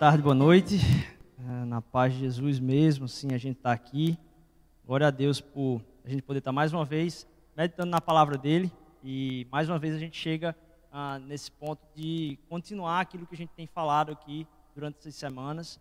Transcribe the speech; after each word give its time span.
tarde, 0.00 0.22
boa 0.22 0.34
noite. 0.34 0.78
É, 1.38 1.64
na 1.66 1.82
paz 1.82 2.14
de 2.14 2.20
Jesus 2.20 2.58
mesmo, 2.58 3.06
sim, 3.06 3.34
a 3.34 3.38
gente 3.38 3.58
está 3.58 3.70
aqui. 3.70 4.18
Glória 4.86 5.08
a 5.08 5.10
Deus 5.10 5.42
por 5.42 5.82
a 6.02 6.08
gente 6.08 6.22
poder 6.22 6.38
estar 6.38 6.48
tá 6.48 6.54
mais 6.54 6.72
uma 6.72 6.86
vez 6.86 7.26
meditando 7.54 7.90
na 7.90 8.00
palavra 8.00 8.38
dele 8.38 8.72
e 9.04 9.46
mais 9.52 9.68
uma 9.68 9.78
vez 9.78 9.94
a 9.94 9.98
gente 9.98 10.16
chega 10.16 10.56
ah, 10.90 11.18
nesse 11.18 11.52
ponto 11.52 11.82
de 11.94 12.38
continuar 12.48 13.00
aquilo 13.00 13.26
que 13.26 13.34
a 13.34 13.36
gente 13.36 13.50
tem 13.50 13.66
falado 13.66 14.10
aqui 14.10 14.46
durante 14.74 15.00
essas 15.00 15.16
semanas. 15.16 15.78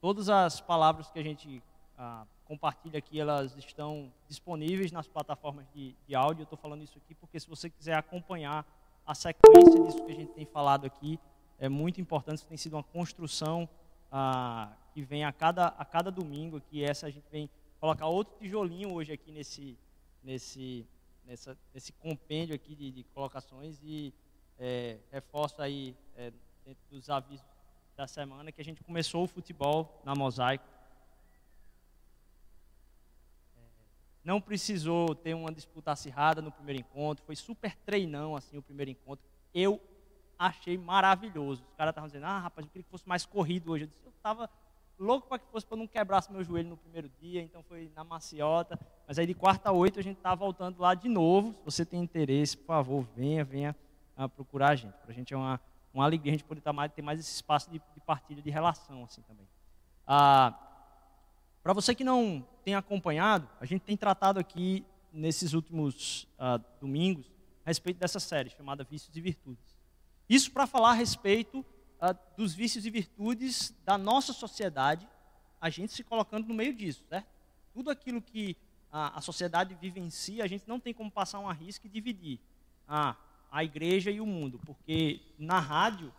Todas 0.00 0.28
as 0.28 0.60
palavras 0.60 1.10
que 1.10 1.18
a 1.18 1.24
gente 1.24 1.60
ah, 1.98 2.24
compartilha 2.44 2.98
aqui, 2.98 3.18
elas 3.18 3.56
estão 3.56 4.12
disponíveis 4.28 4.92
nas 4.92 5.08
plataformas 5.08 5.66
de, 5.74 5.96
de 6.06 6.14
áudio. 6.14 6.42
Eu 6.42 6.44
estou 6.44 6.56
falando 6.56 6.84
isso 6.84 6.96
aqui 7.04 7.12
porque 7.12 7.40
se 7.40 7.48
você 7.48 7.68
quiser 7.68 7.94
acompanhar 7.94 8.64
a 9.04 9.16
sequência 9.16 9.82
disso 9.82 10.04
que 10.04 10.12
a 10.12 10.14
gente 10.14 10.32
tem 10.32 10.46
falado 10.46 10.86
aqui, 10.86 11.18
é 11.58 11.68
muito 11.68 12.00
importante. 12.00 12.38
Isso 12.38 12.46
tem 12.46 12.56
sido 12.56 12.74
uma 12.74 12.82
construção 12.82 13.68
ah, 14.10 14.72
que 14.94 15.02
vem 15.02 15.24
a 15.24 15.32
cada, 15.32 15.66
a 15.68 15.84
cada 15.84 16.10
domingo, 16.10 16.60
que 16.60 16.84
essa 16.84 17.06
a 17.06 17.10
gente 17.10 17.28
vem 17.30 17.50
colocar 17.80 18.06
outro 18.06 18.36
tijolinho 18.38 18.92
hoje 18.92 19.12
aqui 19.12 19.30
nesse, 19.30 19.76
nesse, 20.22 20.86
nessa, 21.24 21.56
nesse 21.74 21.92
compêndio 21.92 22.54
aqui 22.54 22.74
de, 22.74 22.90
de 22.90 23.04
colocações 23.14 23.78
e 23.82 24.12
é, 24.58 24.98
reforço 25.12 25.62
aí 25.62 25.94
é, 26.16 26.32
dentro 26.64 26.82
dos 26.90 27.08
avisos 27.08 27.46
da 27.96 28.06
semana 28.06 28.52
que 28.52 28.60
a 28.60 28.64
gente 28.64 28.82
começou 28.82 29.24
o 29.24 29.26
futebol 29.26 30.00
na 30.04 30.14
Mosaico. 30.14 30.64
É, 33.56 33.60
não 34.24 34.40
precisou 34.40 35.14
ter 35.14 35.34
uma 35.34 35.52
disputa 35.52 35.92
acirrada 35.92 36.40
no 36.40 36.50
primeiro 36.50 36.80
encontro, 36.80 37.24
foi 37.24 37.36
super 37.36 37.76
treinão 37.76 38.36
assim 38.36 38.56
o 38.56 38.62
primeiro 38.62 38.90
encontro. 38.90 39.24
Eu 39.54 39.80
achei 40.38 40.78
maravilhoso. 40.78 41.64
Os 41.68 41.74
caras 41.74 41.92
estavam 41.92 42.08
dizendo, 42.08 42.26
ah, 42.26 42.38
rapaz, 42.38 42.66
eu 42.66 42.70
queria 42.70 42.84
que 42.84 42.90
fosse 42.90 43.08
mais 43.08 43.26
corrido 43.26 43.72
hoje. 43.72 43.84
Eu 43.84 43.88
disse, 43.88 44.00
eu 44.04 44.10
estava 44.10 44.48
louco 44.98 45.28
para 45.28 45.38
que 45.38 45.46
fosse 45.50 45.66
para 45.66 45.76
não 45.76 45.86
quebrasse 45.86 46.30
meu 46.30 46.42
joelho 46.42 46.70
no 46.70 46.76
primeiro 46.76 47.08
dia, 47.20 47.40
então 47.42 47.62
foi 47.62 47.90
na 47.94 48.04
maciota. 48.04 48.78
Mas 49.06 49.18
aí 49.18 49.26
de 49.26 49.34
quarta 49.34 49.70
a 49.70 49.72
oito 49.72 49.98
a 49.98 50.02
gente 50.02 50.16
está 50.16 50.34
voltando 50.34 50.80
lá 50.80 50.94
de 50.94 51.08
novo. 51.08 51.52
Se 51.52 51.64
você 51.64 51.84
tem 51.84 52.02
interesse, 52.02 52.56
por 52.56 52.66
favor, 52.66 53.06
venha, 53.14 53.44
venha 53.44 53.76
uh, 54.16 54.28
procurar 54.28 54.70
a 54.70 54.74
gente. 54.74 54.94
Para 54.94 55.10
a 55.10 55.14
gente 55.14 55.32
é 55.32 55.36
uma, 55.36 55.60
uma 55.92 56.04
alegria 56.04 56.32
a 56.32 56.36
gente 56.36 56.44
poder 56.44 56.60
tá 56.60 56.72
mais, 56.72 56.92
ter 56.92 57.02
mais 57.02 57.20
esse 57.20 57.34
espaço 57.34 57.70
de, 57.70 57.80
de 57.94 58.00
partilha, 58.00 58.42
de 58.42 58.50
relação 58.50 59.04
assim 59.04 59.22
também. 59.22 59.46
Uh, 60.04 60.54
para 61.62 61.72
você 61.72 61.94
que 61.94 62.04
não 62.04 62.44
tem 62.64 62.74
acompanhado, 62.74 63.48
a 63.60 63.66
gente 63.66 63.82
tem 63.82 63.96
tratado 63.96 64.40
aqui 64.40 64.84
nesses 65.12 65.52
últimos 65.52 66.24
uh, 66.38 66.62
domingos 66.80 67.30
a 67.64 67.70
respeito 67.70 67.98
dessa 67.98 68.20
série 68.20 68.50
chamada 68.50 68.84
Vícios 68.84 69.14
e 69.16 69.20
Virtudes. 69.20 69.77
Isso 70.28 70.50
para 70.50 70.66
falar 70.66 70.90
a 70.90 70.94
respeito 70.94 71.60
uh, 71.60 72.16
dos 72.36 72.54
vícios 72.54 72.84
e 72.84 72.90
virtudes 72.90 73.74
da 73.84 73.96
nossa 73.96 74.32
sociedade, 74.32 75.08
a 75.60 75.70
gente 75.70 75.92
se 75.92 76.04
colocando 76.04 76.46
no 76.46 76.54
meio 76.54 76.74
disso, 76.74 77.02
certo? 77.08 77.26
Tudo 77.72 77.90
aquilo 77.90 78.20
que 78.20 78.56
a, 78.92 79.20
sociedade 79.20 79.74
vive 79.74 80.00
em 80.00 80.10
si, 80.10 80.40
a 80.40 80.46
gente 80.46 80.66
não 80.66 80.80
tem 80.80 80.94
como 80.94 81.10
passar 81.10 81.38
um 81.38 81.50
risco 81.52 81.86
e 81.86 81.90
dividir 81.90 82.40
a, 82.86 83.14
a 83.50 83.62
igreja 83.62 84.10
e 84.10 84.20
o 84.20 84.26
mundo, 84.26 84.60
porque 84.64 85.20
na 85.38 85.60
rádio, 85.60 86.12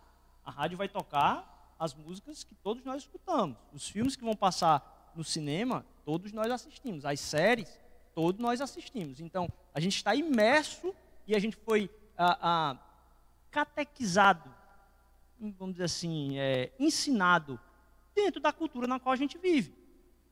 a 0.44 0.50
rádio 0.50 0.78
vai 0.78 0.88
tocar 0.88 1.74
as 1.78 1.94
músicas 1.94 2.44
que 2.44 2.54
todos 2.54 2.84
nós 2.84 3.02
escutamos, 3.02 3.56
os 3.72 3.88
filmes 3.88 4.14
que 4.16 4.24
vão 4.24 4.36
passar 4.36 5.12
no 5.14 5.24
cinema, 5.24 5.84
todos 6.04 6.32
nós 6.32 6.50
assistimos, 6.50 7.04
as 7.04 7.18
séries, 7.20 7.80
todos 8.14 8.40
nós 8.40 8.60
assistimos. 8.60 9.20
Então, 9.20 9.50
a 9.74 9.80
gente 9.80 9.96
está 9.96 10.14
imerso 10.14 10.94
e 11.26 11.34
a 11.34 11.38
gente 11.38 11.56
foi. 11.56 11.90
Ah, 12.16 12.78
catequizado, 13.50 14.54
vamos 15.58 15.74
dizer 15.74 15.84
assim, 15.84 16.38
é, 16.38 16.72
ensinado 16.78 17.58
dentro 18.14 18.40
da 18.40 18.52
cultura 18.52 18.86
na 18.86 19.00
qual 19.00 19.12
a 19.12 19.16
gente 19.16 19.38
vive. 19.38 19.74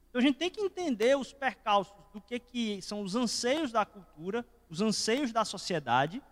Então 0.08 0.20
a 0.20 0.22
gente 0.22 0.36
tem 0.36 0.50
que 0.50 0.60
entender 0.60 1.16
os 1.16 1.32
percalços 1.32 1.96
do 2.12 2.20
que, 2.20 2.38
que 2.38 2.82
são 2.82 3.02
os 3.02 3.14
anseios 3.14 3.70
da 3.72 3.84
cultura, 3.84 4.44
os 4.68 4.80
anseios 4.80 5.32
da 5.32 5.44
sociedade, 5.44 6.22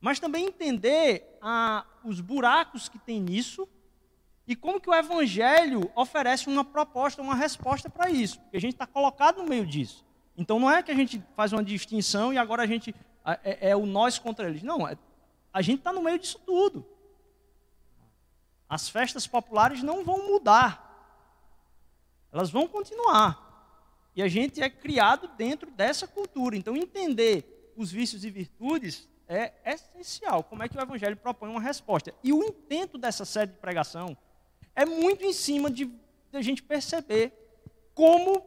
mas 0.00 0.20
também 0.20 0.46
entender 0.46 1.38
ah, 1.40 1.84
os 2.04 2.20
buracos 2.20 2.88
que 2.88 2.98
tem 2.98 3.20
nisso 3.20 3.68
e 4.46 4.54
como 4.54 4.80
que 4.80 4.88
o 4.88 4.94
Evangelho 4.94 5.90
oferece 5.94 6.48
uma 6.48 6.64
proposta, 6.64 7.20
uma 7.20 7.34
resposta 7.34 7.90
para 7.90 8.10
isso, 8.10 8.40
porque 8.40 8.56
a 8.56 8.60
gente 8.60 8.74
está 8.74 8.86
colocado 8.86 9.38
no 9.38 9.48
meio 9.48 9.66
disso. 9.66 10.04
Então 10.36 10.60
não 10.60 10.70
é 10.70 10.82
que 10.82 10.90
a 10.90 10.94
gente 10.94 11.22
faz 11.34 11.52
uma 11.52 11.64
distinção 11.64 12.32
e 12.32 12.38
agora 12.38 12.62
a 12.62 12.66
gente 12.66 12.94
é, 13.42 13.70
é 13.70 13.76
o 13.76 13.84
nós 13.84 14.18
contra 14.18 14.48
eles. 14.48 14.62
Não, 14.62 14.86
é 14.86 14.96
a 15.58 15.62
gente 15.62 15.80
está 15.80 15.92
no 15.92 16.00
meio 16.00 16.20
disso 16.20 16.38
tudo. 16.46 16.86
As 18.68 18.88
festas 18.88 19.26
populares 19.26 19.82
não 19.82 20.04
vão 20.04 20.24
mudar. 20.28 20.70
Elas 22.30 22.48
vão 22.48 22.68
continuar. 22.68 24.06
E 24.14 24.22
a 24.22 24.28
gente 24.28 24.62
é 24.62 24.70
criado 24.70 25.26
dentro 25.36 25.68
dessa 25.72 26.06
cultura. 26.06 26.56
Então, 26.56 26.76
entender 26.76 27.72
os 27.76 27.90
vícios 27.90 28.24
e 28.24 28.30
virtudes 28.30 29.08
é 29.26 29.52
essencial. 29.64 30.44
Como 30.44 30.62
é 30.62 30.68
que 30.68 30.78
o 30.78 30.80
Evangelho 30.80 31.16
propõe 31.16 31.50
uma 31.50 31.60
resposta? 31.60 32.14
E 32.22 32.32
o 32.32 32.44
intento 32.44 32.96
dessa 32.96 33.24
série 33.24 33.50
de 33.50 33.58
pregação 33.58 34.16
é 34.76 34.84
muito 34.84 35.24
em 35.24 35.32
cima 35.32 35.68
de, 35.68 35.86
de 35.86 36.36
a 36.36 36.40
gente 36.40 36.62
perceber 36.62 37.32
como 37.96 38.44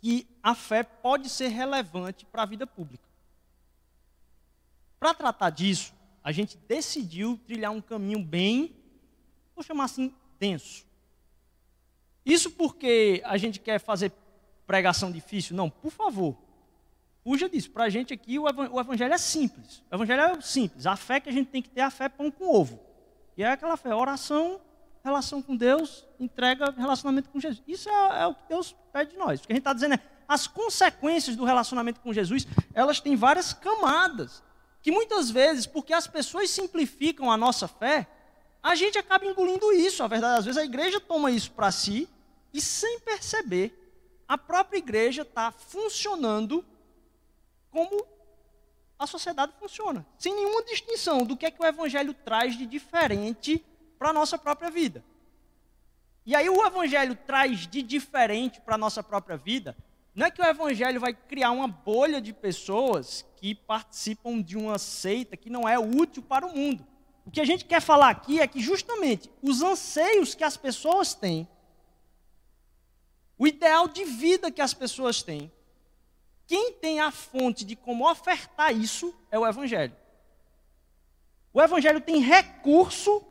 que 0.00 0.26
a 0.42 0.56
fé 0.56 0.82
pode 0.82 1.28
ser 1.28 1.50
relevante 1.50 2.26
para 2.26 2.42
a 2.42 2.46
vida 2.46 2.66
pública. 2.66 3.08
Para 4.98 5.14
tratar 5.14 5.50
disso, 5.50 5.99
a 6.22 6.32
gente 6.32 6.56
decidiu 6.68 7.38
trilhar 7.46 7.72
um 7.72 7.80
caminho 7.80 8.22
bem, 8.22 8.76
vou 9.54 9.64
chamar 9.64 9.84
assim, 9.84 10.14
denso. 10.38 10.84
Isso 12.24 12.50
porque 12.50 13.22
a 13.24 13.36
gente 13.36 13.58
quer 13.58 13.78
fazer 13.78 14.12
pregação 14.66 15.10
difícil? 15.10 15.56
Não, 15.56 15.70
por 15.70 15.90
favor. 15.90 16.36
Fuja 17.24 17.48
disso. 17.48 17.70
Para 17.70 17.84
a 17.84 17.88
gente 17.88 18.12
aqui 18.12 18.38
o 18.38 18.48
evangelho 18.48 19.12
é 19.12 19.18
simples. 19.18 19.82
O 19.90 19.94
evangelho 19.94 20.22
é 20.22 20.40
simples. 20.40 20.86
A 20.86 20.96
fé 20.96 21.20
que 21.20 21.28
a 21.28 21.32
gente 21.32 21.48
tem 21.48 21.62
que 21.62 21.68
ter 21.68 21.80
é 21.80 21.84
a 21.84 21.90
fé 21.90 22.08
pão 22.08 22.30
com 22.30 22.54
ovo. 22.54 22.80
E 23.36 23.42
é 23.42 23.52
aquela 23.52 23.76
fé, 23.76 23.94
oração, 23.94 24.60
relação 25.02 25.40
com 25.40 25.56
Deus, 25.56 26.06
entrega, 26.18 26.70
relacionamento 26.76 27.30
com 27.30 27.40
Jesus. 27.40 27.62
Isso 27.66 27.88
é, 27.88 28.22
é 28.22 28.26
o 28.26 28.34
que 28.34 28.42
Deus 28.48 28.74
pede 28.92 29.12
de 29.12 29.16
nós. 29.16 29.40
O 29.40 29.46
que 29.46 29.52
a 29.52 29.54
gente 29.54 29.62
está 29.62 29.72
dizendo 29.72 29.94
é, 29.94 30.00
as 30.28 30.46
consequências 30.46 31.36
do 31.36 31.44
relacionamento 31.44 32.00
com 32.00 32.12
Jesus, 32.12 32.46
elas 32.74 33.00
têm 33.00 33.16
várias 33.16 33.52
camadas 33.52 34.42
que 34.82 34.90
muitas 34.90 35.30
vezes, 35.30 35.66
porque 35.66 35.92
as 35.92 36.06
pessoas 36.06 36.50
simplificam 36.50 37.30
a 37.30 37.36
nossa 37.36 37.68
fé, 37.68 38.06
a 38.62 38.74
gente 38.74 38.98
acaba 38.98 39.26
engolindo 39.26 39.72
isso. 39.72 40.02
A 40.02 40.08
verdade, 40.08 40.38
às 40.38 40.44
vezes 40.44 40.58
a 40.60 40.64
igreja 40.64 41.00
toma 41.00 41.30
isso 41.30 41.50
para 41.52 41.70
si 41.70 42.08
e, 42.52 42.60
sem 42.60 43.00
perceber, 43.00 43.76
a 44.26 44.38
própria 44.38 44.78
igreja 44.78 45.22
está 45.22 45.50
funcionando 45.50 46.64
como 47.70 48.06
a 48.98 49.06
sociedade 49.06 49.52
funciona, 49.58 50.06
sem 50.18 50.34
nenhuma 50.34 50.62
distinção 50.64 51.24
do 51.24 51.36
que 51.36 51.46
é 51.46 51.50
que 51.50 51.62
o 51.62 51.66
evangelho 51.66 52.12
traz 52.12 52.56
de 52.56 52.66
diferente 52.66 53.64
para 53.98 54.10
a 54.10 54.12
nossa 54.12 54.36
própria 54.36 54.70
vida. 54.70 55.04
E 56.26 56.34
aí 56.34 56.48
o 56.50 56.64
evangelho 56.64 57.16
traz 57.26 57.66
de 57.66 57.82
diferente 57.82 58.60
para 58.60 58.74
a 58.74 58.78
nossa 58.78 59.02
própria 59.02 59.36
vida 59.36 59.76
não 60.20 60.26
é 60.26 60.30
que 60.30 60.42
o 60.42 60.44
evangelho 60.44 61.00
vai 61.00 61.14
criar 61.14 61.50
uma 61.50 61.66
bolha 61.66 62.20
de 62.20 62.30
pessoas 62.30 63.24
que 63.36 63.54
participam 63.54 64.42
de 64.42 64.54
uma 64.54 64.78
seita 64.78 65.34
que 65.34 65.48
não 65.48 65.66
é 65.66 65.78
útil 65.78 66.22
para 66.22 66.46
o 66.46 66.54
mundo. 66.54 66.86
O 67.24 67.30
que 67.30 67.40
a 67.40 67.44
gente 67.46 67.64
quer 67.64 67.80
falar 67.80 68.10
aqui 68.10 68.38
é 68.38 68.46
que 68.46 68.60
justamente 68.60 69.30
os 69.40 69.62
anseios 69.62 70.34
que 70.34 70.44
as 70.44 70.58
pessoas 70.58 71.14
têm, 71.14 71.48
o 73.38 73.46
ideal 73.46 73.88
de 73.88 74.04
vida 74.04 74.50
que 74.50 74.60
as 74.60 74.74
pessoas 74.74 75.22
têm, 75.22 75.50
quem 76.46 76.74
tem 76.74 77.00
a 77.00 77.10
fonte 77.10 77.64
de 77.64 77.74
como 77.74 78.06
ofertar 78.06 78.76
isso 78.76 79.14
é 79.30 79.38
o 79.38 79.46
evangelho. 79.46 79.96
O 81.50 81.62
evangelho 81.62 81.98
tem 81.98 82.20
recurso 82.20 83.24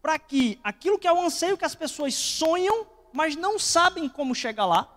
para 0.00 0.18
que 0.18 0.58
aquilo 0.64 0.98
que 0.98 1.06
é 1.06 1.12
o 1.12 1.20
anseio 1.20 1.58
que 1.58 1.64
as 1.66 1.74
pessoas 1.74 2.14
sonham, 2.14 2.86
mas 3.12 3.36
não 3.36 3.58
sabem 3.58 4.08
como 4.08 4.34
chegar 4.34 4.64
lá, 4.64 4.95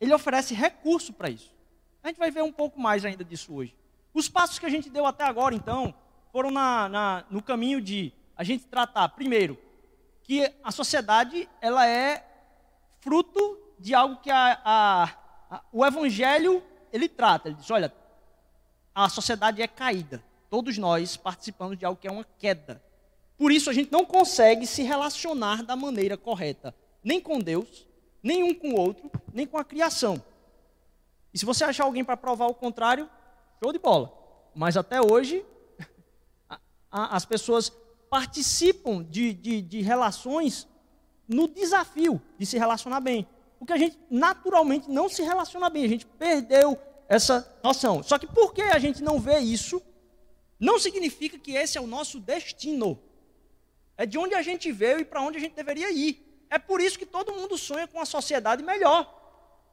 ele 0.00 0.14
oferece 0.14 0.54
recurso 0.54 1.12
para 1.12 1.30
isso. 1.30 1.54
A 2.02 2.08
gente 2.08 2.18
vai 2.18 2.30
ver 2.30 2.42
um 2.42 2.52
pouco 2.52 2.80
mais 2.80 3.04
ainda 3.04 3.22
disso 3.22 3.54
hoje. 3.54 3.76
Os 4.14 4.28
passos 4.28 4.58
que 4.58 4.66
a 4.66 4.70
gente 4.70 4.88
deu 4.88 5.04
até 5.06 5.24
agora, 5.24 5.54
então, 5.54 5.94
foram 6.32 6.50
na, 6.50 6.88
na, 6.88 7.24
no 7.30 7.42
caminho 7.42 7.80
de 7.80 8.12
a 8.36 8.42
gente 8.42 8.66
tratar, 8.66 9.08
primeiro, 9.10 9.58
que 10.22 10.50
a 10.64 10.70
sociedade 10.70 11.48
ela 11.60 11.86
é 11.86 12.26
fruto 13.00 13.58
de 13.78 13.94
algo 13.94 14.16
que 14.16 14.30
a, 14.30 14.60
a, 14.64 15.04
a, 15.50 15.62
o 15.72 15.84
Evangelho 15.84 16.62
ele 16.92 17.08
trata. 17.08 17.48
Ele 17.48 17.56
diz, 17.56 17.70
olha, 17.70 17.92
a 18.94 19.08
sociedade 19.08 19.60
é 19.60 19.68
caída. 19.68 20.22
Todos 20.48 20.78
nós 20.78 21.16
participamos 21.16 21.78
de 21.78 21.84
algo 21.84 22.00
que 22.00 22.08
é 22.08 22.10
uma 22.10 22.26
queda. 22.38 22.82
Por 23.36 23.52
isso 23.52 23.70
a 23.70 23.72
gente 23.72 23.92
não 23.92 24.04
consegue 24.04 24.66
se 24.66 24.82
relacionar 24.82 25.62
da 25.62 25.76
maneira 25.76 26.16
correta, 26.16 26.74
nem 27.02 27.20
com 27.20 27.38
Deus, 27.38 27.86
nem 28.22 28.42
um 28.42 28.54
com 28.54 28.70
o 28.70 28.80
outro, 28.80 29.10
nem 29.32 29.46
com 29.46 29.58
a 29.58 29.64
criação. 29.64 30.22
E 31.32 31.38
se 31.38 31.44
você 31.44 31.64
achar 31.64 31.84
alguém 31.84 32.04
para 32.04 32.16
provar 32.16 32.46
o 32.46 32.54
contrário, 32.54 33.08
show 33.62 33.72
de 33.72 33.78
bola. 33.78 34.12
Mas 34.54 34.76
até 34.76 35.00
hoje, 35.00 35.44
a, 36.48 36.58
a, 36.90 37.16
as 37.16 37.24
pessoas 37.24 37.72
participam 38.10 39.04
de, 39.04 39.32
de, 39.32 39.62
de 39.62 39.80
relações 39.80 40.66
no 41.28 41.46
desafio 41.46 42.20
de 42.36 42.44
se 42.44 42.58
relacionar 42.58 43.00
bem. 43.00 43.26
Porque 43.58 43.72
a 43.72 43.78
gente 43.78 43.96
naturalmente 44.10 44.90
não 44.90 45.08
se 45.08 45.22
relaciona 45.22 45.70
bem, 45.70 45.84
a 45.84 45.88
gente 45.88 46.06
perdeu 46.06 46.78
essa 47.08 47.58
noção. 47.62 48.02
Só 48.02 48.18
que 48.18 48.26
por 48.26 48.52
que 48.52 48.62
a 48.62 48.78
gente 48.78 49.02
não 49.02 49.20
vê 49.20 49.38
isso, 49.38 49.80
não 50.58 50.78
significa 50.78 51.38
que 51.38 51.52
esse 51.52 51.78
é 51.78 51.80
o 51.80 51.86
nosso 51.86 52.18
destino. 52.18 52.98
É 53.96 54.06
de 54.06 54.18
onde 54.18 54.34
a 54.34 54.42
gente 54.42 54.72
veio 54.72 55.00
e 55.00 55.04
para 55.04 55.22
onde 55.22 55.36
a 55.36 55.40
gente 55.40 55.54
deveria 55.54 55.90
ir. 55.92 56.29
É 56.50 56.58
por 56.58 56.80
isso 56.80 56.98
que 56.98 57.06
todo 57.06 57.32
mundo 57.32 57.56
sonha 57.56 57.86
com 57.86 57.98
uma 57.98 58.04
sociedade 58.04 58.62
melhor. 58.62 59.16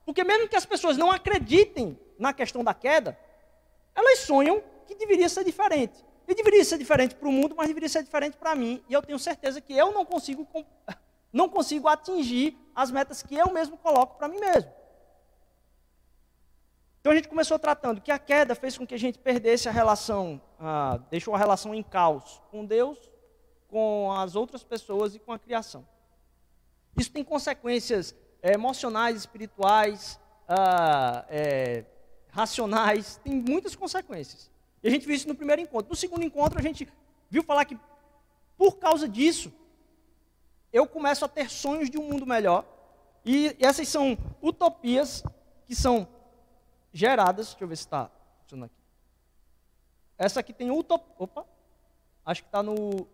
Porque 0.06 0.24
mesmo 0.24 0.48
que 0.48 0.56
as 0.56 0.66
pessoas 0.66 0.96
não 0.96 1.12
acreditem 1.12 2.00
na 2.20 2.32
questão 2.32 2.64
da 2.64 2.74
queda, 2.74 3.18
elas 3.96 4.20
sonham 4.20 4.64
que 4.86 4.96
deveria 4.96 5.28
ser 5.28 5.44
diferente. 5.44 6.06
E 6.28 6.36
deveria 6.36 6.64
ser 6.64 6.78
diferente 6.78 7.16
para 7.16 7.28
o 7.28 7.32
mundo, 7.32 7.56
mas 7.58 7.68
deveria 7.68 7.90
ser 7.90 8.04
diferente 8.04 8.38
para 8.38 8.54
mim. 8.54 8.84
E 8.88 8.94
eu 8.94 9.02
tenho 9.02 9.18
certeza 9.18 9.60
que 9.60 9.74
eu 9.74 9.92
não 9.92 10.06
consigo, 10.06 10.48
não 11.34 11.50
consigo 11.50 11.88
atingir 11.88 12.56
as 12.76 12.92
metas 12.92 13.24
que 13.24 13.36
eu 13.36 13.52
mesmo 13.52 13.76
coloco 13.78 14.18
para 14.18 14.28
mim 14.28 14.40
mesmo. 14.40 14.72
Então 17.00 17.12
a 17.12 17.16
gente 17.16 17.30
começou 17.30 17.58
tratando 17.58 18.02
que 18.02 18.12
a 18.12 18.20
queda 18.20 18.54
fez 18.54 18.78
com 18.78 18.86
que 18.86 18.94
a 18.94 19.00
gente 19.00 19.18
perdesse 19.18 19.68
a 19.70 19.72
relação, 19.72 20.42
ah, 20.60 21.00
deixou 21.10 21.34
a 21.34 21.38
relação 21.38 21.74
em 21.74 21.82
caos 21.82 22.42
com 22.52 22.66
Deus, 22.66 22.98
com 23.68 24.12
as 24.12 24.36
outras 24.36 24.64
pessoas 24.64 25.16
e 25.16 25.20
com 25.20 25.32
a 25.32 25.40
criação. 25.40 25.88
Isso 26.98 27.12
tem 27.12 27.24
consequências 27.24 28.16
é, 28.42 28.54
emocionais, 28.54 29.18
espirituais, 29.18 30.20
ah, 30.48 31.26
é, 31.30 31.86
racionais, 32.30 33.18
tem 33.24 33.34
muitas 33.34 33.76
consequências. 33.76 34.50
E 34.82 34.88
a 34.88 34.92
gente 34.92 35.06
viu 35.06 35.16
isso 35.16 35.28
no 35.28 35.36
primeiro 35.36 35.62
encontro. 35.62 35.90
No 35.90 35.96
segundo 35.96 36.24
encontro, 36.24 36.58
a 36.58 36.62
gente 36.62 36.88
viu 37.30 37.44
falar 37.44 37.66
que, 37.66 37.78
por 38.58 38.78
causa 38.78 39.08
disso, 39.08 39.54
eu 40.74 40.88
começo 40.88 41.24
a 41.24 41.28
ter 41.28 41.50
sonhos 41.50 41.90
de 41.90 41.98
um 41.98 42.04
mundo 42.04 42.26
melhor. 42.26 42.66
E 43.26 43.56
essas 43.60 43.88
são 43.88 44.18
utopias 44.42 45.24
que 45.66 45.76
são 45.76 46.08
geradas. 46.94 47.50
Deixa 47.50 47.64
eu 47.64 47.68
ver 47.68 47.76
se 47.76 47.84
está 47.84 48.10
funcionando 48.42 48.66
aqui. 48.66 48.76
Essa 50.18 50.40
aqui 50.40 50.54
tem 50.54 50.72
utopia. 50.72 51.14
Opa! 51.20 51.46
Acho 52.26 52.42
que 52.42 52.48
está 52.48 52.64
no, 52.64 53.08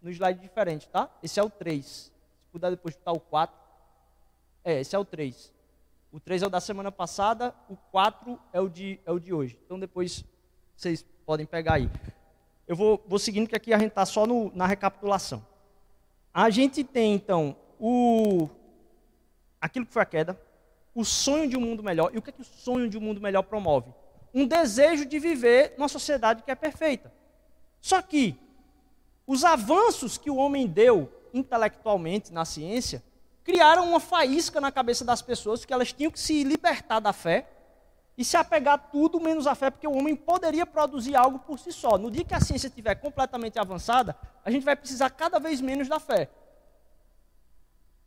no 0.00 0.10
slide 0.10 0.40
diferente, 0.40 0.88
tá? 0.88 1.10
Esse 1.22 1.38
é 1.38 1.42
o 1.42 1.50
3. 1.50 2.12
Puder 2.56 2.70
depois 2.70 2.96
botar 2.96 3.12
o 3.12 3.20
4. 3.20 3.54
É, 4.64 4.80
esse 4.80 4.96
é 4.96 4.98
o 4.98 5.04
3. 5.04 5.52
O 6.10 6.18
3 6.18 6.42
é 6.42 6.46
o 6.46 6.48
da 6.48 6.58
semana 6.58 6.90
passada, 6.90 7.54
o 7.68 7.76
4 7.76 8.40
é 8.50 8.58
o 8.58 8.66
de, 8.66 8.98
é 9.04 9.12
o 9.12 9.18
de 9.18 9.34
hoje. 9.34 9.58
Então 9.62 9.78
depois 9.78 10.24
vocês 10.74 11.04
podem 11.26 11.44
pegar 11.44 11.74
aí. 11.74 11.90
Eu 12.66 12.74
vou, 12.74 13.04
vou 13.06 13.18
seguindo, 13.18 13.46
que 13.46 13.54
aqui 13.54 13.74
a 13.74 13.78
gente 13.78 13.90
está 13.90 14.06
só 14.06 14.26
no, 14.26 14.50
na 14.54 14.66
recapitulação. 14.66 15.46
A 16.32 16.48
gente 16.48 16.82
tem, 16.82 17.12
então, 17.12 17.54
o, 17.78 18.48
aquilo 19.60 19.84
que 19.84 19.92
foi 19.92 20.00
a 20.00 20.06
queda, 20.06 20.40
o 20.94 21.04
sonho 21.04 21.50
de 21.50 21.58
um 21.58 21.60
mundo 21.60 21.82
melhor. 21.82 22.10
E 22.14 22.16
o 22.16 22.22
que 22.22 22.30
é 22.30 22.32
que 22.32 22.40
o 22.40 22.44
sonho 22.44 22.88
de 22.88 22.96
um 22.96 23.02
mundo 23.02 23.20
melhor 23.20 23.42
promove? 23.42 23.92
Um 24.32 24.46
desejo 24.46 25.04
de 25.04 25.18
viver 25.18 25.74
numa 25.76 25.88
sociedade 25.88 26.42
que 26.42 26.50
é 26.50 26.54
perfeita. 26.54 27.12
Só 27.82 28.00
que 28.00 28.34
os 29.26 29.44
avanços 29.44 30.16
que 30.16 30.30
o 30.30 30.36
homem 30.36 30.66
deu 30.66 31.12
intelectualmente 31.32 32.32
na 32.32 32.44
ciência 32.44 33.02
criaram 33.46 33.88
uma 33.88 34.00
faísca 34.00 34.60
na 34.60 34.72
cabeça 34.72 35.04
das 35.04 35.22
pessoas 35.22 35.64
que 35.64 35.72
elas 35.72 35.92
tinham 35.92 36.10
que 36.10 36.18
se 36.18 36.42
libertar 36.42 36.98
da 36.98 37.12
fé 37.12 37.48
e 38.18 38.24
se 38.24 38.36
apegar 38.36 38.90
tudo 38.90 39.20
menos 39.20 39.46
à 39.46 39.54
fé, 39.54 39.70
porque 39.70 39.86
o 39.86 39.92
homem 39.92 40.16
poderia 40.16 40.66
produzir 40.66 41.14
algo 41.14 41.38
por 41.38 41.56
si 41.56 41.70
só. 41.70 41.96
No 41.96 42.10
dia 42.10 42.24
que 42.24 42.34
a 42.34 42.40
ciência 42.40 42.66
estiver 42.66 42.96
completamente 42.96 43.56
avançada, 43.56 44.16
a 44.44 44.50
gente 44.50 44.64
vai 44.64 44.74
precisar 44.74 45.10
cada 45.10 45.38
vez 45.38 45.60
menos 45.60 45.86
da 45.86 46.00
fé. 46.00 46.28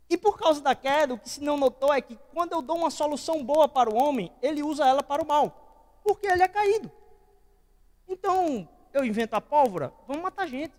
E 0.10 0.18
por 0.18 0.38
causa 0.38 0.60
da 0.60 0.76
queda, 0.76 1.14
o 1.14 1.20
que 1.20 1.30
se 1.30 1.42
não 1.42 1.56
notou 1.56 1.94
é 1.94 2.02
que 2.02 2.18
quando 2.34 2.52
eu 2.52 2.62
dou 2.62 2.76
uma 2.76 2.90
solução 2.90 3.42
boa 3.42 3.70
para 3.70 3.90
o 3.90 3.96
homem, 3.96 4.34
ele 4.42 4.62
usa 4.62 4.86
ela 4.86 5.04
para 5.04 5.24
o 5.24 5.28
mal, 5.28 6.00
porque 6.04 6.28
ele 6.28 6.44
é 6.44 6.48
caído. 6.50 6.92
Então, 8.08 8.68
eu 8.92 9.06
invento 9.06 9.36
a 9.36 9.42
pólvora, 9.42 9.94
vamos 10.06 10.24
matar 10.24 10.48
gente. 10.48 10.74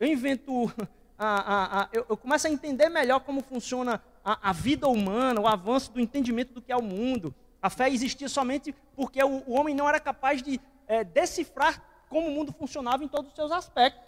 Eu 0.00 0.08
invento 0.08 0.72
a, 1.18 1.26
a, 1.26 1.82
a, 1.82 1.88
eu, 1.92 2.06
eu, 2.08 2.16
começo 2.16 2.46
a 2.46 2.50
entender 2.50 2.88
melhor 2.88 3.20
como 3.20 3.42
funciona 3.42 4.00
a, 4.24 4.52
vida 4.52 4.86
humana, 4.86 5.40
o 5.40 5.48
avanço 5.48 5.90
do 5.90 6.00
entendimento 6.00 6.52
do 6.52 6.62
que 6.62 6.70
é 6.70 6.76
o 6.76 6.82
mundo. 6.82 7.34
A 7.60 7.68
fé 7.68 7.90
existia 7.90 8.28
somente 8.28 8.72
porque 8.94 9.22
o, 9.22 9.42
o 9.46 9.52
homem 9.54 9.74
não 9.74 9.88
era 9.88 9.98
capaz 9.98 10.42
de 10.42 10.60
é, 10.86 11.02
decifrar 11.02 11.82
como 12.08 12.28
o 12.28 12.30
mundo 12.30 12.52
funcionava 12.52 13.02
em 13.02 13.08
todos 13.08 13.30
os 13.30 13.36
seus 13.36 13.50
aspectos. 13.50 14.02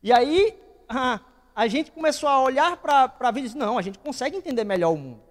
E 0.00 0.12
aí 0.12 0.56
a, 0.88 1.66
gente 1.66 1.90
começou 1.90 2.28
a 2.28 2.40
olhar 2.40 2.76
para 2.76 3.12
a 3.18 3.30
vida 3.30 3.40
e 3.40 3.42
disse, 3.48 3.58
não, 3.58 3.78
a 3.78 3.82
gente 3.82 3.98
consegue 3.98 4.36
entender 4.36 4.64
melhor 4.64 4.92
o 4.92 4.96
mundo. 4.96 5.22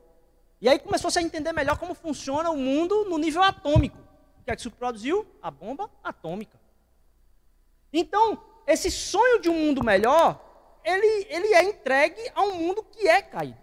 E 0.59 0.67
aí 0.67 0.77
começou 0.77 1.09
-se 1.09 1.19
a 1.19 1.21
entender 1.21 1.53
melhor 1.53 1.77
como 1.77 1.93
funciona 1.93 2.49
o 2.49 2.57
mundo 2.57 3.05
no 3.05 3.17
nível 3.17 3.41
atômico. 3.41 3.97
O 4.41 4.43
que 4.43 4.51
é 4.51 4.55
que 4.55 4.61
isso 4.61 4.71
produziu? 4.71 5.25
A 5.41 5.49
bomba 5.49 5.89
atômica. 6.03 6.59
Então, 7.93 8.50
esse 8.73 8.91
sonho 8.91 9.41
de 9.41 9.49
um 9.49 9.53
mundo 9.53 9.83
melhor, 9.83 10.39
ele, 10.83 11.27
ele 11.29 11.53
é 11.53 11.63
entregue 11.63 12.21
a 12.33 12.41
um 12.43 12.55
mundo 12.55 12.83
que 12.83 13.07
é 13.07 13.21
caído. 13.21 13.59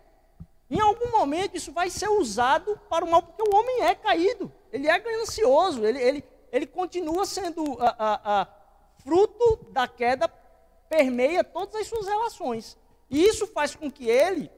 Em 0.71 0.81
algum 0.81 1.11
momento 1.11 1.57
isso 1.57 1.73
vai 1.73 1.89
ser 1.89 2.09
usado 2.09 2.79
para 2.91 3.05
o 3.05 3.11
mal, 3.11 3.23
porque 3.23 3.43
o 3.43 3.55
homem 3.55 3.83
é 3.83 3.95
caído, 3.95 4.53
ele 4.71 4.87
é 4.87 4.99
ganancioso, 4.99 5.85
ele, 5.85 6.01
ele, 6.01 6.25
ele 6.53 6.67
continua 6.67 7.25
sendo 7.25 7.77
a, 7.81 7.89
a, 7.99 8.41
a, 8.43 8.47
fruto 9.03 9.65
da 9.73 9.89
queda, 9.89 10.29
permeia 10.89 11.43
todas 11.43 11.75
as 11.77 11.87
suas 11.87 12.07
relações. 12.07 12.77
E 13.09 13.25
isso 13.25 13.47
faz 13.47 13.75
com 13.75 13.91
que 13.91 14.09
ele 14.09 14.51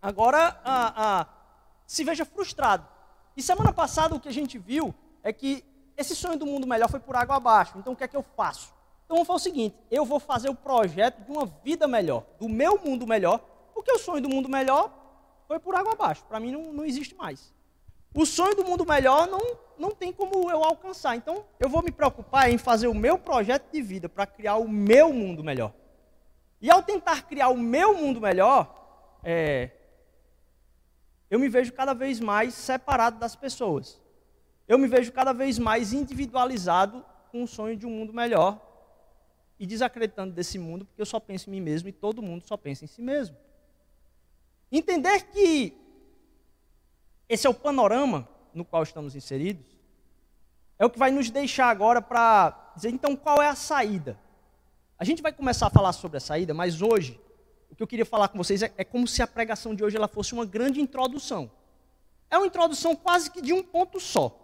agora 0.00 0.58
a, 0.64 1.26
se 1.86 2.04
veja 2.04 2.24
frustrado. 2.24 2.86
E 3.36 3.42
semana 3.42 3.72
passada 3.72 4.14
o 4.14 4.20
que 4.20 4.28
a 4.28 4.32
gente 4.32 4.58
viu 4.58 4.94
é 5.22 5.32
que 5.32 5.62
esse 5.96 6.16
sonho 6.16 6.38
do 6.38 6.46
mundo 6.46 6.66
melhor 6.66 6.88
foi 6.88 7.00
por 7.00 7.16
água 7.16 7.36
abaixo. 7.36 7.76
Então 7.76 7.92
o 7.92 7.96
que 7.96 8.04
é 8.04 8.08
que 8.08 8.16
eu 8.16 8.22
faço? 8.22 8.72
Então 9.08 9.24
fazer 9.24 9.36
o 9.36 9.38
seguinte: 9.38 9.76
eu 9.90 10.04
vou 10.04 10.20
fazer 10.20 10.50
o 10.50 10.54
projeto 10.54 11.24
de 11.24 11.32
uma 11.32 11.46
vida 11.64 11.88
melhor, 11.88 12.24
do 12.38 12.46
meu 12.46 12.78
mundo 12.78 13.06
melhor, 13.06 13.40
porque 13.72 13.90
o 13.90 13.98
sonho 13.98 14.20
do 14.20 14.28
mundo 14.28 14.50
melhor 14.50 14.92
foi 15.48 15.58
por 15.58 15.74
água 15.74 15.94
abaixo. 15.94 16.22
Para 16.26 16.38
mim 16.38 16.52
não, 16.52 16.74
não 16.74 16.84
existe 16.84 17.14
mais. 17.14 17.54
O 18.14 18.26
sonho 18.26 18.54
do 18.54 18.64
mundo 18.64 18.84
melhor 18.84 19.26
não, 19.26 19.40
não 19.78 19.92
tem 19.92 20.12
como 20.12 20.50
eu 20.50 20.62
alcançar. 20.62 21.16
Então 21.16 21.46
eu 21.58 21.70
vou 21.70 21.82
me 21.82 21.90
preocupar 21.90 22.50
em 22.50 22.58
fazer 22.58 22.86
o 22.86 22.94
meu 22.94 23.18
projeto 23.18 23.72
de 23.72 23.80
vida 23.80 24.10
para 24.10 24.26
criar 24.26 24.56
o 24.56 24.68
meu 24.68 25.10
mundo 25.10 25.42
melhor. 25.42 25.72
E 26.60 26.70
ao 26.70 26.82
tentar 26.82 27.22
criar 27.22 27.48
o 27.48 27.56
meu 27.56 27.96
mundo 27.96 28.20
melhor, 28.20 29.18
é, 29.24 29.70
eu 31.30 31.38
me 31.38 31.48
vejo 31.48 31.72
cada 31.72 31.94
vez 31.94 32.20
mais 32.20 32.52
separado 32.52 33.18
das 33.18 33.34
pessoas. 33.34 33.98
Eu 34.66 34.76
me 34.76 34.86
vejo 34.86 35.10
cada 35.12 35.32
vez 35.32 35.58
mais 35.58 35.94
individualizado 35.94 37.02
com 37.32 37.42
o 37.42 37.48
sonho 37.48 37.74
de 37.74 37.86
um 37.86 37.90
mundo 37.90 38.12
melhor 38.12 38.67
e 39.58 39.66
desacreditando 39.66 40.32
desse 40.32 40.58
mundo, 40.58 40.84
porque 40.84 41.00
eu 41.02 41.06
só 41.06 41.18
penso 41.18 41.48
em 41.48 41.52
mim 41.52 41.60
mesmo 41.60 41.88
e 41.88 41.92
todo 41.92 42.22
mundo 42.22 42.46
só 42.46 42.56
pensa 42.56 42.84
em 42.84 42.88
si 42.88 43.02
mesmo. 43.02 43.36
Entender 44.70 45.24
que 45.24 45.76
esse 47.28 47.46
é 47.46 47.50
o 47.50 47.54
panorama 47.54 48.28
no 48.54 48.64
qual 48.64 48.82
estamos 48.82 49.14
inseridos, 49.14 49.66
é 50.78 50.86
o 50.86 50.90
que 50.90 50.98
vai 50.98 51.10
nos 51.10 51.28
deixar 51.30 51.68
agora 51.68 52.00
para 52.00 52.72
dizer, 52.76 52.90
então, 52.90 53.16
qual 53.16 53.42
é 53.42 53.48
a 53.48 53.54
saída? 53.54 54.18
A 54.96 55.04
gente 55.04 55.20
vai 55.22 55.32
começar 55.32 55.66
a 55.66 55.70
falar 55.70 55.92
sobre 55.92 56.18
a 56.18 56.20
saída, 56.20 56.54
mas 56.54 56.80
hoje, 56.80 57.20
o 57.70 57.74
que 57.74 57.82
eu 57.82 57.86
queria 57.86 58.06
falar 58.06 58.28
com 58.28 58.38
vocês 58.38 58.62
é, 58.62 58.72
é 58.76 58.84
como 58.84 59.06
se 59.06 59.20
a 59.20 59.26
pregação 59.26 59.74
de 59.74 59.82
hoje 59.82 59.96
ela 59.96 60.08
fosse 60.08 60.32
uma 60.32 60.46
grande 60.46 60.80
introdução. 60.80 61.50
É 62.30 62.36
uma 62.36 62.46
introdução 62.46 62.94
quase 62.94 63.30
que 63.30 63.40
de 63.40 63.52
um 63.52 63.62
ponto 63.62 63.98
só. 63.98 64.36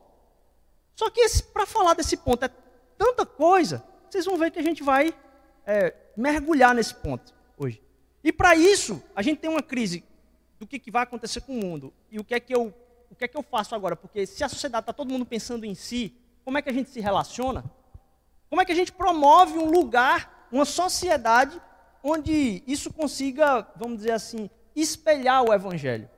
Só 0.97 1.11
que 1.11 1.21
para 1.53 1.67
falar 1.67 1.95
desse 1.95 2.17
ponto 2.17 2.45
é 2.45 2.51
tanta 2.97 3.25
coisa 3.27 3.85
vocês 4.15 4.27
vão 4.27 4.37
ver 4.37 4.53
que 4.53 4.61
a 4.61 4.63
gente 4.63 4.81
vai 4.81 5.13
é, 5.67 5.93
mergulhar 6.17 6.73
nesse 6.73 6.95
ponto 6.95 7.35
hoje. 7.59 7.83
E 8.23 8.33
para 8.33 8.55
isso, 8.55 9.03
a 9.15 9.23
gente 9.23 9.41
tem 9.41 9.51
uma 9.51 9.63
crise 9.63 10.05
do 10.57 10.69
que, 10.69 10.79
que 10.79 10.89
vai 10.89 11.03
acontecer 11.03 11.41
com 11.41 11.53
o 11.53 11.61
mundo 11.61 11.93
e 12.09 12.21
o 12.21 12.25
que 12.25 12.33
é 12.33 12.39
que 12.39 12.55
eu, 12.55 12.73
o 13.11 13.17
que 13.17 13.25
é 13.25 13.29
que 13.29 13.37
eu 13.37 13.43
faço 13.43 13.75
agora, 13.75 13.97
porque 13.97 14.25
se 14.25 14.45
a 14.45 14.49
sociedade 14.49 14.83
está 14.83 14.93
todo 14.93 15.11
mundo 15.11 15.27
pensando 15.27 15.67
em 15.67 15.75
si, 15.75 16.15
como 16.45 16.57
é 16.57 16.63
que 16.63 16.71
a 16.71 16.73
gente 16.73 16.91
se 16.91 17.01
relaciona? 17.01 17.65
Como 18.49 18.63
é 18.63 18.65
que 18.65 18.71
a 18.71 18.75
gente 18.77 18.93
promove 18.93 19.59
um 19.59 19.69
lugar, 19.69 20.47
uma 20.53 20.65
sociedade 20.65 21.61
onde 22.01 22.63
isso 22.69 22.93
consiga, 22.93 23.67
vamos 23.75 23.97
dizer 23.99 24.13
assim, 24.13 24.49
espelhar 24.77 25.43
o 25.43 25.53
evangelho? 25.53 26.09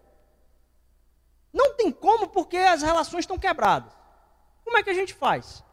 Não 1.50 1.74
tem 1.74 1.90
como 1.90 2.28
porque 2.28 2.58
as 2.58 2.82
relações 2.82 3.22
estão 3.22 3.38
quebradas. 3.38 3.90
Como 4.62 4.76
é 4.76 4.82
que 4.82 4.90
a 4.90 4.94
gente 4.94 5.14
faz? 5.14 5.64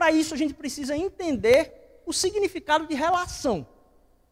Para 0.00 0.12
isso, 0.12 0.32
a 0.32 0.36
gente 0.38 0.54
precisa 0.54 0.96
entender 0.96 2.00
o 2.06 2.12
significado 2.14 2.86
de 2.86 2.94
relação. 2.94 3.66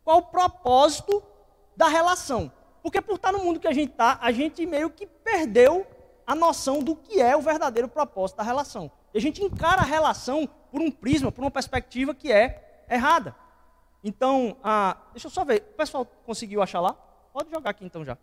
Qual 0.03 0.17
o 0.21 0.23
propósito 0.23 1.23
da 1.77 1.89
relação? 1.89 2.51
Porque 2.83 3.03
por 3.03 3.17
estar 3.17 3.33
no 3.33 3.41
mundo 3.41 3.61
que 3.61 3.69
a 3.69 3.73
gente 3.75 3.91
está, 3.91 4.19
a 4.23 4.33
gente 4.33 4.65
meio 4.65 4.89
que 4.89 5.07
perdeu 5.07 5.87
a 6.27 6.35
noção 6.35 6.83
do 6.83 6.97
que 6.97 7.21
é 7.21 7.37
o 7.37 7.43
verdadeiro 7.43 7.87
propósito 7.87 8.39
da 8.39 8.45
relação. 8.45 8.91
E 9.13 9.19
a 9.19 9.21
gente 9.21 9.45
encara 9.45 9.83
a 9.83 9.85
relação 9.85 10.49
por 10.73 10.81
um 10.81 10.91
prisma, 10.91 11.31
por 11.31 11.43
uma 11.45 11.51
perspectiva 11.51 12.15
que 12.15 12.33
é 12.33 12.87
errada. 12.89 13.37
Então, 14.03 14.57
ah, 14.65 14.97
deixa 15.13 15.27
eu 15.27 15.31
só 15.31 15.45
ver. 15.45 15.69
O 15.73 15.77
pessoal 15.77 16.07
conseguiu 16.25 16.63
achar 16.63 16.81
lá? 16.81 16.95
Pode 17.31 17.51
jogar 17.51 17.69
aqui 17.69 17.85
então 17.85 18.07
já. 18.07 18.17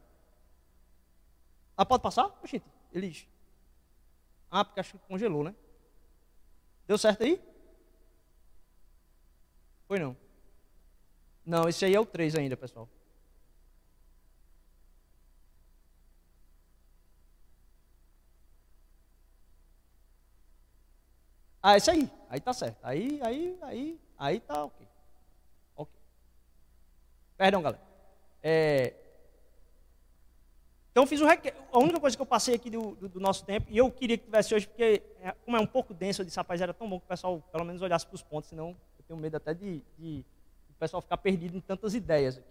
Ah, 1.77 1.85
pode 1.85 2.01
passar? 2.01 2.25
Oxente, 2.43 2.65
eles. 2.91 3.27
Ah, 4.49 4.65
porque 4.65 4.79
acho 4.79 4.93
que 4.93 5.07
congelou, 5.07 5.43
né? 5.43 5.53
Deu 6.87 6.97
certo 6.97 7.23
aí? 7.23 7.41
Foi 9.87 9.99
não. 9.99 10.15
Não, 11.45 11.69
esse 11.69 11.85
aí 11.85 11.93
é 11.95 11.99
o 11.99 12.05
3 12.05 12.35
ainda, 12.35 12.57
pessoal. 12.57 12.89
Ah, 21.61 21.77
esse 21.77 21.89
aí. 21.89 22.09
Aí 22.29 22.39
tá 22.39 22.53
certo. 22.53 22.77
Aí, 22.83 23.19
aí, 23.23 23.57
aí, 23.63 23.99
aí 24.19 24.39
tá 24.39 24.65
ok. 24.65 24.87
Ok. 25.75 25.93
Perdão, 27.37 27.61
galera. 27.61 27.81
É... 28.43 28.93
Então, 30.95 31.05
fiz 31.05 31.19
o 31.19 31.25
a 31.27 31.77
única 31.77 31.99
coisa 31.99 32.15
que 32.15 32.21
eu 32.21 32.25
passei 32.25 32.55
aqui 32.55 32.69
do, 32.69 32.95
do, 32.95 33.09
do, 33.09 33.19
nosso 33.19 33.43
tempo, 33.43 33.67
e 33.69 33.77
eu 33.77 33.91
queria 33.91 34.17
que 34.17 34.23
tivesse 34.23 34.55
hoje, 34.55 34.65
porque, 34.65 35.03
é, 35.21 35.33
como 35.43 35.57
é 35.57 35.59
um 35.59 35.67
pouco 35.67 35.93
denso, 35.93 36.21
eu 36.21 36.25
disse, 36.25 36.37
rapaz, 36.37 36.61
era 36.61 36.73
tão 36.73 36.89
bom 36.89 37.01
que 37.01 37.05
o 37.05 37.09
pessoal 37.09 37.43
pelo 37.51 37.65
menos 37.65 37.81
olhasse 37.81 38.07
para 38.07 38.15
os 38.15 38.23
pontos, 38.23 38.47
senão 38.47 38.69
eu 38.69 39.03
tenho 39.05 39.19
medo 39.19 39.35
até 39.35 39.53
de, 39.53 39.83
de, 39.99 40.19
de 40.19 40.25
o 40.69 40.73
pessoal 40.79 41.01
ficar 41.01 41.17
perdido 41.17 41.57
em 41.57 41.59
tantas 41.59 41.95
ideias. 41.95 42.37
Aqui. 42.37 42.47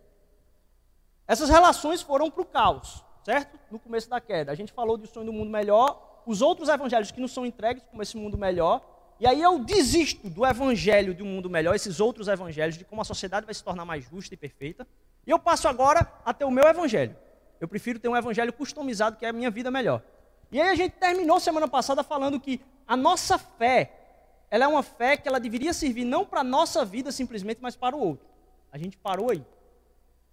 Essas 1.26 1.48
relações 1.48 2.02
foram 2.02 2.30
para 2.30 2.42
o 2.42 2.44
caos, 2.44 3.02
certo? 3.24 3.58
No 3.70 3.78
começo 3.78 4.10
da 4.10 4.20
queda. 4.20 4.52
A 4.52 4.54
gente 4.54 4.74
falou 4.74 4.98
do 4.98 5.06
sonho 5.06 5.24
do 5.24 5.32
mundo 5.32 5.48
melhor, 5.48 6.22
os 6.26 6.42
outros 6.42 6.68
evangelhos 6.68 7.10
que 7.10 7.22
não 7.22 7.28
são 7.28 7.46
entregues 7.46 7.82
como 7.90 8.02
esse 8.02 8.14
mundo 8.14 8.36
melhor, 8.36 8.82
e 9.18 9.26
aí 9.26 9.40
eu 9.40 9.58
desisto 9.58 10.28
do 10.28 10.44
evangelho 10.44 11.14
de 11.14 11.22
um 11.22 11.26
mundo 11.26 11.48
melhor, 11.48 11.74
esses 11.74 11.98
outros 11.98 12.28
evangelhos, 12.28 12.76
de 12.76 12.84
como 12.84 13.00
a 13.00 13.04
sociedade 13.06 13.46
vai 13.46 13.54
se 13.54 13.64
tornar 13.64 13.86
mais 13.86 14.04
justa 14.04 14.34
e 14.34 14.36
perfeita. 14.36 14.86
E 15.26 15.30
eu 15.30 15.38
passo 15.38 15.66
agora 15.66 16.06
a 16.26 16.34
ter 16.34 16.44
o 16.44 16.50
meu 16.50 16.68
evangelho. 16.68 17.16
Eu 17.64 17.68
prefiro 17.68 17.98
ter 17.98 18.08
um 18.08 18.16
evangelho 18.16 18.52
customizado, 18.52 19.16
que 19.16 19.24
é 19.24 19.30
a 19.30 19.32
minha 19.32 19.50
vida 19.50 19.70
melhor. 19.70 20.02
E 20.52 20.60
aí 20.60 20.68
a 20.68 20.74
gente 20.74 20.92
terminou 20.92 21.40
semana 21.40 21.66
passada 21.66 22.02
falando 22.02 22.38
que 22.38 22.60
a 22.86 22.96
nossa 22.96 23.38
fé, 23.38 23.90
ela 24.50 24.64
é 24.64 24.68
uma 24.68 24.82
fé 24.82 25.16
que 25.16 25.26
ela 25.26 25.40
deveria 25.40 25.72
servir 25.72 26.04
não 26.04 26.24
para 26.24 26.40
a 26.40 26.44
nossa 26.44 26.84
vida 26.84 27.10
simplesmente, 27.10 27.58
mas 27.60 27.74
para 27.74 27.96
o 27.96 28.00
outro. 28.00 28.26
A 28.70 28.78
gente 28.78 28.96
parou 28.96 29.30
aí 29.30 29.44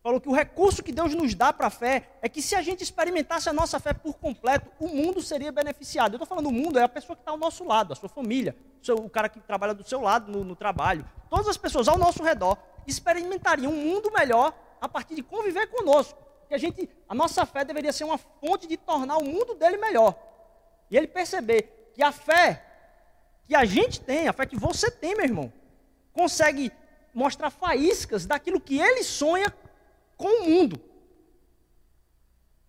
falou 0.02 0.20
que 0.20 0.28
o 0.28 0.34
recurso 0.34 0.82
que 0.82 0.92
Deus 0.92 1.14
nos 1.14 1.36
dá 1.36 1.54
para 1.54 1.68
a 1.68 1.70
fé 1.70 2.10
é 2.22 2.28
que 2.28 2.42
se 2.42 2.56
a 2.56 2.62
gente 2.62 2.84
experimentasse 2.84 3.48
a 3.48 3.54
nossa 3.54 3.80
fé 3.80 3.94
por 3.94 4.16
completo, 4.16 4.72
o 4.80 4.88
mundo 4.88 5.22
seria 5.22 5.52
beneficiado. 5.52 6.14
Eu 6.14 6.18
estou 6.18 6.28
falando 6.28 6.48
o 6.48 6.52
mundo, 6.52 6.80
é 6.80 6.84
a 6.84 6.90
pessoa 6.90 7.16
que 7.16 7.22
está 7.22 7.32
ao 7.32 7.38
nosso 7.38 7.64
lado, 7.64 7.94
a 7.94 7.96
sua 7.96 8.10
família, 8.10 8.56
o, 8.90 9.10
cara 9.10 9.30
que 9.30 9.40
trabalha 9.40 9.74
do 9.74 9.88
seu 9.88 10.02
lado 10.02 10.32
no, 10.32 10.44
no, 10.44 10.56
trabalho. 10.56 11.06
Todas 11.30 11.48
as 11.48 11.58
pessoas 11.58 11.88
ao 11.88 11.98
nosso 11.98 12.24
redor 12.24 12.58
experimentariam 12.88 13.72
um 13.72 13.76
mundo 13.76 14.12
melhor 14.12 14.54
a 14.80 14.90
partir 14.90 15.14
de 15.14 15.22
conviver 15.22 15.68
conosco. 15.68 16.18
Que 16.52 16.56
a, 16.56 16.58
gente, 16.58 16.90
a 17.08 17.16
nossa 17.16 17.46
fé 17.46 17.64
deveria 17.64 17.94
ser 17.94 18.04
uma 18.04 18.18
fonte 18.18 18.68
de 18.68 18.76
tornar 18.76 19.16
o 19.16 19.24
mundo 19.24 19.56
dele 19.56 19.78
melhor. 19.78 20.14
E 20.90 20.98
ele 20.98 21.08
perceber 21.08 21.92
que 21.94 22.04
a 22.04 22.12
fé 22.12 22.62
que 23.48 23.56
a 23.56 23.64
gente 23.64 24.02
tem, 24.02 24.28
a 24.28 24.34
fé 24.34 24.46
que 24.46 24.58
você 24.58 24.92
tem, 24.92 25.16
meu 25.16 25.24
irmão, 25.24 25.54
consegue 26.12 26.70
mostrar 27.14 27.52
faíscas 27.52 28.26
daquilo 28.26 28.60
que 28.60 28.82
ele 28.82 29.02
sonha 29.02 29.50
com 30.18 30.28
o 30.28 30.50
mundo. 30.50 30.78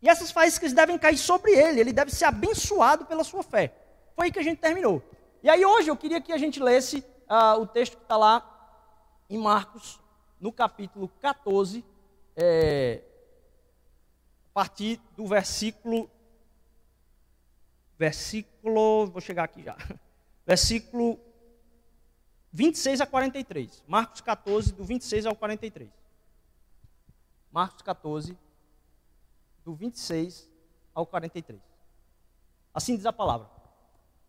E 0.01 0.09
essas 0.09 0.31
faíscas 0.31 0.73
devem 0.73 0.97
cair 0.97 1.19
sobre 1.19 1.51
ele, 1.51 1.81
ele 1.81 1.93
deve 1.93 2.13
ser 2.13 2.27
abençoado 2.27 3.05
pela 3.05 3.25
sua 3.25 3.43
fé. 3.43 3.75
Foi 4.15 4.27
aí 4.27 4.33
que 4.33 4.39
a 4.39 4.45
gente 4.45 4.61
terminou. 4.61 5.03
E 5.43 5.51
aí 5.51 5.67
hoje 5.67 5.91
eu 5.91 5.97
queria 5.97 6.21
que 6.21 6.33
a 6.33 6.39
gente 6.39 6.63
lesse 6.63 7.05
uh, 7.29 7.61
o 7.61 7.67
texto 7.67 7.97
que 7.97 8.05
está 8.05 8.17
lá 8.17 8.49
em 9.29 9.39
Marcos, 9.39 9.99
no 10.41 10.53
capítulo 10.53 11.09
14, 11.21 11.85
é, 12.37 13.03
a 13.07 13.12
partir 14.53 15.01
do 15.17 15.27
versículo. 15.27 16.11
Versículo. 17.99 19.07
Vou 19.07 19.21
chegar 19.21 19.45
aqui 19.45 19.63
já. 19.63 19.77
Versículo 20.45 21.19
26 22.53 23.01
a 23.01 23.07
43. 23.07 23.83
Marcos 23.87 24.21
14, 24.21 24.73
do 24.73 24.85
26 24.85 25.27
ao 25.27 25.35
43. 25.35 25.91
Marcos 27.51 27.83
14, 27.83 28.37
do 29.65 29.75
26 29.75 30.49
ao 30.95 31.07
43. 31.07 31.61
Assim 32.75 32.97
diz 32.97 33.07
a 33.07 33.13
palavra. 33.13 33.49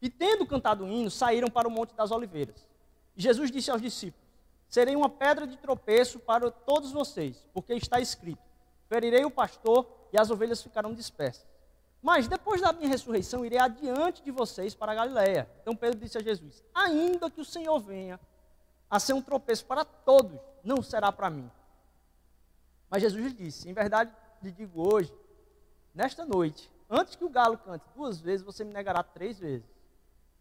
E 0.01 0.09
tendo 0.09 0.45
cantado 0.45 0.83
o 0.83 0.87
hino, 0.87 1.09
saíram 1.09 1.49
para 1.49 1.67
o 1.67 1.71
Monte 1.71 1.95
das 1.95 2.11
Oliveiras. 2.11 2.67
E 3.15 3.21
Jesus 3.21 3.49
disse 3.49 3.71
aos 3.71 3.81
discípulos: 3.81 4.27
Serei 4.67 4.95
uma 4.95 5.09
pedra 5.09 5.47
de 5.47 5.57
tropeço 5.57 6.19
para 6.19 6.51
todos 6.51 6.91
vocês, 6.91 7.47
porque 7.53 7.73
está 7.73 7.99
escrito: 7.99 8.41
Ferirei 8.89 9.23
o 9.23 9.31
pastor 9.31 10.02
e 10.13 10.17
as 10.17 10.29
ovelhas 10.29 10.61
ficarão 10.61 10.93
dispersas. 10.93 11.45
Mas 12.01 12.27
depois 12.27 12.61
da 12.61 12.71
minha 12.71 12.87
ressurreição, 12.87 13.43
irei 13.43 13.57
adiante 13.57 14.21
de 14.21 14.29
vocês 14.29 14.75
para 14.75 14.91
a 14.91 14.95
Galiléia. 14.95 15.49
Então 15.61 15.75
Pedro 15.75 15.99
disse 15.99 16.17
a 16.17 16.21
Jesus: 16.21 16.63
Ainda 16.73 17.31
que 17.31 17.41
o 17.41 17.45
Senhor 17.45 17.79
venha 17.79 18.19
a 18.89 18.99
ser 18.99 19.13
um 19.13 19.21
tropeço 19.21 19.65
para 19.65 19.83
todos, 19.83 20.39
não 20.63 20.83
será 20.83 21.11
para 21.11 21.29
mim. 21.29 21.49
Mas 22.89 23.01
Jesus 23.01 23.23
lhe 23.23 23.33
disse: 23.33 23.67
Em 23.67 23.73
verdade 23.73 24.11
lhe 24.41 24.51
digo 24.51 24.87
hoje, 24.93 25.11
nesta 25.95 26.25
noite, 26.25 26.69
antes 26.89 27.15
que 27.15 27.23
o 27.23 27.29
galo 27.29 27.57
cante 27.57 27.85
duas 27.95 28.19
vezes, 28.19 28.45
você 28.45 28.63
me 28.63 28.73
negará 28.73 29.01
três 29.01 29.39
vezes. 29.39 29.65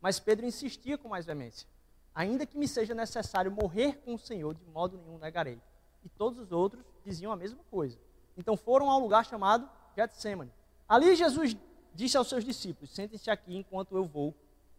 Mas 0.01 0.19
Pedro 0.19 0.45
insistia 0.45 0.99
com 0.99 1.09
mais 1.09 1.25
veemência: 1.25 1.67
Ainda 2.15 2.45
que 2.45 2.59
me 2.59 2.69
seja 2.69 2.93
necessário 2.93 3.51
morrer 3.51 4.03
com 4.05 4.15
o 4.15 4.19
Senhor, 4.19 4.53
de 4.53 4.65
modo 4.67 4.99
nenhum 4.99 5.17
negarei. 5.17 5.59
E 6.05 6.09
todos 6.09 6.41
os 6.41 6.53
outros 6.53 6.85
diziam 7.05 7.33
a 7.33 7.37
mesma 7.37 7.63
coisa. 7.71 7.97
Então 8.37 8.57
foram 8.57 8.91
ao 8.91 9.01
lugar 9.01 9.25
chamado 9.25 9.69
Getsemane. 9.97 10.53
Ali 10.89 11.15
Jesus 11.17 11.57
disse 11.95 12.17
aos 12.17 12.29
seus 12.29 12.45
discípulos: 12.45 12.95
Sentem-se 12.95 13.31
aqui 13.31 13.57
enquanto 13.57 13.97
eu 13.97 14.05
vou 14.05 14.35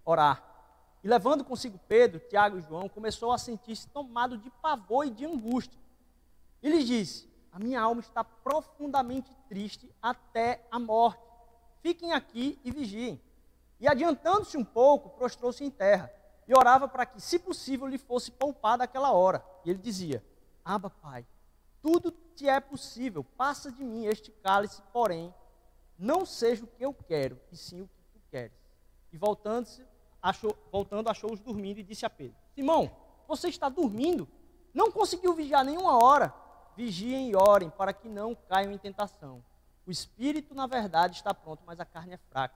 orar. 0.06 0.44
E 1.04 1.08
levando 1.08 1.44
consigo 1.44 1.80
Pedro, 1.88 2.20
Tiago 2.30 2.58
e 2.58 2.62
João, 2.62 2.88
começou 2.88 3.32
a 3.32 3.38
sentir-se 3.38 3.88
tomado 3.90 4.38
de 4.38 4.50
pavor 4.50 5.06
e 5.06 5.10
de 5.10 5.26
angústia. 5.26 5.80
E 6.62 6.70
lhes 6.70 6.88
disse: 6.88 7.34
a 7.54 7.60
minha 7.60 7.80
alma 7.80 8.02
está 8.02 8.24
profundamente 8.24 9.30
triste 9.48 9.88
até 10.02 10.66
a 10.72 10.80
morte. 10.80 11.22
Fiquem 11.84 12.12
aqui 12.12 12.60
e 12.64 12.72
vigiem. 12.72 13.22
E 13.80 13.88
adiantando-se 13.88 14.58
um 14.58 14.66
pouco, 14.66 15.10
prostrou-se 15.12 15.64
em 15.64 15.70
terra 15.70 16.12
e 16.48 16.58
orava 16.58 16.88
para 16.88 17.06
que, 17.06 17.22
se 17.22 17.38
possível, 17.38 17.86
lhe 17.86 18.00
fosse 18.00 18.32
poupada 18.32 18.84
aquela 18.84 19.12
hora. 19.12 19.46
E 19.64 19.70
ele 19.70 19.78
dizia: 19.78 20.26
Aba, 20.66 20.90
Pai, 20.90 21.28
tudo 21.84 22.10
te 22.36 22.50
é 22.50 22.60
possível, 22.60 23.24
passa 23.24 23.72
de 23.72 23.84
mim 23.84 24.06
este 24.06 24.32
cálice, 24.32 24.82
porém, 24.92 25.32
não 26.00 26.26
seja 26.26 26.64
o 26.64 26.68
que 26.68 26.84
eu 26.84 26.94
quero, 26.94 27.40
e 27.52 27.56
sim 27.56 27.82
o 27.82 27.88
que 27.88 28.04
tu 28.12 28.20
queres. 28.32 28.58
E 29.12 29.18
voltando-se, 29.18 29.86
achou, 30.20 30.58
voltando, 30.72 31.10
achou-os 31.10 31.40
dormindo 31.40 31.80
e 31.80 31.84
disse 31.84 32.06
a 32.06 32.10
Pedro: 32.10 32.36
Simão, 32.56 32.90
você 33.28 33.50
está 33.50 33.70
dormindo? 33.70 34.28
Não 34.74 34.92
conseguiu 34.92 35.36
vigiar 35.36 35.64
nenhuma 35.64 36.04
hora? 36.04 36.34
vigiem 36.76 37.30
e 37.30 37.36
orem 37.36 37.70
para 37.70 37.94
que 37.94 38.10
não 38.10 38.36
caiam 38.36 38.72
em 38.72 38.78
tentação. 38.78 39.44
O 39.86 39.92
espírito, 39.92 40.56
na 40.56 40.66
verdade, 40.66 41.18
está 41.18 41.34
pronto, 41.34 41.62
mas 41.66 41.80
a 41.80 41.86
carne 41.86 42.14
é 42.14 42.18
fraca. 42.18 42.56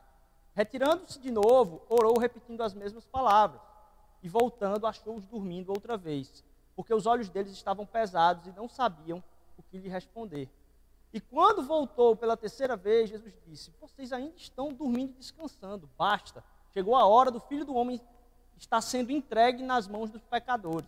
Retirando-se 0.54 1.20
de 1.20 1.30
novo, 1.30 1.82
orou 1.90 2.18
repetindo 2.18 2.62
as 2.62 2.74
mesmas 2.74 3.06
palavras. 3.06 3.62
E 4.24 4.30
voltando, 4.30 4.88
achou-os 4.88 5.26
dormindo 5.26 5.70
outra 5.70 5.98
vez, 5.98 6.44
porque 6.78 6.94
os 6.94 7.08
olhos 7.08 7.28
deles 7.28 7.52
estavam 7.54 7.88
pesados 7.88 8.46
e 8.46 8.52
não 8.52 8.70
sabiam 8.70 9.24
o 9.58 9.64
que 9.64 9.80
lhe 9.80 9.90
responder. 9.90 10.48
E 11.12 11.20
quando 11.20 11.64
voltou 11.64 12.16
pela 12.16 12.38
terceira 12.38 12.78
vez, 12.78 13.10
Jesus 13.10 13.34
disse: 13.48 13.74
Vocês 13.82 14.14
ainda 14.14 14.36
estão 14.38 14.72
dormindo 14.72 15.14
e 15.14 15.16
descansando, 15.16 15.90
basta. 15.98 16.44
Chegou 16.74 16.96
a 16.96 17.04
hora 17.04 17.32
do 17.32 17.40
filho 17.40 17.66
do 17.66 17.74
homem 17.74 18.00
estar 18.60 18.80
sendo 18.82 19.12
entregue 19.12 19.64
nas 19.64 19.88
mãos 19.88 20.12
dos 20.12 20.22
pecadores. 20.22 20.88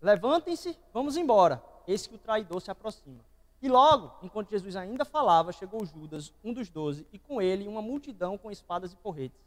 Levantem-se, 0.00 0.78
vamos 0.90 1.18
embora 1.18 1.62
eis 1.86 2.06
que 2.06 2.14
o 2.14 2.18
traidor 2.18 2.62
se 2.62 2.70
aproxima. 2.70 3.20
E 3.60 3.68
logo, 3.68 4.14
enquanto 4.22 4.50
Jesus 4.50 4.74
ainda 4.74 5.04
falava, 5.04 5.52
chegou 5.52 5.84
Judas, 5.84 6.32
um 6.42 6.54
dos 6.54 6.70
doze, 6.70 7.06
e 7.12 7.18
com 7.18 7.42
ele 7.42 7.68
uma 7.68 7.82
multidão 7.82 8.38
com 8.38 8.50
espadas 8.50 8.94
e 8.94 8.96
porretes, 8.96 9.40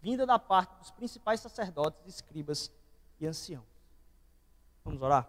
vinda 0.00 0.24
da 0.24 0.38
parte 0.38 0.76
dos 0.78 0.92
principais 0.92 1.40
sacerdotes, 1.40 2.06
escribas 2.06 2.70
e 3.18 3.26
anciãos. 3.26 3.75
Vamos 4.86 5.02
orar? 5.02 5.28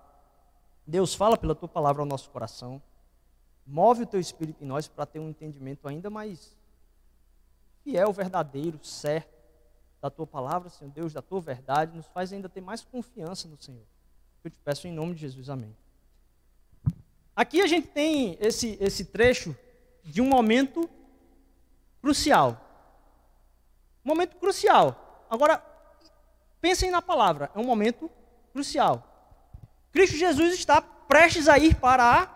Deus, 0.86 1.16
fala 1.16 1.36
pela 1.36 1.56
tua 1.56 1.68
palavra 1.68 2.04
ao 2.04 2.06
nosso 2.06 2.30
coração. 2.30 2.80
Move 3.66 4.04
o 4.04 4.06
teu 4.06 4.20
espírito 4.20 4.64
em 4.64 4.68
nós 4.68 4.88
para 4.88 5.04
ter 5.04 5.20
um 5.20 5.30
entendimento 5.30 5.88
ainda 5.88 6.12
mais 6.12 6.56
fiel, 7.84 8.14
verdadeiro, 8.14 8.80
certo 8.86 9.36
da 10.00 10.12
tua 10.12 10.28
palavra, 10.28 10.70
Senhor 10.70 10.92
Deus, 10.92 11.12
da 11.12 11.24
tua 11.24 11.42
verdade. 11.42 11.98
Nos 11.98 12.06
faz 12.06 12.32
ainda 12.32 12.48
ter 12.48 12.62
mais 12.62 12.84
confiança 12.84 13.48
no 13.48 13.60
Senhor. 13.60 13.84
Eu 14.44 14.52
te 14.52 14.58
peço 14.64 14.88
em 14.88 14.92
nome 14.92 15.16
de 15.16 15.22
Jesus. 15.22 15.50
Amém. 15.50 15.76
Aqui 17.36 17.60
a 17.60 17.68
gente 17.68 17.88
tem 17.88 18.38
esse, 18.40 18.78
esse 18.80 19.06
trecho 19.06 19.58
de 20.04 20.22
um 20.22 20.30
momento 20.30 20.88
crucial. 22.00 22.62
Momento 24.04 24.36
crucial. 24.38 25.26
Agora, 25.28 25.58
pensem 26.62 26.92
na 26.92 27.02
palavra, 27.02 27.50
é 27.56 27.60
um 27.60 27.66
momento 27.66 28.08
crucial. 28.54 29.07
Cristo 29.92 30.16
Jesus 30.16 30.54
está 30.54 30.82
prestes 30.82 31.48
a 31.48 31.58
ir 31.58 31.76
para 31.76 32.04
a 32.04 32.28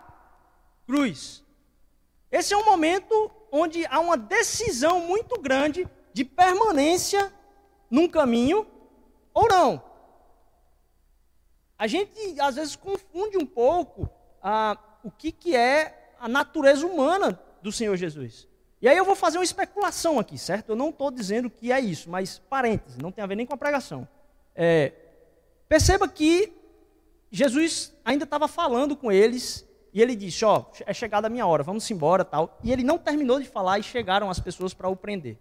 cruz. 0.86 1.42
Esse 2.30 2.54
é 2.54 2.56
um 2.56 2.64
momento 2.64 3.30
onde 3.50 3.84
há 3.86 4.00
uma 4.00 4.16
decisão 4.16 5.00
muito 5.00 5.40
grande 5.40 5.86
de 6.12 6.24
permanência 6.24 7.32
num 7.90 8.08
caminho 8.08 8.66
ou 9.34 9.46
não. 9.48 9.82
A 11.78 11.86
gente 11.86 12.40
às 12.40 12.56
vezes 12.56 12.76
confunde 12.76 13.36
um 13.36 13.44
pouco 13.44 14.08
ah, 14.42 14.78
o 15.02 15.10
que, 15.10 15.30
que 15.30 15.54
é 15.54 16.14
a 16.18 16.28
natureza 16.28 16.86
humana 16.86 17.38
do 17.60 17.70
Senhor 17.70 17.96
Jesus. 17.96 18.48
E 18.80 18.88
aí 18.88 18.96
eu 18.96 19.04
vou 19.04 19.14
fazer 19.14 19.38
uma 19.38 19.44
especulação 19.44 20.18
aqui, 20.18 20.38
certo? 20.38 20.70
Eu 20.70 20.76
não 20.76 20.88
estou 20.88 21.10
dizendo 21.10 21.50
que 21.50 21.70
é 21.70 21.80
isso, 21.80 22.08
mas 22.10 22.38
parênteses, 22.38 22.98
não 22.98 23.12
tem 23.12 23.22
a 23.22 23.26
ver 23.26 23.36
nem 23.36 23.46
com 23.46 23.54
a 23.54 23.58
pregação. 23.58 24.08
É, 24.54 24.92
perceba 25.68 26.08
que 26.08 26.52
Jesus 27.32 27.94
ainda 28.04 28.24
estava 28.24 28.46
falando 28.46 28.94
com 28.94 29.10
eles 29.10 29.66
e 29.90 30.02
ele 30.02 30.14
disse: 30.14 30.44
Ó, 30.44 30.58
oh, 30.60 30.82
é 30.84 30.92
chegada 30.92 31.26
a 31.26 31.30
minha 31.30 31.46
hora, 31.46 31.62
vamos 31.62 31.90
embora 31.90 32.26
tal. 32.26 32.58
E 32.62 32.70
ele 32.70 32.84
não 32.84 32.98
terminou 32.98 33.40
de 33.40 33.48
falar 33.48 33.78
e 33.78 33.82
chegaram 33.82 34.28
as 34.28 34.38
pessoas 34.38 34.74
para 34.74 34.88
o 34.88 34.94
prender. 34.94 35.38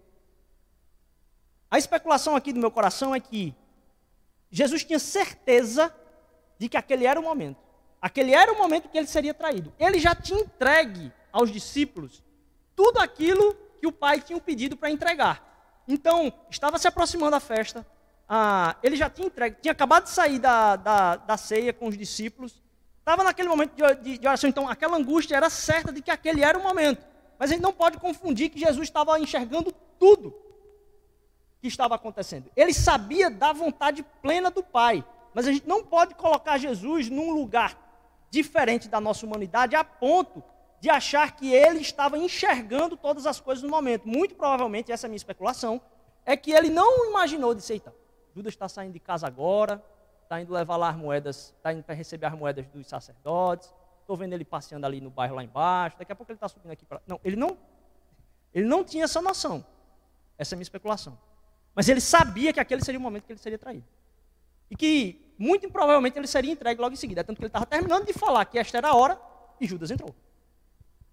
A 1.70 1.78
especulação 1.78 2.36
aqui 2.36 2.54
do 2.54 2.60
meu 2.60 2.72
coração 2.72 3.14
é 3.14 3.20
que 3.20 3.54
Jesus 4.50 4.86
tinha 4.86 5.00
certeza 5.00 5.94
de 6.58 6.70
que 6.70 6.78
aquele 6.78 7.06
era 7.06 7.20
o 7.20 7.24
momento. 7.24 7.60
Aquele 8.02 8.34
era 8.34 8.52
o 8.54 8.58
momento 8.58 8.88
que 8.90 8.98
ele 8.98 9.08
seria 9.08 9.34
traído. 9.34 9.74
Ele 9.78 10.00
já 10.00 10.16
tinha 10.16 10.40
entregue 10.40 11.12
aos 11.32 11.52
discípulos 11.52 12.24
tudo 12.76 13.00
aquilo 13.00 13.54
que 13.80 13.88
o 13.88 13.92
pai 13.92 14.22
tinha 14.22 14.40
pedido 14.40 14.78
para 14.78 14.90
entregar. 14.90 15.84
Então, 15.88 16.34
estava 16.50 16.80
se 16.80 16.88
aproximando 16.88 17.36
a 17.36 17.40
festa. 17.40 17.86
Ah, 18.34 18.78
ele 18.82 18.96
já 18.96 19.10
tinha 19.10 19.28
entregue, 19.28 19.58
tinha 19.62 19.74
acabado 19.74 20.06
de 20.06 20.10
sair 20.10 20.40
da, 20.40 20.78
da, 20.78 21.18
da 21.18 21.36
ceia 21.36 21.74
com 21.74 21.90
os 21.90 21.98
discípulos. 21.98 22.64
Estava 22.98 23.26
naquele 23.26 23.50
momento 23.50 23.74
de, 23.76 24.18
de, 24.18 24.26
oração. 24.26 24.50
Então, 24.50 24.70
aquela 24.70 24.96
angústia 24.96 25.36
era 25.36 25.50
certa 25.50 25.92
de 25.92 26.02
que 26.02 26.10
aquele 26.10 26.42
era 26.42 26.58
o 26.58 26.64
momento. 26.64 27.06
Mas 27.38 27.52
a 27.52 27.54
gente 27.54 27.62
não 27.62 27.74
pode 27.74 27.98
confundir 27.98 28.50
que 28.50 28.58
Jesus 28.58 28.88
estava 28.88 29.20
enxergando 29.20 29.74
tudo 30.00 30.34
que 31.60 31.68
estava 31.68 31.96
acontecendo. 31.96 32.50
Ele 32.56 32.74
sabia 32.74 33.30
da 33.30 33.52
vontade 33.52 34.02
plena 34.22 34.50
do 34.50 34.64
Pai, 34.64 35.04
mas 35.34 35.46
a 35.46 35.52
gente 35.52 35.68
não 35.68 35.84
pode 35.84 36.16
colocar 36.16 36.58
Jesus 36.58 37.10
num 37.10 37.32
lugar 37.32 37.78
diferente 38.30 38.88
da 38.88 39.02
nossa 39.02 39.26
humanidade 39.26 39.76
a 39.76 39.84
ponto 39.84 40.42
de 40.80 40.90
achar 40.90 41.36
que 41.36 41.54
ele 41.54 41.82
estava 41.82 42.18
enxergando 42.18 42.96
todas 42.96 43.26
as 43.26 43.42
coisas 43.42 43.62
no 43.62 43.70
momento. 43.70 44.08
Muito 44.08 44.36
provavelmente, 44.36 44.90
essa 44.90 45.06
é 45.06 45.08
a 45.08 45.10
minha 45.10 45.18
especulação, 45.18 45.82
é 46.26 46.38
que 46.38 46.54
ele 46.54 46.70
não 46.70 47.10
imaginou 47.10 47.54
de 47.54 47.60
aceitar. 47.60 47.92
Judas 48.36 48.54
está 48.54 48.68
saindo 48.70 48.94
de 48.94 49.00
casa 49.00 49.28
agora, 49.28 49.84
está 50.24 50.42
indo 50.42 50.54
levar 50.54 50.78
lá 50.78 50.90
as 50.90 50.96
moedas, 50.96 51.54
está 51.58 51.74
indo 51.74 51.84
para 51.84 51.94
receber 51.96 52.26
as 52.26 52.34
moedas 52.34 52.66
dos 52.68 52.88
sacerdotes. 52.88 53.74
Estou 54.02 54.16
vendo 54.18 54.34
ele 54.34 54.46
passeando 54.46 54.86
ali 54.86 55.00
no 55.00 55.10
bairro 55.10 55.36
lá 55.36 55.44
embaixo. 55.44 55.98
Daqui 55.98 56.12
a 56.12 56.16
pouco 56.16 56.32
ele 56.32 56.38
está 56.38 56.48
subindo 56.48 56.72
aqui 56.72 56.86
para. 56.86 57.02
Não, 57.06 57.20
ele 57.24 57.36
não, 57.36 57.58
ele 58.54 58.66
não 58.66 58.84
tinha 58.84 59.04
essa 59.04 59.22
noção. 59.22 59.66
Essa 60.38 60.54
é 60.54 60.56
a 60.56 60.58
minha 60.58 60.64
especulação. 60.64 61.18
Mas 61.76 61.88
ele 61.88 62.02
sabia 62.02 62.52
que 62.52 62.60
aquele 62.60 62.84
seria 62.84 63.00
o 63.00 63.02
momento 63.02 63.26
que 63.26 63.32
ele 63.32 63.40
seria 63.40 63.58
traído. 63.58 63.86
E 64.70 64.76
que, 64.76 65.34
muito 65.38 65.70
provavelmente, 65.70 66.18
ele 66.18 66.28
seria 66.28 66.52
entregue 66.52 66.82
logo 66.82 66.94
em 66.94 66.98
seguida. 66.98 67.24
Tanto 67.24 67.38
que 67.38 67.44
ele 67.44 67.50
estava 67.50 67.66
terminando 67.66 68.06
de 68.06 68.14
falar 68.14 68.46
que 68.46 68.58
esta 68.58 68.78
era 68.78 68.90
a 68.90 68.96
hora 68.96 69.20
e 69.60 69.68
Judas 69.68 69.92
entrou. 69.92 70.16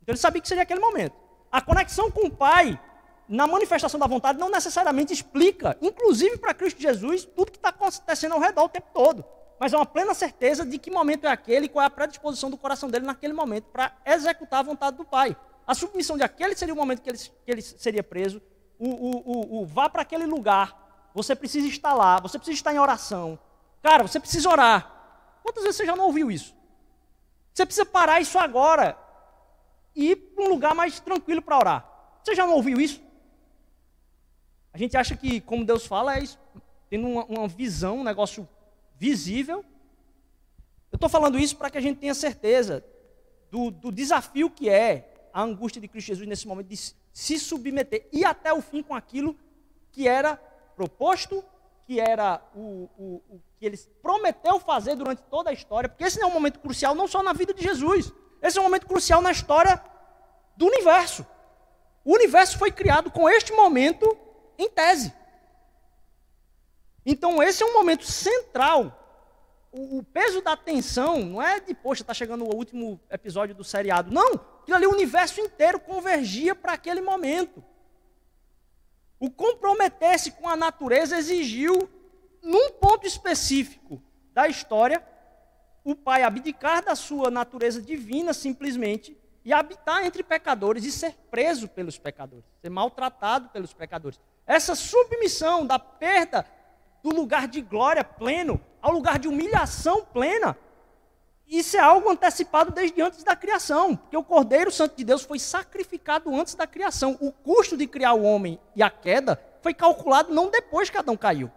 Então 0.02 0.12
ele 0.12 0.18
sabia 0.18 0.40
que 0.40 0.48
seria 0.48 0.62
aquele 0.62 0.80
momento. 0.80 1.14
A 1.50 1.60
conexão 1.60 2.10
com 2.10 2.26
o 2.26 2.30
Pai, 2.30 2.80
na 3.28 3.46
manifestação 3.46 4.00
da 4.00 4.06
vontade, 4.06 4.38
não 4.38 4.50
necessariamente 4.50 5.12
explica, 5.12 5.76
inclusive 5.82 6.38
para 6.38 6.54
Cristo 6.54 6.80
Jesus, 6.80 7.24
tudo 7.24 7.52
que 7.52 7.58
está 7.58 7.68
acontecendo 7.68 8.32
ao 8.32 8.40
redor 8.40 8.64
o 8.64 8.68
tempo 8.68 8.88
todo. 8.94 9.24
Mas 9.60 9.72
é 9.72 9.76
uma 9.76 9.84
plena 9.84 10.14
certeza 10.14 10.64
de 10.64 10.78
que 10.78 10.90
momento 10.90 11.26
é 11.26 11.30
aquele 11.30 11.66
e 11.66 11.68
qual 11.68 11.82
é 11.82 11.86
a 11.86 11.90
predisposição 11.90 12.48
do 12.48 12.56
coração 12.56 12.88
dele 12.88 13.04
naquele 13.04 13.32
momento 13.32 13.64
para 13.64 13.92
executar 14.06 14.60
a 14.60 14.62
vontade 14.62 14.96
do 14.96 15.04
Pai. 15.04 15.36
A 15.66 15.74
submissão 15.74 16.16
de 16.16 16.22
aquele 16.22 16.56
seria 16.56 16.72
o 16.72 16.76
momento 16.76 17.02
que 17.02 17.10
ele, 17.10 17.18
que 17.18 17.50
ele 17.50 17.60
seria 17.60 18.02
preso, 18.02 18.40
o, 18.78 18.88
o, 18.88 19.58
o, 19.58 19.62
o 19.62 19.66
vá 19.66 19.88
para 19.88 20.02
aquele 20.02 20.24
lugar, 20.24 21.10
você 21.12 21.34
precisa 21.34 21.66
estar 21.66 21.92
lá, 21.94 22.20
você 22.20 22.38
precisa 22.38 22.56
estar 22.56 22.72
em 22.72 22.78
oração. 22.78 23.38
Cara, 23.82 24.06
você 24.06 24.20
precisa 24.20 24.48
orar. 24.48 24.90
Quantas 25.42 25.64
vezes 25.64 25.76
você 25.76 25.86
já 25.86 25.96
não 25.96 26.06
ouviu 26.06 26.30
isso? 26.30 26.54
Você 27.52 27.66
precisa 27.66 27.84
parar 27.84 28.20
isso 28.20 28.38
agora 28.38 28.96
e 29.94 30.12
ir 30.12 30.16
para 30.16 30.44
um 30.44 30.48
lugar 30.48 30.74
mais 30.74 31.00
tranquilo 31.00 31.42
para 31.42 31.58
orar. 31.58 31.88
Você 32.22 32.34
já 32.34 32.46
não 32.46 32.54
ouviu 32.54 32.80
isso? 32.80 33.02
A 34.78 34.80
gente 34.80 34.96
acha 34.96 35.16
que, 35.16 35.40
como 35.40 35.64
Deus 35.64 35.84
fala, 35.84 36.16
é 36.16 36.22
tendo 36.88 37.08
uma, 37.08 37.24
uma 37.24 37.48
visão, 37.48 37.98
um 37.98 38.04
negócio 38.04 38.48
visível. 38.96 39.64
Eu 40.92 40.94
estou 40.94 41.08
falando 41.08 41.36
isso 41.36 41.56
para 41.56 41.68
que 41.68 41.78
a 41.78 41.80
gente 41.80 41.98
tenha 41.98 42.14
certeza 42.14 42.84
do, 43.50 43.72
do 43.72 43.90
desafio 43.90 44.48
que 44.48 44.68
é 44.68 45.28
a 45.34 45.42
angústia 45.42 45.80
de 45.80 45.88
Cristo 45.88 46.06
Jesus 46.06 46.28
nesse 46.28 46.46
momento 46.46 46.68
de 46.68 46.76
se 47.12 47.40
submeter 47.40 48.06
e 48.12 48.24
até 48.24 48.52
o 48.52 48.62
fim 48.62 48.80
com 48.80 48.94
aquilo 48.94 49.36
que 49.90 50.06
era 50.06 50.36
proposto, 50.76 51.44
que 51.84 51.98
era 51.98 52.40
o, 52.54 52.88
o, 52.96 53.22
o 53.30 53.40
que 53.58 53.66
ele 53.66 53.76
prometeu 54.00 54.60
fazer 54.60 54.94
durante 54.94 55.22
toda 55.22 55.50
a 55.50 55.52
história, 55.52 55.88
porque 55.88 56.04
esse 56.04 56.22
é 56.22 56.26
um 56.26 56.32
momento 56.32 56.60
crucial 56.60 56.94
não 56.94 57.08
só 57.08 57.20
na 57.20 57.32
vida 57.32 57.52
de 57.52 57.64
Jesus, 57.64 58.12
esse 58.40 58.56
é 58.56 58.60
um 58.60 58.64
momento 58.64 58.86
crucial 58.86 59.20
na 59.20 59.32
história 59.32 59.82
do 60.56 60.66
universo. 60.66 61.26
O 62.04 62.14
universo 62.14 62.56
foi 62.56 62.70
criado 62.70 63.10
com 63.10 63.28
este 63.28 63.52
momento 63.52 64.27
em 64.58 64.68
tese. 64.68 65.12
Então, 67.06 67.42
esse 67.42 67.62
é 67.62 67.66
um 67.66 67.72
momento 67.72 68.04
central. 68.04 68.94
O, 69.72 69.98
o 69.98 70.02
peso 70.02 70.42
da 70.42 70.52
atenção 70.52 71.20
não 71.20 71.42
é 71.42 71.60
de, 71.60 71.72
poxa, 71.72 72.02
está 72.02 72.12
chegando 72.12 72.44
o 72.44 72.54
último 72.54 73.00
episódio 73.10 73.54
do 73.54 73.64
seriado. 73.64 74.10
Não, 74.12 74.58
Aquilo 74.68 74.76
ali, 74.76 74.86
o 74.86 74.92
universo 74.92 75.40
inteiro 75.40 75.80
convergia 75.80 76.54
para 76.54 76.74
aquele 76.74 77.00
momento. 77.00 77.64
O 79.18 79.30
comprometer-se 79.30 80.32
com 80.32 80.46
a 80.46 80.54
natureza 80.54 81.16
exigiu, 81.16 81.88
num 82.42 82.72
ponto 82.72 83.06
específico 83.06 84.02
da 84.34 84.46
história, 84.46 85.02
o 85.82 85.96
pai 85.96 86.22
abdicar 86.22 86.84
da 86.84 86.94
sua 86.94 87.30
natureza 87.30 87.80
divina 87.80 88.34
simplesmente 88.34 89.16
e 89.42 89.54
habitar 89.54 90.04
entre 90.04 90.22
pecadores 90.22 90.84
e 90.84 90.92
ser 90.92 91.14
preso 91.30 91.66
pelos 91.66 91.96
pecadores, 91.96 92.44
ser 92.60 92.68
maltratado 92.68 93.48
pelos 93.48 93.72
pecadores. 93.72 94.20
Essa 94.48 94.74
submissão 94.74 95.64
da 95.64 95.78
perda 95.78 96.44
do 97.02 97.10
lugar 97.10 97.46
de 97.46 97.60
glória 97.60 98.02
pleno 98.02 98.60
ao 98.82 98.90
lugar 98.90 99.20
de 99.20 99.28
humilhação 99.28 100.04
plena 100.04 100.56
isso 101.48 101.78
é 101.78 101.80
algo 101.80 102.10
antecipado 102.10 102.70
desde 102.70 103.00
antes 103.00 103.24
da 103.24 103.34
criação, 103.34 103.96
porque 103.96 104.16
o 104.16 104.22
Cordeiro 104.22 104.70
Santo 104.70 104.96
de 104.96 105.02
Deus 105.02 105.22
foi 105.22 105.38
sacrificado 105.38 106.34
antes 106.34 106.54
da 106.54 106.66
criação. 106.66 107.16
O 107.20 107.32
custo 107.32 107.74
de 107.74 107.86
criar 107.86 108.12
o 108.12 108.22
homem 108.22 108.60
e 108.76 108.82
a 108.82 108.90
queda 108.90 109.42
foi 109.62 109.72
calculado 109.72 110.34
não 110.34 110.50
depois 110.50 110.90
que 110.90 110.98
Adão 110.98 111.16
caiu. 111.16 111.50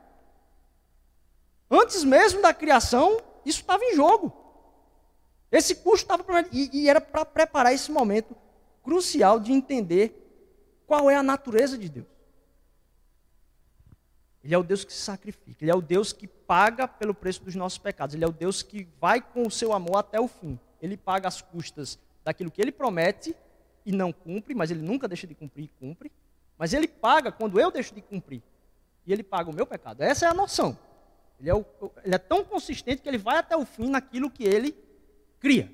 Antes 1.69 2.05
mesmo 2.05 2.41
da 2.41 2.53
criação, 2.53 3.19
isso 3.45 3.59
estava 3.59 3.83
em 3.83 3.93
jogo. 3.93 4.31
Esse 5.51 5.75
custo 5.75 6.05
estava 6.05 6.23
e, 6.53 6.69
e 6.71 6.89
era 6.89 7.01
para 7.01 7.25
preparar 7.25 7.73
esse 7.73 7.91
momento 7.91 8.33
crucial 8.81 9.41
de 9.41 9.51
entender 9.51 10.17
qual 10.87 11.09
é 11.09 11.15
a 11.17 11.23
natureza 11.23 11.77
de 11.77 11.89
Deus. 11.89 12.07
Ele 14.43 14.55
é 14.55 14.57
o 14.57 14.63
Deus 14.63 14.83
que 14.83 14.91
se 14.91 14.99
sacrifica, 14.99 15.63
Ele 15.63 15.71
é 15.71 15.75
o 15.75 15.81
Deus 15.81 16.11
que 16.11 16.27
paga 16.27 16.87
pelo 16.87 17.13
preço 17.13 17.43
dos 17.43 17.55
nossos 17.55 17.77
pecados, 17.77 18.15
Ele 18.15 18.23
é 18.23 18.27
o 18.27 18.31
Deus 18.31 18.63
que 18.63 18.87
vai 18.99 19.21
com 19.21 19.45
o 19.45 19.51
seu 19.51 19.71
amor 19.73 19.97
até 19.97 20.19
o 20.19 20.27
fim. 20.27 20.59
Ele 20.81 20.97
paga 20.97 21.27
as 21.27 21.41
custas 21.41 21.99
daquilo 22.23 22.49
que 22.49 22.61
Ele 22.61 22.71
promete 22.71 23.35
e 23.85 23.91
não 23.91 24.11
cumpre, 24.11 24.55
mas 24.55 24.71
Ele 24.71 24.81
nunca 24.81 25.07
deixa 25.07 25.27
de 25.27 25.35
cumprir 25.35 25.65
e 25.65 25.67
cumpre. 25.79 26.11
Mas 26.57 26.73
Ele 26.73 26.87
paga 26.87 27.31
quando 27.31 27.59
eu 27.59 27.71
deixo 27.71 27.93
de 27.93 28.01
cumprir. 28.01 28.41
E 29.05 29.13
Ele 29.13 29.23
paga 29.23 29.49
o 29.49 29.53
meu 29.53 29.65
pecado. 29.65 30.01
Essa 30.01 30.25
é 30.25 30.29
a 30.29 30.33
noção. 30.33 30.77
Ele 31.39 31.49
é, 31.49 31.55
o, 31.55 31.65
ele 32.03 32.15
é 32.15 32.19
tão 32.19 32.43
consistente 32.43 33.01
que 33.01 33.09
Ele 33.09 33.17
vai 33.17 33.37
até 33.37 33.55
o 33.55 33.65
fim 33.65 33.89
naquilo 33.89 34.29
que 34.29 34.43
Ele 34.43 34.75
cria. 35.39 35.71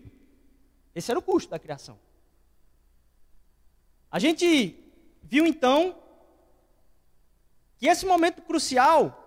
Esse 0.96 1.12
era 1.12 1.20
o 1.20 1.22
custo 1.22 1.52
da 1.52 1.60
criação. 1.60 2.00
A 4.10 4.20
gente 4.20 4.82
viu 5.22 5.46
então 5.46 5.96
que 7.78 7.88
esse 7.88 8.06
momento 8.06 8.42
crucial 8.42 9.24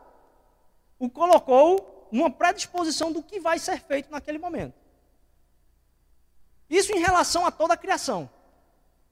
o 0.99 1.09
colocou 1.09 2.09
numa 2.13 2.31
predisposição 2.31 3.13
do 3.13 3.23
que 3.23 3.41
vai 3.41 3.59
ser 3.59 3.81
feito 3.81 4.11
naquele 4.11 4.39
momento. 4.39 4.75
Isso 6.69 6.93
em 6.93 7.01
relação 7.01 7.47
a 7.47 7.51
toda 7.51 7.75
a 7.75 7.77
criação. 7.77 8.29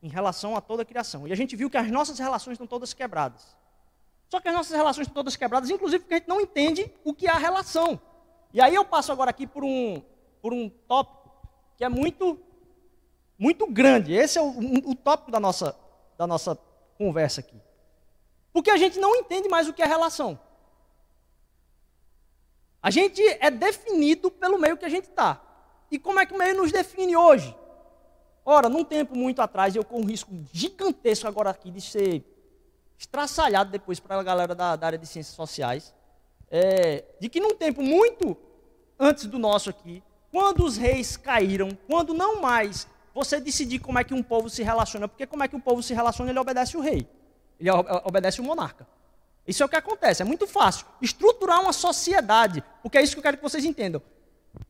Em 0.02 0.08
relação 0.08 0.56
a 0.56 0.60
toda 0.60 0.82
a 0.82 0.84
criação. 0.84 1.26
E 1.26 1.32
a 1.32 1.36
gente 1.36 1.56
viu 1.56 1.70
que 1.70 1.76
as 1.76 1.90
nossas 1.90 2.18
relações 2.18 2.54
estão 2.54 2.66
todas 2.66 2.92
quebradas. 2.92 3.56
Só 4.28 4.40
que 4.40 4.48
as 4.48 4.54
nossas 4.54 4.76
relações 4.76 5.06
estão 5.06 5.14
todas 5.14 5.36
quebradas, 5.36 5.70
inclusive 5.70 6.00
porque 6.00 6.14
a 6.14 6.18
gente 6.18 6.28
não 6.28 6.40
entende 6.40 6.92
o 7.02 7.14
que 7.14 7.26
é 7.26 7.30
a 7.30 7.38
relação. 7.38 7.98
E 8.52 8.60
aí 8.60 8.74
eu 8.74 8.84
passo 8.84 9.10
agora 9.10 9.30
aqui 9.30 9.46
por 9.46 9.64
um, 9.64 10.02
por 10.42 10.52
um 10.52 10.68
tópico 10.68 11.18
que 11.76 11.84
é 11.84 11.88
muito, 11.88 12.38
muito 13.38 13.66
grande. 13.66 14.12
Esse 14.12 14.38
é 14.38 14.42
o, 14.42 14.48
o 14.90 14.94
tópico 14.94 15.30
da 15.30 15.40
nossa, 15.40 15.74
da 16.18 16.26
nossa 16.26 16.56
conversa 16.98 17.40
aqui. 17.40 17.56
Porque 18.58 18.72
a 18.72 18.76
gente 18.76 18.98
não 18.98 19.14
entende 19.14 19.48
mais 19.48 19.68
o 19.68 19.72
que 19.72 19.80
é 19.80 19.86
relação. 19.86 20.36
A 22.82 22.90
gente 22.90 23.22
é 23.22 23.52
definido 23.52 24.32
pelo 24.32 24.58
meio 24.58 24.76
que 24.76 24.84
a 24.84 24.88
gente 24.88 25.08
está. 25.08 25.40
E 25.88 25.96
como 25.96 26.18
é 26.18 26.26
que 26.26 26.34
o 26.34 26.36
meio 26.36 26.56
nos 26.56 26.72
define 26.72 27.16
hoje? 27.16 27.56
Ora, 28.44 28.68
num 28.68 28.82
tempo 28.82 29.16
muito 29.16 29.40
atrás, 29.40 29.76
eu 29.76 29.84
com 29.84 30.00
um 30.00 30.04
risco 30.04 30.32
gigantesco 30.52 31.28
agora 31.28 31.50
aqui 31.50 31.70
de 31.70 31.80
ser 31.80 32.24
estraçalhado 32.98 33.70
depois 33.70 34.00
para 34.00 34.18
a 34.18 34.24
galera 34.24 34.56
da, 34.56 34.74
da, 34.74 34.86
área 34.88 34.98
de 34.98 35.06
ciências 35.06 35.36
sociais, 35.36 35.94
é, 36.50 37.04
de 37.20 37.28
que 37.28 37.38
num 37.38 37.54
tempo 37.54 37.80
muito 37.80 38.36
antes 38.98 39.26
do 39.26 39.38
nosso 39.38 39.70
aqui, 39.70 40.02
quando 40.32 40.64
os 40.64 40.76
reis 40.76 41.16
caíram, 41.16 41.78
quando 41.86 42.12
não 42.12 42.40
mais 42.40 42.88
você 43.14 43.38
decidir 43.38 43.78
como 43.78 44.00
é 44.00 44.02
que 44.02 44.14
um 44.14 44.22
povo 44.22 44.50
se 44.50 44.64
relaciona, 44.64 45.06
porque 45.06 45.28
como 45.28 45.44
é 45.44 45.48
que 45.48 45.54
um 45.54 45.60
povo 45.60 45.80
se 45.80 45.94
relaciona, 45.94 46.32
ele 46.32 46.40
obedece 46.40 46.76
o 46.76 46.80
rei, 46.80 47.08
ele 47.58 47.70
obedece 48.04 48.40
o 48.40 48.44
monarca. 48.44 48.86
Isso 49.46 49.62
é 49.62 49.66
o 49.66 49.68
que 49.68 49.76
acontece, 49.76 50.22
é 50.22 50.24
muito 50.24 50.46
fácil. 50.46 50.86
Estruturar 51.00 51.60
uma 51.60 51.72
sociedade, 51.72 52.62
porque 52.82 52.98
é 52.98 53.02
isso 53.02 53.14
que 53.14 53.18
eu 53.18 53.22
quero 53.22 53.36
que 53.38 53.42
vocês 53.42 53.64
entendam. 53.64 54.02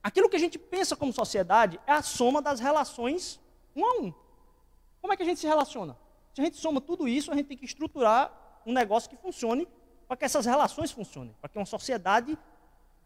Aquilo 0.02 0.28
que 0.28 0.36
a 0.36 0.38
gente 0.38 0.58
pensa 0.58 0.94
como 0.94 1.12
sociedade 1.12 1.80
é 1.86 1.92
a 1.92 2.02
soma 2.02 2.40
das 2.40 2.60
relações 2.60 3.40
um 3.74 3.84
a 3.84 4.00
um. 4.00 4.14
Como 5.00 5.12
é 5.12 5.16
que 5.16 5.22
a 5.22 5.26
gente 5.26 5.40
se 5.40 5.46
relaciona? 5.46 5.96
Se 6.34 6.40
a 6.40 6.44
gente 6.44 6.56
soma 6.56 6.80
tudo 6.80 7.08
isso, 7.08 7.32
a 7.32 7.34
gente 7.34 7.46
tem 7.46 7.56
que 7.56 7.64
estruturar 7.64 8.60
um 8.64 8.72
negócio 8.72 9.10
que 9.10 9.16
funcione 9.16 9.66
para 10.06 10.16
que 10.16 10.24
essas 10.24 10.46
relações 10.46 10.90
funcionem, 10.90 11.34
para 11.40 11.48
que 11.48 11.58
uma 11.58 11.66
sociedade 11.66 12.38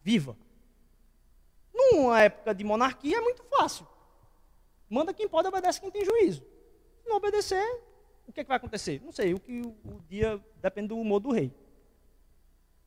viva. 0.03 0.37
Numa 1.73 2.21
época 2.21 2.55
de 2.55 2.65
monarquia 2.65 3.17
é 3.17 3.21
muito 3.21 3.43
fácil. 3.45 3.87
Manda 4.91 5.15
quem 5.15 5.29
pode, 5.29 5.49
obedece 5.49 5.81
quem 5.81 5.91
tem 5.91 6.05
juízo. 6.05 6.43
Se 7.03 7.09
não 7.09 7.17
obedecer, 7.17 7.83
o 8.27 8.33
que, 8.33 8.41
é 8.41 8.45
que 8.45 8.49
vai 8.49 8.57
acontecer? 8.57 9.01
Não 9.05 9.13
sei, 9.13 9.35
o 9.35 9.41
que 9.41 9.61
o 9.61 10.01
dia 10.09 10.41
depende 10.61 10.89
do 10.89 10.99
humor 10.99 11.21
do 11.21 11.33
rei. 11.33 11.53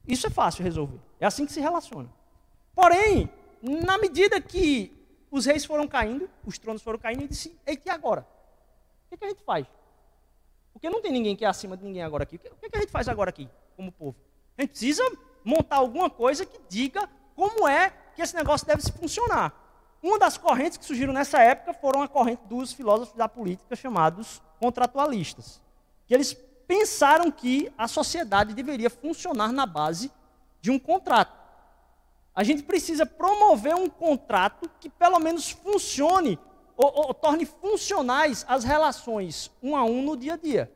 Isso 0.07 0.27
é 0.27 0.29
fácil 0.29 0.63
resolver. 0.63 0.99
É 1.19 1.25
assim 1.25 1.45
que 1.45 1.51
se 1.51 1.59
relaciona. 1.59 2.09
Porém, 2.73 3.29
na 3.61 3.97
medida 3.97 4.39
que 4.39 4.91
os 5.31 5.45
reis 5.45 5.65
foram 5.65 5.87
caindo, 5.87 6.29
os 6.45 6.57
tronos 6.57 6.81
foram 6.81 6.99
caindo, 6.99 7.23
e 7.23 7.27
disse: 7.27 7.57
Eita, 7.65 7.89
e 7.89 7.91
agora? 7.91 8.21
O 9.05 9.09
que, 9.09 9.15
é 9.15 9.17
que, 9.17 9.25
a 9.25 9.29
gente 9.29 9.43
faz? 9.43 9.65
Porque 10.73 10.89
não 10.89 11.01
tem 11.01 11.11
ninguém 11.11 11.35
que 11.35 11.45
é 11.45 11.47
acima 11.47 11.75
de 11.75 11.83
ninguém 11.83 12.03
agora 12.03 12.23
aqui. 12.23 12.35
O 12.35 12.39
que, 12.39 12.65
é 12.65 12.69
que 12.69 12.77
a 12.77 12.81
gente 12.81 12.91
faz 12.91 13.07
agora 13.07 13.29
aqui, 13.29 13.49
como 13.75 13.91
povo? 13.91 14.15
A 14.57 14.61
gente 14.61 14.71
precisa 14.71 15.03
montar 15.43 15.77
alguma 15.77 16.09
coisa 16.09 16.45
que 16.45 16.59
diga 16.69 17.09
como 17.35 17.67
é 17.67 17.89
que 18.15 18.21
esse 18.21 18.35
negócio 18.35 18.65
deve 18.65 18.81
se 18.81 18.91
funcionar. 18.91 19.53
Uma 20.01 20.19
das 20.19 20.37
correntes 20.37 20.77
que 20.77 20.85
surgiram 20.85 21.13
nessa 21.13 21.41
época 21.41 21.73
foram 21.73 22.01
a 22.01 22.07
corrente 22.07 22.43
dos 22.45 22.71
filósofos 22.71 23.15
da 23.15 23.27
política 23.27 23.75
chamados 23.75 24.41
contratualistas. 24.65 25.61
Que 26.07 26.13
eles 26.13 26.33
pensaram 26.67 27.29
que 27.29 27.71
a 27.77 27.87
sociedade 27.87 28.55
deveria 28.55 28.89
funcionar 28.89 29.51
na 29.51 29.65
base 29.65 30.11
de 30.59 30.71
um 30.71 30.79
contrato. 30.79 31.37
A 32.33 32.43
gente 32.43 32.63
precisa 32.63 33.05
promover 33.05 33.75
um 33.75 33.87
contrato 33.87 34.69
que 34.79 34.89
pelo 34.89 35.19
menos 35.19 35.51
funcione 35.51 36.39
ou, 36.75 36.91
ou, 37.07 37.13
torne 37.13 37.45
funcionais 37.45 38.43
as 38.49 38.63
relações 38.63 39.51
um 39.61 39.75
a 39.75 39.83
um 39.85 40.01
no 40.01 40.17
dia 40.17 40.33
a 40.33 40.37
dia. 40.37 40.71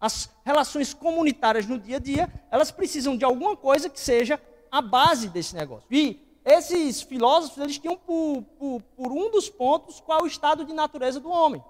As 0.00 0.30
relações 0.44 0.94
comunitárias 0.94 1.66
no 1.66 1.78
dia 1.78 1.96
a 1.96 2.00
dia, 2.00 2.32
elas 2.50 2.70
precisam 2.70 3.16
de 3.16 3.24
alguma 3.24 3.56
coisa 3.56 3.90
que 3.90 4.00
seja 4.00 4.40
a 4.70 4.80
base 4.80 5.28
desse 5.28 5.54
negócio. 5.54 5.86
E 5.90 6.18
esses 6.44 7.02
filósofos, 7.02 7.58
eles 7.62 7.78
tinham 7.78 7.96
por, 7.96 8.42
por, 8.58 8.82
por 8.96 9.12
um 9.12 9.30
dos 9.30 9.50
pontos 9.50 10.00
qual 10.00 10.20
é 10.20 10.22
o 10.22 10.26
estado 10.26 10.64
de 10.64 10.72
natureza 10.72 11.20
do 11.20 11.30
homem. 11.30 11.62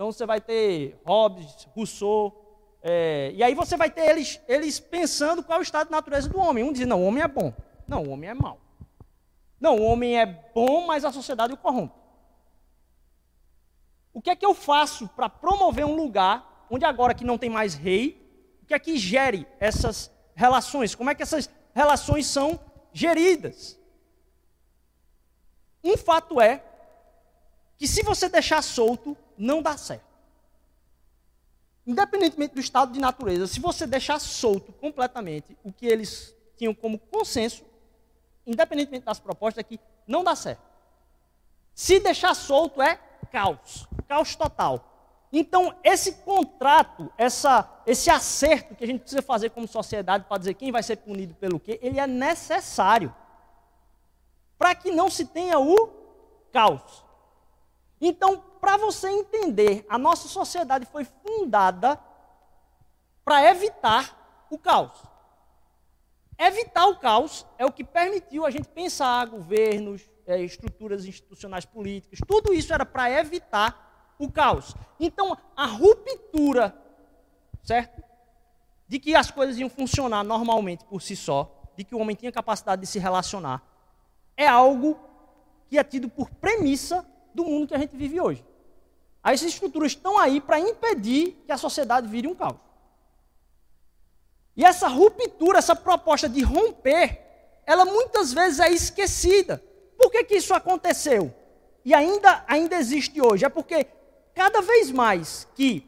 Então 0.00 0.10
você 0.10 0.24
vai 0.24 0.40
ter 0.40 0.98
Hobbes, 1.04 1.68
Rousseau, 1.76 2.34
é, 2.82 3.32
e 3.34 3.42
aí 3.42 3.54
você 3.54 3.76
vai 3.76 3.90
ter 3.90 4.08
eles, 4.08 4.40
eles 4.48 4.80
pensando 4.80 5.42
qual 5.42 5.58
é 5.58 5.60
o 5.60 5.62
estado 5.62 5.88
de 5.88 5.92
natureza 5.92 6.26
do 6.26 6.38
homem. 6.38 6.64
Um 6.64 6.72
diz, 6.72 6.86
não, 6.86 7.02
o 7.02 7.04
homem 7.04 7.22
é 7.22 7.28
bom. 7.28 7.52
Não, 7.86 8.04
o 8.04 8.08
homem 8.08 8.30
é 8.30 8.32
mau. 8.32 8.58
Não, 9.60 9.76
o 9.76 9.82
homem 9.82 10.18
é 10.18 10.24
bom, 10.24 10.86
mas 10.86 11.04
a 11.04 11.12
sociedade 11.12 11.52
o 11.52 11.56
corrompe. 11.58 11.94
O 14.14 14.22
que 14.22 14.30
é 14.30 14.34
que 14.36 14.46
eu 14.46 14.54
faço 14.54 15.06
para 15.08 15.28
promover 15.28 15.84
um 15.84 15.94
lugar 15.94 16.66
onde 16.70 16.86
agora 16.86 17.12
que 17.12 17.22
não 17.22 17.36
tem 17.36 17.50
mais 17.50 17.74
rei, 17.74 18.58
o 18.62 18.66
que 18.66 18.72
é 18.72 18.78
que 18.78 18.96
gere 18.96 19.46
essas 19.60 20.10
relações? 20.34 20.94
Como 20.94 21.10
é 21.10 21.14
que 21.14 21.22
essas 21.22 21.50
relações 21.74 22.26
são 22.26 22.58
geridas? 22.90 23.78
Um 25.84 25.98
fato 25.98 26.40
é 26.40 26.64
que 27.76 27.86
se 27.86 28.02
você 28.02 28.30
deixar 28.30 28.62
solto, 28.62 29.14
não 29.40 29.62
dá 29.62 29.76
certo. 29.76 30.04
Independentemente 31.86 32.54
do 32.54 32.60
estado 32.60 32.92
de 32.92 33.00
natureza, 33.00 33.46
se 33.46 33.58
você 33.58 33.86
deixar 33.86 34.20
solto 34.20 34.72
completamente 34.72 35.56
o 35.64 35.72
que 35.72 35.86
eles 35.86 36.34
tinham 36.56 36.74
como 36.74 36.98
consenso, 36.98 37.64
independentemente 38.46 39.06
das 39.06 39.18
propostas, 39.18 39.62
é 39.62 39.64
que 39.64 39.80
não 40.06 40.22
dá 40.22 40.36
certo. 40.36 40.62
Se 41.74 41.98
deixar 41.98 42.34
solto 42.34 42.82
é 42.82 42.96
caos, 43.32 43.88
caos 44.06 44.36
total. 44.36 44.86
Então, 45.32 45.74
esse 45.82 46.12
contrato, 46.16 47.10
essa, 47.16 47.82
esse 47.86 48.10
acerto 48.10 48.74
que 48.74 48.84
a 48.84 48.86
gente 48.86 49.00
precisa 49.00 49.22
fazer 49.22 49.50
como 49.50 49.66
sociedade 49.66 50.24
para 50.24 50.38
dizer 50.38 50.54
quem 50.54 50.70
vai 50.70 50.82
ser 50.82 50.96
punido 50.96 51.34
pelo 51.34 51.58
quê, 51.58 51.78
ele 51.82 51.98
é 51.98 52.06
necessário 52.06 53.14
para 54.58 54.74
que 54.74 54.90
não 54.90 55.08
se 55.08 55.24
tenha 55.24 55.58
o 55.58 55.88
caos. 56.52 57.04
Então, 58.00 58.49
para 58.60 58.76
você 58.76 59.08
entender, 59.08 59.86
a 59.88 59.96
nossa 59.96 60.28
sociedade 60.28 60.86
foi 60.86 61.04
fundada 61.04 61.98
para 63.24 63.50
evitar 63.50 64.46
o 64.50 64.58
caos. 64.58 65.02
Evitar 66.38 66.86
o 66.86 66.98
caos 66.98 67.46
é 67.58 67.66
o 67.66 67.72
que 67.72 67.84
permitiu 67.84 68.46
a 68.46 68.50
gente 68.50 68.68
pensar 68.68 69.26
governos, 69.26 70.08
é, 70.26 70.40
estruturas 70.42 71.04
institucionais 71.04 71.64
políticas, 71.64 72.20
tudo 72.26 72.52
isso 72.52 72.72
era 72.72 72.86
para 72.86 73.10
evitar 73.10 74.14
o 74.18 74.30
caos. 74.30 74.74
Então, 74.98 75.36
a 75.56 75.66
ruptura, 75.66 76.74
certo? 77.62 78.02
De 78.86 78.98
que 78.98 79.14
as 79.14 79.30
coisas 79.30 79.58
iam 79.58 79.70
funcionar 79.70 80.22
normalmente 80.22 80.84
por 80.84 81.00
si 81.00 81.16
só, 81.16 81.70
de 81.76 81.84
que 81.84 81.94
o 81.94 81.98
homem 81.98 82.16
tinha 82.16 82.30
capacidade 82.30 82.80
de 82.82 82.86
se 82.86 82.98
relacionar, 82.98 83.62
é 84.36 84.46
algo 84.46 84.98
que 85.68 85.78
é 85.78 85.84
tido 85.84 86.08
por 86.08 86.30
premissa 86.30 87.06
do 87.34 87.44
mundo 87.44 87.68
que 87.68 87.74
a 87.74 87.78
gente 87.78 87.96
vive 87.96 88.20
hoje. 88.20 88.44
As 89.22 89.42
estruturas 89.42 89.92
estão 89.92 90.18
aí 90.18 90.40
para 90.40 90.58
impedir 90.58 91.36
que 91.44 91.52
a 91.52 91.58
sociedade 91.58 92.08
vire 92.08 92.26
um 92.26 92.34
caos. 92.34 92.56
E 94.56 94.64
essa 94.64 94.88
ruptura, 94.88 95.58
essa 95.58 95.76
proposta 95.76 96.28
de 96.28 96.42
romper, 96.42 97.20
ela 97.66 97.84
muitas 97.84 98.32
vezes 98.32 98.60
é 98.60 98.70
esquecida. 98.70 99.62
Por 99.96 100.10
que, 100.10 100.24
que 100.24 100.36
isso 100.36 100.54
aconteceu? 100.54 101.34
E 101.84 101.94
ainda, 101.94 102.44
ainda 102.46 102.76
existe 102.76 103.20
hoje? 103.20 103.44
É 103.44 103.48
porque 103.48 103.86
cada 104.34 104.60
vez 104.60 104.90
mais 104.90 105.46
que 105.54 105.86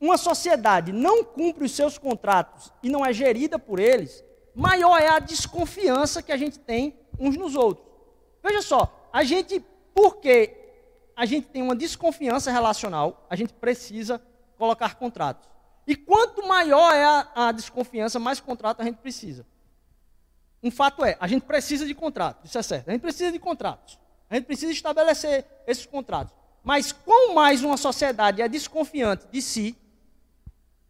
uma 0.00 0.16
sociedade 0.16 0.92
não 0.92 1.24
cumpre 1.24 1.64
os 1.64 1.72
seus 1.72 1.98
contratos 1.98 2.72
e 2.82 2.88
não 2.88 3.04
é 3.04 3.12
gerida 3.12 3.58
por 3.58 3.80
eles, 3.80 4.24
maior 4.54 5.00
é 5.00 5.08
a 5.08 5.18
desconfiança 5.18 6.22
que 6.22 6.32
a 6.32 6.36
gente 6.36 6.58
tem 6.58 6.96
uns 7.18 7.36
nos 7.36 7.54
outros. 7.54 7.86
Veja 8.42 8.62
só, 8.62 9.08
a 9.12 9.24
gente, 9.24 9.64
porque 9.94 10.57
a 11.18 11.26
gente 11.26 11.48
tem 11.48 11.60
uma 11.60 11.74
desconfiança 11.74 12.48
relacional, 12.48 13.26
a 13.28 13.34
gente 13.34 13.52
precisa 13.52 14.22
colocar 14.56 14.94
contratos. 14.94 15.48
E 15.84 15.96
quanto 15.96 16.46
maior 16.46 16.94
é 16.94 17.04
a, 17.04 17.48
a 17.48 17.52
desconfiança, 17.52 18.20
mais 18.20 18.38
contrato 18.38 18.80
a 18.82 18.84
gente 18.84 18.98
precisa. 18.98 19.44
Um 20.62 20.70
fato 20.70 21.04
é, 21.04 21.16
a 21.18 21.26
gente 21.26 21.42
precisa 21.42 21.84
de 21.84 21.92
contratos, 21.92 22.48
isso 22.48 22.56
é 22.56 22.62
certo. 22.62 22.88
A 22.88 22.92
gente 22.92 23.00
precisa 23.00 23.32
de 23.32 23.38
contratos. 23.40 23.98
A 24.30 24.36
gente 24.36 24.44
precisa 24.44 24.70
estabelecer 24.70 25.44
esses 25.66 25.86
contratos. 25.86 26.32
Mas 26.62 26.92
quanto 26.92 27.34
mais 27.34 27.64
uma 27.64 27.76
sociedade 27.76 28.40
é 28.40 28.48
desconfiante 28.48 29.26
de 29.26 29.42
si, 29.42 29.76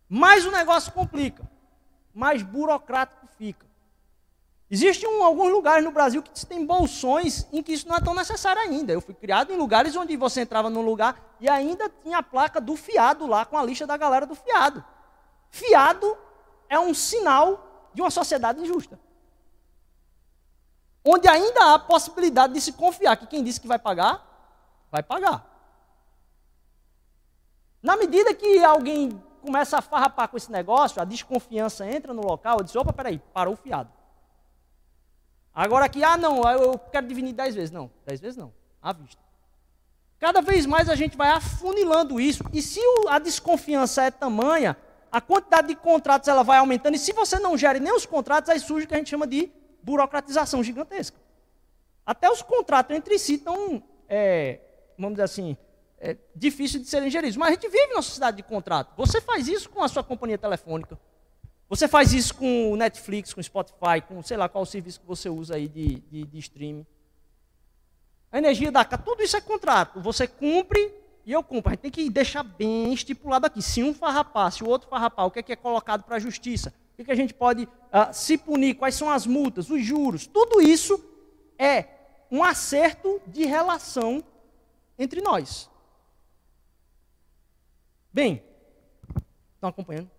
mais 0.07 0.45
o 0.45 0.51
negócio 0.51 0.93
complica, 0.93 1.51
mais 2.13 2.43
burocrático 2.43 3.27
fica. 3.39 3.67
Existem 4.71 5.09
um, 5.09 5.25
alguns 5.25 5.51
lugares 5.51 5.83
no 5.83 5.91
Brasil 5.91 6.23
que 6.23 6.47
tem 6.47 6.65
bolsões 6.65 7.47
em 7.53 7.63
que 7.63 7.73
isso 7.73 7.89
não 7.89 7.97
é 7.97 8.01
tão 8.01 8.15
necessário 8.15 8.61
ainda. 8.61 8.93
Eu 8.93 9.01
fui 9.01 9.15
criado 9.15 9.51
em 9.51 9.57
lugares 9.57 9.97
onde 9.97 10.15
você 10.17 10.43
entrava 10.43 10.69
num 10.69 10.83
lugar 10.83 11.19
e 11.41 11.49
ainda 11.49 11.89
tinha 12.03 12.19
a 12.19 12.23
placa 12.23 12.61
do 12.61 12.77
fiado 12.77 13.27
lá 13.27 13.47
com 13.47 13.57
a 13.57 13.65
lista 13.65 13.87
da 13.87 13.97
galera 13.97 14.27
do 14.27 14.35
fiado. 14.35 14.85
Fiado 15.51 16.17
é 16.69 16.79
um 16.79 16.93
sinal 16.93 17.91
de 17.95 18.03
uma 18.03 18.11
sociedade 18.11 18.61
injusta. 18.61 19.01
Onde 21.03 21.27
ainda 21.27 21.73
há 21.73 21.79
possibilidade 21.79 22.53
de 22.53 22.61
se 22.61 22.73
confiar 22.75 23.17
que 23.17 23.27
quem 23.27 23.43
disse 23.43 23.59
que 23.59 23.67
vai 23.67 23.79
pagar, 23.79 24.23
vai 24.91 25.03
pagar. 25.03 25.47
Na 27.83 27.97
medida 27.97 28.35
que 28.35 28.63
alguém 28.63 29.23
começa 29.41 29.79
a 29.79 29.81
farrapar 29.81 30.29
com 30.29 30.37
esse 30.37 30.53
negócio, 30.53 31.01
a 31.01 31.07
desconfiança 31.07 31.87
entra 31.87 32.13
no 32.13 32.23
local, 32.23 32.59
eu 32.59 32.65
disse, 32.65 32.77
opa, 32.77 32.93
peraí, 32.93 33.19
parou 33.33 33.55
o 33.55 33.57
fiado. 33.57 33.98
Agora 35.59 35.87
aqui, 35.87 36.05
ah, 36.05 36.17
não, 36.17 36.49
eu 36.49 36.79
quero 36.79 37.05
dividir 37.09 37.33
dez 37.33 37.53
vezes. 37.53 37.73
Não, 37.73 37.91
dez 38.07 38.21
vezes 38.21 38.37
não, 38.37 38.55
à 38.81 38.93
vista. 38.93 39.21
Cada 40.17 40.41
vez 40.41 40.65
mais 40.65 40.89
a 40.89 40.95
gente 40.95 41.17
vai 41.17 41.31
afunilando 41.31 42.21
isso. 42.21 42.45
E 42.53 42.63
se 42.63 42.79
a 43.09 43.19
desconfiança 43.19 44.05
é 44.05 44.11
tamanha, 44.13 44.77
a 45.11 45.21
quantidade 45.21 45.67
de 45.67 45.75
contratos 45.75 46.29
ela 46.29 46.45
vai 46.45 46.59
aumentando. 46.59 46.95
E 46.95 46.99
se 46.99 47.13
você 47.13 47.41
não 47.41 47.59
gere 47.59 47.81
nem 47.81 47.93
os 47.93 48.07
contratos, 48.07 48.49
aí 48.49 48.61
surge 48.61 48.87
o 48.87 48.89
que 48.89 48.95
a 48.95 48.99
gente 48.99 49.11
chama 49.11 49.27
de 49.27 49.51
burocratização 49.83 50.63
gigantesca. 50.63 51.19
Até 52.07 52.31
os 52.31 52.41
contratos 52.41 52.97
entre 52.97 53.19
si 53.19 53.35
estão, 53.35 53.83
é, 54.09 54.61
vamos 54.97 55.15
dizer 55.15 55.25
assim, 55.25 55.57
é, 55.99 56.17
difíceis 56.37 56.85
de 56.85 56.89
serem 56.89 57.11
geridos. 57.11 57.37
Mas 57.37 57.49
a 57.49 57.53
gente 57.55 57.69
vive 57.69 57.89
numa 57.89 58.03
sociedade 58.03 58.37
de 58.37 58.45
contrato. 58.45 58.93
Você 58.97 59.21
faz 59.21 59.49
isso 59.49 59.69
com 59.71 59.83
a 59.83 59.89
sua 59.89 60.05
companhia 60.05 60.39
telefônica. 60.39 60.97
Você 61.69 61.87
faz 61.87 62.15
isso 62.15 62.35
com 62.35 62.73
o 62.73 62.77
Netflix, 62.77 63.35
com 63.35 63.41
o 63.41 63.45
Spotify, 63.45 64.01
com 64.07 64.23
sei 64.23 64.37
lá 64.37 64.49
qual 64.49 64.65
serviço 64.65 65.01
que 65.01 65.07
você 65.07 65.29
usa 65.29 65.57
aí 65.57 65.69
de, 65.69 65.97
de, 66.11 66.25
de 66.25 66.39
streaming. 66.39 66.87
A 68.33 68.39
energia 68.39 68.73
da 68.73 68.85
casa, 68.85 69.03
tudo 69.03 69.23
isso 69.23 69.37
é 69.37 69.41
contrato. 69.41 70.01
Você 70.01 70.27
cumpre 70.27 70.93
e 71.27 71.33
eu 71.33 71.43
cumpro. 71.43 71.71
A 71.71 71.73
gente 71.75 71.83
tem 71.83 71.91
que 71.91 72.09
deixar 72.09 72.43
bem 72.43 72.93
estipulado 72.93 73.47
aqui. 73.47 73.61
Se 73.61 73.83
um 73.83 73.93
farrapar, 73.93 74.51
se 74.51 74.65
o 74.65 74.69
outro 74.69 74.89
farrapar, 74.89 75.27
o 75.27 75.31
que 75.31 75.41
é, 75.41 75.43
que 75.43 75.53
é 75.53 75.57
colocado 75.57 76.05
para 76.05 76.17
a 76.17 76.19
justiça? 76.19 76.73
O 76.93 76.97
que, 76.97 77.03
é 77.03 77.05
que 77.05 77.13
a 77.13 77.17
gente 77.17 77.35
pode 77.35 77.65
uh, 77.65 78.13
se 78.13 78.39
punir? 78.39 78.75
Quais 78.75 78.95
são 78.95 79.11
as 79.11 79.27
multas, 79.27 79.69
os 79.69 79.85
juros? 79.85 80.27
Tudo 80.27 80.61
isso 80.61 81.03
é 81.59 81.87
um 82.31 82.43
acerto 82.43 83.21
de 83.27 83.45
relação 83.45 84.25
entre 84.99 85.21
nós. 85.21 85.71
Bem, 88.13 88.43
estão 89.55 89.69
acompanhando? 89.69 90.11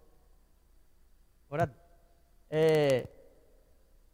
É, 2.50 3.08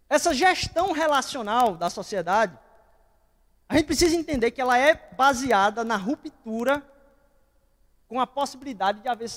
essa 0.10 0.34
gestão 0.34 0.92
relacional 0.92 1.76
da 1.76 1.90
sociedade, 1.90 2.58
a 3.68 3.76
gente 3.76 3.86
precisa 3.86 4.16
entender 4.16 4.52
que 4.52 4.62
ela 4.62 4.78
é 4.78 4.96
baseada 5.14 5.84
na 5.84 5.98
ruptura 5.98 6.84
com 8.08 8.20
a 8.20 8.28
possibilidade 8.28 9.02
de 9.02 9.08
haver 9.08 9.30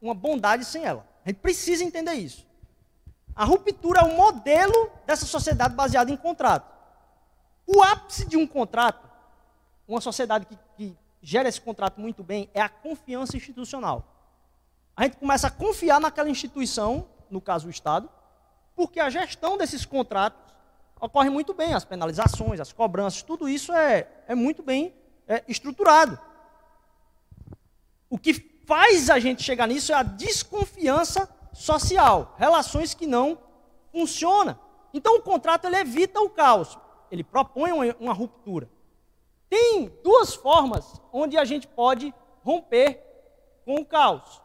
uma 0.00 0.14
bondade 0.14 0.64
sem 0.64 0.84
ela. 0.84 1.06
A 1.24 1.28
gente 1.28 1.40
precisa 1.40 1.84
entender 1.84 2.14
isso. 2.14 2.46
A 3.36 3.44
ruptura 3.44 4.00
é 4.00 4.04
o 4.04 4.16
modelo 4.16 4.90
dessa 5.06 5.26
sociedade 5.26 5.74
baseada 5.74 6.10
em 6.10 6.16
contrato. 6.16 6.74
O 7.66 7.82
ápice 7.82 8.26
de 8.26 8.36
um 8.36 8.46
contrato, 8.46 9.08
uma 9.86 10.00
sociedade 10.00 10.46
que, 10.46 10.58
que 10.76 10.96
gera 11.22 11.48
esse 11.48 11.60
contrato 11.60 12.00
muito 12.00 12.24
bem, 12.24 12.50
é 12.54 12.60
a 12.60 12.68
confiança 12.68 13.36
institucional. 13.36 14.04
A 14.96 15.04
gente 15.04 15.18
começa 15.18 15.46
a 15.46 15.50
confiar 15.50 16.00
naquela 16.00 16.28
instituição 16.28 17.06
no 17.30 17.40
caso 17.40 17.66
o 17.66 17.70
Estado, 17.70 18.08
porque 18.74 19.00
a 19.00 19.10
gestão 19.10 19.56
desses 19.56 19.84
contratos 19.84 20.40
ocorre 21.00 21.30
muito 21.30 21.54
bem, 21.54 21.74
as 21.74 21.84
penalizações, 21.84 22.60
as 22.60 22.72
cobranças, 22.72 23.22
tudo 23.22 23.48
isso 23.48 23.72
é, 23.72 24.08
é 24.26 24.34
muito 24.34 24.62
bem 24.62 24.94
é, 25.26 25.42
estruturado. 25.48 26.18
O 28.08 28.18
que 28.18 28.34
faz 28.66 29.08
a 29.08 29.18
gente 29.18 29.42
chegar 29.42 29.66
nisso 29.66 29.92
é 29.92 29.94
a 29.94 30.02
desconfiança 30.02 31.28
social, 31.52 32.34
relações 32.38 32.94
que 32.94 33.06
não 33.06 33.38
funcionam. 33.90 34.58
Então 34.92 35.16
o 35.16 35.22
contrato 35.22 35.66
ele 35.66 35.76
evita 35.76 36.20
o 36.20 36.30
caos, 36.30 36.78
ele 37.10 37.24
propõe 37.24 37.72
uma, 37.72 37.84
uma 37.98 38.12
ruptura. 38.12 38.68
Tem 39.48 39.88
duas 40.04 40.34
formas 40.34 41.00
onde 41.12 41.36
a 41.36 41.44
gente 41.44 41.66
pode 41.66 42.14
romper 42.44 43.00
com 43.64 43.76
o 43.76 43.84
caos. 43.84 44.40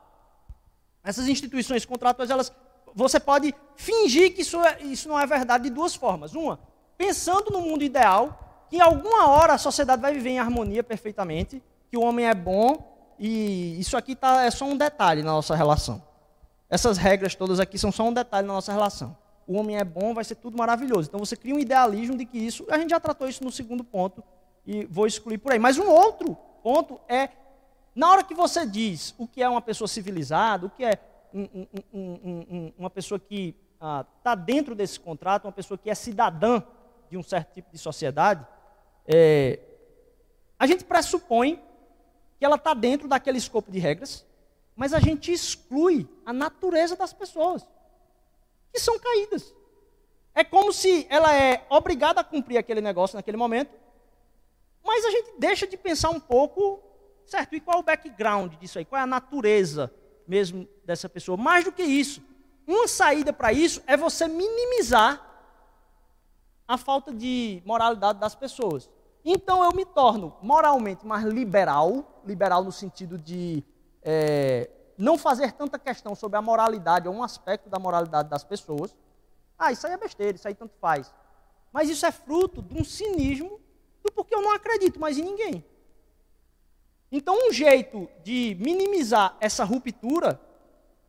Essas 1.04 1.28
instituições 1.28 1.86
contratuais, 1.86 2.32
elas 2.32 2.52
você 2.96 3.20
pode 3.20 3.54
fingir 3.76 4.34
que 4.34 4.42
isso, 4.42 4.60
é, 4.62 4.82
isso 4.82 5.10
não 5.10 5.20
é 5.20 5.28
verdade 5.28 5.66
de 5.66 5.70
duas 5.70 5.94
formas. 5.94 6.34
Uma, 6.34 6.60
pensando 6.98 7.52
no 7.52 7.62
mundo 7.62 7.84
ideal, 7.84 8.66
que 8.70 8.78
em 8.78 8.82
alguma 8.82 9.28
hora 9.28 9.54
a 9.54 9.58
sociedade 9.58 10.02
vai 10.02 10.14
viver 10.14 10.30
em 10.30 10.40
harmonia 10.40 10.82
perfeitamente, 10.82 11.62
que 11.92 11.98
o 11.98 12.02
homem 12.02 12.26
é 12.26 12.34
bom 12.34 12.96
e 13.20 13.80
isso 13.80 13.98
aqui 13.98 14.16
tá, 14.16 14.44
é 14.44 14.52
só 14.52 14.66
um 14.66 14.78
detalhe 14.78 15.22
na 15.22 15.32
nossa 15.32 15.56
relação. 15.56 16.02
Essas 16.70 16.98
regras 16.98 17.36
todas 17.36 17.60
aqui 17.60 17.78
são 17.78 17.92
só 17.92 18.04
um 18.04 18.14
detalhe 18.14 18.48
na 18.48 18.54
nossa 18.54 18.72
relação. 18.72 19.16
O 19.48 19.58
homem 19.58 19.78
é 19.78 19.84
bom, 19.84 20.14
vai 20.14 20.24
ser 20.24 20.36
tudo 20.36 20.58
maravilhoso. 20.58 21.08
Então 21.10 21.20
você 21.20 21.36
cria 21.36 21.54
um 21.54 21.60
idealismo 21.60 22.18
de 22.18 22.26
que 22.26 22.38
isso. 22.38 22.66
A 22.70 22.78
gente 22.78 22.90
já 22.90 23.00
tratou 23.00 23.28
isso 23.28 23.44
no 23.44 23.52
segundo 23.52 23.84
ponto 23.84 24.24
e 24.66 24.86
vou 24.86 25.06
excluir 25.06 25.38
por 25.38 25.52
aí. 25.52 25.60
Mas 25.60 25.78
um 25.78 25.88
outro 25.88 26.36
ponto 26.64 27.00
é 27.08 27.30
na 27.94 28.10
hora 28.10 28.24
que 28.24 28.34
você 28.34 28.66
diz 28.66 29.14
o 29.18 29.28
que 29.28 29.44
é 29.44 29.48
uma 29.48 29.62
pessoa 29.62 29.88
civilizada, 29.88 30.66
o 30.66 30.70
que 30.70 30.84
é 30.84 31.00
um, 31.36 31.67
um, 31.93 32.00
um, 32.50 32.74
uma 32.78 32.89
pessoa 32.89 33.19
que 33.19 33.56
está 33.74 34.32
ah, 34.32 34.36
dentro 34.36 34.74
desse 34.74 35.00
contrato, 35.00 35.45
uma 35.45 35.52
pessoa 35.52 35.78
que 35.78 35.89
é 35.89 35.95
cidadã 35.95 36.63
de 37.10 37.17
um 37.17 37.24
certo 37.24 37.54
tipo 37.54 37.69
de 37.71 37.78
sociedade, 37.78 38.48
é, 39.06 39.60
a 40.58 40.65
gente 40.65 40.86
pressupõe 40.86 41.62
que 42.39 42.45
ela 42.45 42.56
está 42.56 42.74
dentro 42.74 43.08
daquele 43.08 43.38
escopo 43.38 43.71
de 43.71 43.80
regras, 43.80 44.26
mas 44.76 44.93
a 44.93 45.00
gente 45.00 45.32
exclui 45.32 46.08
a 46.26 46.32
natureza 46.32 46.95
das 46.95 47.13
pessoas, 47.13 47.65
que 48.71 48.80
são 48.80 48.98
caídas. 48.98 49.54
É 50.34 50.43
como 50.43 50.71
se 50.71 51.06
ela 51.10 51.34
é 51.36 51.65
obrigada 51.69 52.21
a 52.21 52.24
cumprir 52.24 52.58
aquele 52.58 52.82
negócio 52.82 53.15
naquele 53.15 53.38
momento, 53.38 53.71
mas 54.84 55.04
a 55.06 55.12
gente 55.12 55.34
deixa 55.38 55.67
de 55.67 55.78
pensar 55.78 56.10
um 56.10 56.19
pouco, 56.19 56.82
certo? 57.26 57.56
E 57.56 57.60
qual 57.60 57.78
é 57.78 57.80
o 57.82 57.84
background 57.84 58.54
disso 58.56 58.80
aí? 58.80 58.86
Qual 58.86 59.00
é 59.00 59.04
a 59.04 59.08
natureza 59.08 59.93
mesmo 60.28 60.68
dessa 60.84 61.08
pessoa. 61.08 61.38
Mais 61.38 61.64
do 61.64 61.72
que 61.72 61.84
isso, 61.84 62.22
uma 62.68 62.88
saída 62.88 63.32
para 63.32 63.54
isso 63.54 63.82
é 63.86 63.96
você 63.96 64.28
minimizar 64.28 65.22
a 66.68 66.78
falta 66.78 67.14
de 67.14 67.62
moralidade 67.66 68.20
das 68.20 68.34
pessoas. 68.34 68.90
Então 69.24 69.64
eu 69.64 69.72
me 69.72 69.86
torno 69.86 70.36
moralmente 70.42 71.06
mais 71.06 71.24
liberal, 71.24 72.22
liberal 72.26 72.64
no 72.64 72.72
sentido 72.72 73.18
de 73.18 73.64
é, 74.04 74.70
não 74.98 75.18
fazer 75.18 75.52
tanta 75.54 75.78
questão 75.80 76.16
sobre 76.16 76.38
a 76.38 76.42
moralidade 76.42 77.08
ou 77.08 77.14
um 77.14 77.24
aspecto 77.24 77.70
da 77.70 77.80
moralidade 77.80 78.30
das 78.30 78.44
pessoas. 78.44 78.96
Ah, 79.58 79.72
isso 79.72 79.86
aí 79.88 79.94
é 79.94 79.98
besteira, 79.98 80.36
isso 80.36 80.48
aí 80.48 80.54
tanto 80.54 80.76
faz. 80.80 81.14
Mas 81.72 81.90
isso 81.90 82.06
é 82.06 82.12
fruto 82.12 82.62
de 82.62 82.80
um 82.80 82.84
cinismo 82.84 83.60
do 84.04 84.12
porque 84.12 84.34
eu 84.34 84.42
não 84.42 84.54
acredito 84.54 85.00
mais 85.00 85.18
em 85.18 85.24
ninguém. 85.24 85.66
Então, 87.12 87.48
um 87.48 87.52
jeito 87.52 88.10
de 88.24 88.58
minimizar 88.60 89.38
essa 89.39 89.63
ruptura 89.63 90.41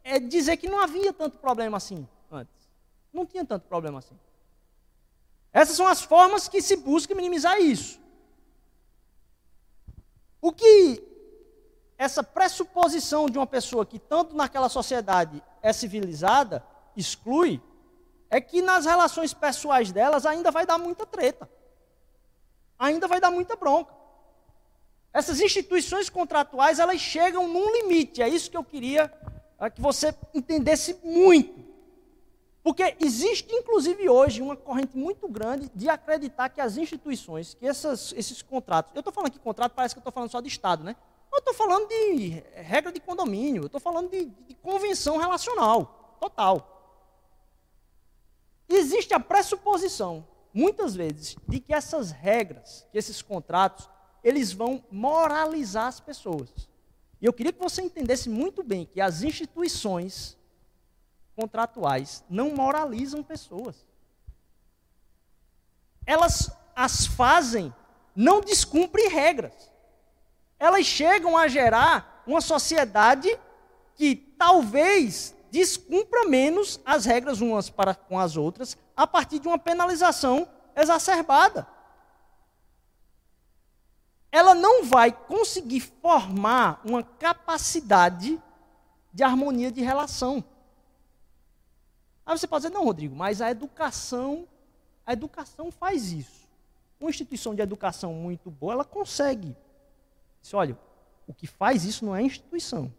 é 0.04 0.20
dizer 0.20 0.56
que 0.56 0.68
não 0.68 0.80
havia 0.80 1.12
tanto 1.12 1.38
problema 1.38 1.76
assim 1.76 2.06
antes. 2.30 2.70
Não 3.12 3.26
tinha 3.26 3.44
tanto 3.44 3.66
problema 3.66 3.98
assim. 3.98 4.16
Essas 5.52 5.76
são 5.76 5.88
as 5.88 6.02
formas 6.02 6.48
que 6.48 6.60
se 6.60 6.76
busca 6.76 7.14
minimizar 7.14 7.58
isso. 7.60 7.98
O 10.40 10.52
que 10.52 11.02
essa 11.98 12.22
pressuposição 12.22 13.26
de 13.26 13.38
uma 13.38 13.46
pessoa 13.46 13.86
que 13.86 13.98
tanto 13.98 14.36
naquela 14.36 14.68
sociedade 14.68 15.42
é 15.62 15.72
civilizada 15.72 16.64
exclui 16.94 17.60
é 18.28 18.40
que 18.40 18.60
nas 18.60 18.84
relações 18.84 19.32
pessoais 19.32 19.90
delas 19.90 20.26
ainda 20.26 20.50
vai 20.50 20.66
dar 20.66 20.78
muita 20.78 21.06
treta. 21.06 21.48
Ainda 22.78 23.08
vai 23.08 23.18
dar 23.18 23.30
muita 23.30 23.56
bronca. 23.56 23.95
Essas 25.16 25.40
instituições 25.40 26.10
contratuais, 26.10 26.78
elas 26.78 27.00
chegam 27.00 27.48
num 27.48 27.72
limite. 27.72 28.20
É 28.20 28.28
isso 28.28 28.50
que 28.50 28.56
eu 28.56 28.62
queria 28.62 29.10
ah, 29.58 29.70
que 29.70 29.80
você 29.80 30.14
entendesse 30.34 31.00
muito. 31.02 31.64
Porque 32.62 32.94
existe, 33.00 33.50
inclusive, 33.50 34.10
hoje 34.10 34.42
uma 34.42 34.54
corrente 34.54 34.94
muito 34.94 35.26
grande 35.26 35.70
de 35.74 35.88
acreditar 35.88 36.50
que 36.50 36.60
as 36.60 36.76
instituições, 36.76 37.54
que 37.54 37.66
essas, 37.66 38.12
esses 38.14 38.42
contratos. 38.42 38.92
Eu 38.94 38.98
estou 38.98 39.10
falando 39.10 39.28
aqui 39.28 39.38
contrato, 39.38 39.72
parece 39.72 39.94
que 39.94 39.98
eu 39.98 40.02
estou 40.02 40.12
falando 40.12 40.30
só 40.30 40.42
de 40.42 40.48
Estado, 40.48 40.84
né? 40.84 40.94
Eu 41.32 41.38
estou 41.38 41.54
falando 41.54 41.88
de 41.88 42.44
regra 42.54 42.92
de 42.92 43.00
condomínio, 43.00 43.62
eu 43.62 43.66
estou 43.68 43.80
falando 43.80 44.10
de, 44.10 44.26
de 44.26 44.54
convenção 44.56 45.16
relacional, 45.16 46.18
total. 46.20 47.08
Existe 48.68 49.14
a 49.14 49.20
pressuposição, 49.20 50.26
muitas 50.52 50.94
vezes, 50.94 51.38
de 51.48 51.58
que 51.58 51.72
essas 51.72 52.10
regras, 52.10 52.86
que 52.92 52.98
esses 52.98 53.22
contratos, 53.22 53.88
eles 54.22 54.52
vão 54.52 54.84
moralizar 54.90 55.86
as 55.86 56.00
pessoas. 56.00 56.50
E 57.20 57.26
eu 57.26 57.32
queria 57.32 57.52
que 57.52 57.62
você 57.62 57.82
entendesse 57.82 58.28
muito 58.28 58.62
bem 58.62 58.86
que 58.86 59.00
as 59.00 59.22
instituições 59.22 60.36
contratuais 61.34 62.24
não 62.28 62.50
moralizam 62.50 63.22
pessoas. 63.22 63.84
Elas 66.04 66.50
as 66.74 67.06
fazem, 67.06 67.74
não 68.14 68.40
descumprem 68.40 69.08
regras. 69.08 69.70
Elas 70.58 70.84
chegam 70.84 71.36
a 71.36 71.48
gerar 71.48 72.22
uma 72.26 72.40
sociedade 72.40 73.38
que 73.94 74.14
talvez 74.14 75.34
descumpra 75.50 76.26
menos 76.26 76.80
as 76.84 77.06
regras 77.06 77.40
umas 77.40 77.70
para 77.70 77.94
com 77.94 78.18
as 78.18 78.36
outras 78.36 78.76
a 78.94 79.06
partir 79.06 79.38
de 79.38 79.48
uma 79.48 79.58
penalização 79.58 80.46
exacerbada 80.74 81.66
ela 84.36 84.54
não 84.54 84.84
vai 84.84 85.10
conseguir 85.10 85.80
formar 85.80 86.82
uma 86.84 87.02
capacidade 87.02 88.38
de 89.10 89.22
harmonia 89.22 89.72
de 89.72 89.80
relação. 89.80 90.44
Aí 92.26 92.36
você 92.36 92.46
pode 92.46 92.66
dizer, 92.66 92.74
não, 92.74 92.84
Rodrigo, 92.84 93.16
mas 93.16 93.40
a 93.40 93.50
educação, 93.50 94.46
a 95.06 95.14
educação 95.14 95.72
faz 95.72 96.12
isso. 96.12 96.46
Uma 97.00 97.08
instituição 97.08 97.54
de 97.54 97.62
educação 97.62 98.12
muito 98.12 98.50
boa, 98.50 98.74
ela 98.74 98.84
consegue. 98.84 99.56
Olha, 100.52 100.78
o 101.26 101.32
que 101.32 101.46
faz 101.46 101.86
isso 101.86 102.04
não 102.04 102.14
é 102.14 102.20
instituição. 102.20 102.92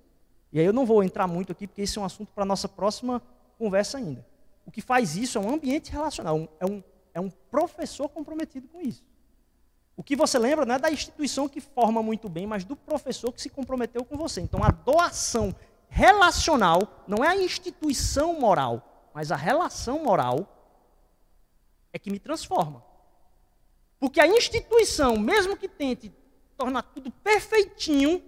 E 0.51 0.59
aí 0.59 0.65
eu 0.65 0.73
não 0.73 0.87
vou 0.87 1.03
entrar 1.03 1.27
muito 1.27 1.51
aqui, 1.51 1.67
porque 1.67 1.83
esse 1.83 1.99
é 1.99 2.01
um 2.01 2.05
assunto 2.05 2.33
para 2.33 2.41
a 2.41 2.47
nossa 2.47 2.67
próxima 2.67 3.21
conversa 3.59 3.99
ainda. 3.99 4.25
o 4.65 4.71
que 4.71 4.81
faz 4.81 5.15
isso 5.15 5.37
é 5.37 5.41
um 5.41 5.53
ambiente 5.53 5.91
relacional, 5.91 6.49
é 6.59 6.65
um, 6.65 6.83
é 7.13 7.21
um 7.21 7.29
professor 7.29 8.09
comprometido 8.09 8.67
com 8.67 8.81
isso. 8.81 9.03
O 9.97 10.03
que 10.03 10.15
você 10.15 10.37
lembra 10.37 10.63
não 10.63 10.75
é 10.75 10.79
da 10.79 10.91
instituição 10.91 11.49
que 11.49 11.59
forma 11.59 12.03
muito 12.03 12.29
bem, 12.29 12.45
mas 12.45 12.63
do 12.63 12.75
professor 12.75 13.33
que 13.33 13.41
se 13.41 13.49
comprometeu 13.49 14.05
com 14.05 14.15
você. 14.15 14.39
Então 14.39 14.63
a 14.63 14.69
doação 14.69 15.53
relacional 15.89 17.03
não 17.07 17.25
é 17.25 17.29
a 17.29 17.35
instituição 17.35 18.39
moral, 18.39 19.09
mas 19.11 19.31
a 19.31 19.35
relação 19.35 20.03
moral 20.03 20.47
é 21.91 21.97
que 21.97 22.11
me 22.11 22.19
transforma. 22.19 22.85
Porque 23.99 24.21
a 24.21 24.27
instituição, 24.27 25.17
mesmo 25.17 25.57
que 25.57 25.67
tente 25.67 26.13
tornar 26.55 26.83
tudo 26.83 27.09
perfeitinho, 27.09 28.21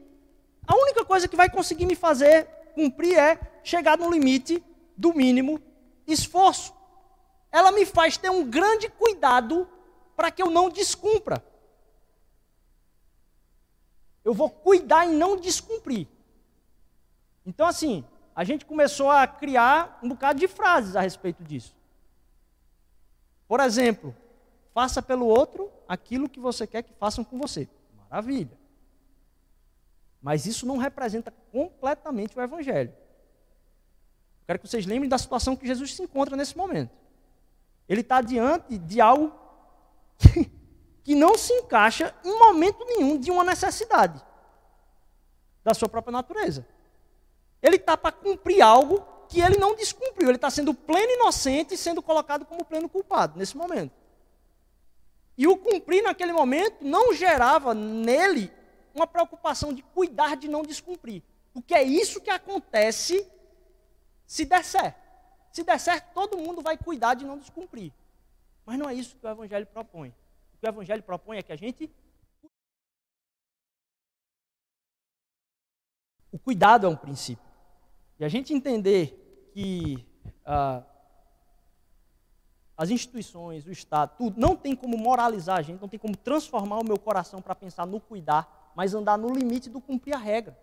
a 0.65 0.75
única 0.75 1.05
coisa 1.05 1.27
que 1.27 1.35
vai 1.35 1.51
conseguir 1.51 1.85
me 1.85 1.95
fazer 1.95 2.45
cumprir 2.73 3.15
é 3.15 3.39
chegar 3.63 3.95
no 3.95 4.09
limite 4.09 4.63
do 4.97 5.13
mínimo 5.13 5.61
esforço. 6.07 6.73
Ela 7.51 7.71
me 7.71 7.85
faz 7.85 8.17
ter 8.17 8.31
um 8.31 8.43
grande 8.43 8.89
cuidado 8.89 9.69
para 10.15 10.31
que 10.31 10.41
eu 10.41 10.49
não 10.49 10.67
descumpra. 10.67 11.43
Eu 14.23 14.33
vou 14.33 14.49
cuidar 14.49 15.05
em 15.05 15.13
não 15.13 15.37
descumprir. 15.37 16.07
Então, 17.45 17.65
assim, 17.65 18.03
a 18.35 18.43
gente 18.43 18.65
começou 18.65 19.09
a 19.09 19.25
criar 19.27 19.99
um 20.03 20.09
bocado 20.09 20.39
de 20.39 20.47
frases 20.47 20.95
a 20.95 21.01
respeito 21.01 21.43
disso. 21.43 21.75
Por 23.47 23.59
exemplo, 23.59 24.15
faça 24.73 25.01
pelo 25.01 25.25
outro 25.25 25.71
aquilo 25.87 26.29
que 26.29 26.39
você 26.39 26.67
quer 26.67 26.83
que 26.83 26.93
façam 26.93 27.23
com 27.23 27.37
você. 27.37 27.67
Maravilha. 28.09 28.57
Mas 30.21 30.45
isso 30.45 30.65
não 30.65 30.77
representa 30.77 31.33
completamente 31.51 32.37
o 32.37 32.41
Evangelho. 32.41 32.93
Quero 34.45 34.59
que 34.59 34.67
vocês 34.67 34.85
lembrem 34.85 35.09
da 35.09 35.17
situação 35.17 35.55
que 35.55 35.67
Jesus 35.67 35.95
se 35.95 36.03
encontra 36.03 36.35
nesse 36.35 36.57
momento. 36.57 36.91
Ele 37.87 38.01
está 38.01 38.21
diante 38.21 38.77
de 38.77 39.01
algo 39.01 39.33
que, 40.17 40.51
que 41.09 41.15
não 41.15 41.35
se 41.35 41.51
encaixa 41.53 42.13
em 42.23 42.37
momento 42.37 42.85
nenhum 42.85 43.17
de 43.17 43.31
uma 43.31 43.43
necessidade 43.43 44.23
da 45.63 45.73
sua 45.73 45.89
própria 45.89 46.11
natureza. 46.11 46.67
Ele 47.63 47.77
está 47.77 47.97
para 47.97 48.11
cumprir 48.11 48.61
algo 48.61 49.03
que 49.27 49.41
ele 49.41 49.57
não 49.57 49.73
descumpriu. 49.73 50.29
Ele 50.29 50.35
está 50.35 50.51
sendo 50.51 50.71
pleno 50.71 51.11
inocente 51.13 51.73
e 51.73 51.77
sendo 51.77 51.99
colocado 51.99 52.45
como 52.45 52.63
pleno 52.63 52.87
culpado 52.87 53.39
nesse 53.39 53.57
momento. 53.57 53.91
E 55.35 55.47
o 55.47 55.57
cumprir 55.57 56.03
naquele 56.03 56.31
momento 56.31 56.85
não 56.85 57.11
gerava 57.11 57.73
nele 57.73 58.53
uma 58.93 59.07
preocupação 59.07 59.73
de 59.73 59.81
cuidar 59.81 60.37
de 60.37 60.47
não 60.47 60.61
descumprir. 60.61 61.23
Porque 61.51 61.73
é 61.73 61.81
isso 61.81 62.21
que 62.21 62.29
acontece 62.29 63.27
se 64.27 64.45
der 64.45 64.63
certo. 64.63 65.01
Se 65.51 65.63
der 65.63 65.79
certo, 65.79 66.13
todo 66.13 66.37
mundo 66.37 66.61
vai 66.61 66.77
cuidar 66.77 67.15
de 67.15 67.25
não 67.25 67.39
descumprir. 67.39 67.91
Mas 68.63 68.77
não 68.77 68.87
é 68.87 68.93
isso 68.93 69.15
que 69.15 69.25
o 69.25 69.29
Evangelho 69.31 69.65
propõe. 69.65 70.13
O 70.61 70.67
Evangelho 70.67 71.03
propõe 71.03 71.37
é 71.37 71.43
que 71.43 71.51
a 71.51 71.55
gente. 71.55 71.89
O 76.31 76.37
cuidado 76.37 76.85
é 76.85 76.89
um 76.89 76.95
princípio. 76.95 77.45
E 78.19 78.25
a 78.25 78.29
gente 78.29 78.53
entender 78.53 79.51
que 79.53 80.05
ah, 80.45 80.83
as 82.77 82.89
instituições, 82.89 83.65
o 83.65 83.71
Estado, 83.71 84.15
tudo, 84.17 84.39
não 84.39 84.55
tem 84.55 84.75
como 84.75 84.97
moralizar 84.97 85.57
a 85.57 85.61
gente, 85.61 85.81
não 85.81 85.87
tem 85.87 85.99
como 85.99 86.15
transformar 86.15 86.79
o 86.79 86.83
meu 86.83 86.99
coração 86.99 87.41
para 87.41 87.55
pensar 87.55 87.85
no 87.85 87.99
cuidar, 87.99 88.71
mas 88.75 88.93
andar 88.93 89.17
no 89.17 89.33
limite 89.33 89.69
do 89.69 89.81
cumprir 89.81 90.13
a 90.13 90.17
regra. 90.17 90.57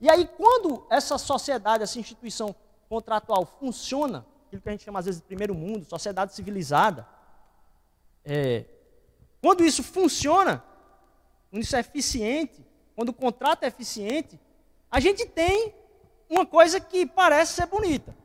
E 0.00 0.10
aí, 0.10 0.26
quando 0.26 0.86
essa 0.90 1.16
sociedade, 1.16 1.82
essa 1.82 1.98
instituição 1.98 2.54
contratual 2.88 3.46
funciona, 3.46 4.26
aquilo 4.46 4.60
que 4.60 4.68
a 4.68 4.72
gente 4.72 4.84
chama 4.84 4.98
às 4.98 5.06
vezes 5.06 5.20
de 5.20 5.26
primeiro 5.26 5.54
mundo, 5.54 5.84
sociedade 5.84 6.34
civilizada, 6.34 7.06
é, 8.24 8.66
quando 9.42 9.64
isso 9.64 9.82
funciona, 9.82 10.64
quando 11.50 11.64
isso 11.64 11.74
é 11.74 11.80
eficiente, 11.80 12.64
quando 12.94 13.08
o 13.08 13.12
contrato 13.12 13.64
é 13.64 13.66
eficiente, 13.66 14.38
a 14.88 15.00
gente 15.00 15.26
tem 15.26 15.74
uma 16.30 16.46
coisa 16.46 16.80
que 16.80 17.04
parece 17.04 17.54
ser 17.54 17.66
bonita. 17.66 18.16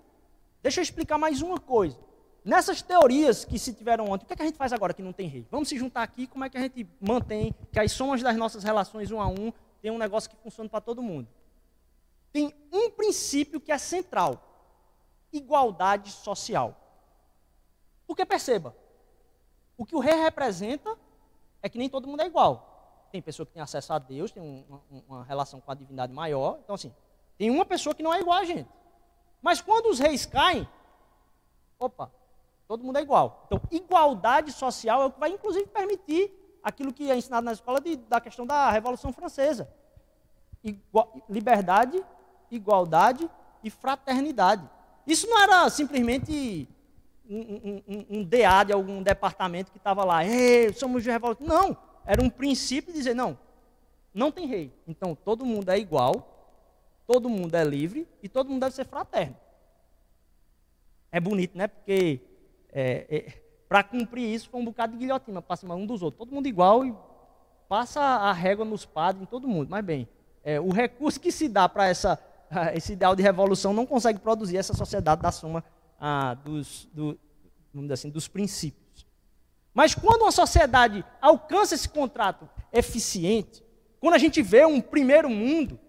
Deixa 0.62 0.80
eu 0.80 0.84
explicar 0.84 1.17
mais 1.17 1.41
uma 1.41 1.60
coisa. 1.60 1.97
Nessas 2.45 2.84
teorias 2.84 3.43
que 3.43 3.58
se 3.58 3.73
tiveram 3.73 4.06
ontem, 4.06 4.23
o 4.23 4.27
que, 4.27 4.34
é 4.34 4.36
que 4.36 4.41
a 4.43 4.45
gente 4.45 4.58
faz 4.58 4.71
agora 4.71 4.93
que 4.93 5.01
não 5.01 5.12
tem 5.12 5.27
rei? 5.27 5.45
Vamos 5.49 5.67
se 5.67 5.77
juntar 5.77 6.03
aqui, 6.03 6.27
como 6.27 6.45
é 6.45 6.49
que 6.49 6.58
a 6.58 6.62
gente 6.62 6.88
mantém 7.01 7.53
que 7.71 7.80
as 7.80 7.91
somas 7.91 8.21
das 8.21 8.38
nossas 8.38 8.63
relações 8.63 9.10
um 9.10 9.19
a 9.19 9.27
um 9.27 9.51
tem 9.82 9.89
um 9.89 9.97
negócio 9.97 10.30
que 10.30 10.36
funciona 10.38 10.69
para 10.69 10.80
todo 10.80 11.01
mundo? 11.01 11.27
Tem 12.32 12.53
um 12.71 12.91
princípio 12.91 13.60
que 13.60 13.71
é 13.71 13.77
central: 13.80 14.39
igualdade 15.34 16.12
social. 16.12 16.80
Porque 18.06 18.23
perceba, 18.23 18.75
o 19.75 19.86
que 19.86 19.95
o 19.95 19.99
rei 19.99 20.15
representa 20.15 20.97
é 21.62 21.70
que 21.70 21.78
nem 21.78 21.89
todo 21.89 22.08
mundo 22.08 22.22
é 22.22 22.26
igual. 22.26 23.08
Tem 23.12 23.22
pessoa 23.22 23.46
que 23.46 23.54
tem 23.54 23.62
acesso 23.62 23.93
a 23.93 24.00
Deus, 24.00 24.32
tem 24.32 24.65
uma, 24.70 24.82
uma 25.08 25.24
relação 25.24 25.62
com 25.62 25.72
a 25.72 25.76
divindade 25.76 26.13
maior. 26.13 26.60
Então, 26.63 26.76
assim, 26.76 26.93
tem 27.38 27.50
uma 27.50 27.65
pessoa 27.65 27.96
que 27.96 28.04
não 28.04 28.13
é 28.13 28.20
igual 28.20 28.38
a 28.38 28.46
gente. 28.46 28.70
Mas 29.41 29.62
quando 29.62 29.88
os 29.88 30.00
reis 30.00 30.26
caem, 30.26 30.67
opa, 31.80 32.12
Todo 32.67 32.84
mundo 32.84 32.98
é 32.98 33.02
igual. 33.02 33.46
Então, 33.46 33.62
igualdade 33.72 34.52
social 34.52 35.02
é 35.02 35.06
o 35.06 35.12
que 35.12 35.20
vai, 35.20 35.30
inclusive, 35.30 35.65
permitir 35.67 36.32
aquilo 36.62 36.91
que 36.91 37.10
é 37.10 37.15
ensinado 37.15 37.46
na 37.46 37.54
escola 37.54 37.80
de, 37.80 37.96
da 37.96 38.20
questão 38.20 38.46
da 38.46 38.70
Revolução 38.70 39.13
Francesa. 39.13 39.70
Igual, 40.62 41.13
liberdade, 41.30 42.04
igualdade 42.52 43.30
e 43.63 43.70
fraternidade. 43.70 44.70
Isso 45.06 45.28
não 45.28 45.39
era 45.39 45.70
simplesmente 45.70 46.67
um, 47.30 47.82
um, 47.88 48.06
um, 48.10 48.24
DA 48.24 48.63
de 48.66 48.74
algum 48.74 49.02
departamento 49.02 49.72
que 49.72 49.78
estava 49.78 50.04
lá, 50.04 50.20
somos 50.76 51.04
de 51.04 51.10
revolução. 51.10 51.46
Não, 51.46 51.78
era 52.06 52.22
um 52.22 52.30
princípio 52.30 52.94
dizer, 52.94 53.13
não, 53.13 53.38
não 54.13 54.32
tem 54.32 54.48
rei. 54.48 54.74
Então, 54.88 55.16
todo 55.16 55.46
mundo 55.46 55.70
é 55.70 55.78
igual, 55.78 56.56
todo 57.06 57.30
mundo 57.30 57.56
é 57.56 57.63
livre 57.63 58.08
e 58.22 58.30
todo 58.30 58.50
mundo 58.50 58.62
deve 58.62 58.76
ser 58.76 58.86
fraterno. 58.86 59.36
É 61.12 61.20
bonito, 61.20 61.58
né? 61.58 61.68
Porque 61.68 62.22
é, 62.72 63.06
é, 63.10 63.34
para 63.68 63.84
cumprir 63.84 64.34
isso 64.34 64.50
foi 64.50 64.60
um 64.60 64.66
bocado 64.66 64.94
de 64.94 65.00
guilhotina 65.00 65.42
para 65.42 65.56
cima 65.56 65.76
um 65.76 65.86
dos 65.86 66.02
outros. 66.02 66.20
Todo 66.20 66.34
mundo 66.34 66.48
igual 66.48 66.86
e 66.86 66.94
passa 67.68 68.02
a 68.02 68.32
régua 68.32 68.66
nos 68.66 68.86
padres, 68.86 69.24
em 69.24 69.26
todo 69.26 69.48
mundo. 69.48 69.70
Mas 69.70 69.84
bem, 69.84 70.08
é, 70.44 70.60
o 70.60 70.72
recurso 70.72 71.20
que 71.20 71.32
se 71.32 71.48
dá 71.50 71.68
para 71.68 71.90
esse 72.74 72.94
ideal 72.94 73.16
de 73.16 73.24
revolução 73.24 73.74
não 73.74 73.86
consegue 73.86 74.20
produzir 74.20 74.58
essa 74.58 74.74
sociedade 74.74 75.22
da 75.22 75.32
soma 75.32 75.63
ah, 75.99 76.33
dos, 76.33 76.88
do, 76.93 77.17
vamos 77.73 77.88
dizer 77.88 77.93
assim, 77.93 78.10
dos 78.10 78.27
princípios. 78.27 79.05
Mas 79.73 79.93
quando 79.93 80.23
uma 80.23 80.31
sociedade 80.31 81.05
alcança 81.21 81.75
esse 81.75 81.88
contrato 81.88 82.49
eficiente, 82.73 83.63
quando 83.99 84.15
a 84.15 84.17
gente 84.17 84.41
vê 84.41 84.65
um 84.65 84.81
primeiro 84.81 85.29
mundo, 85.29 85.79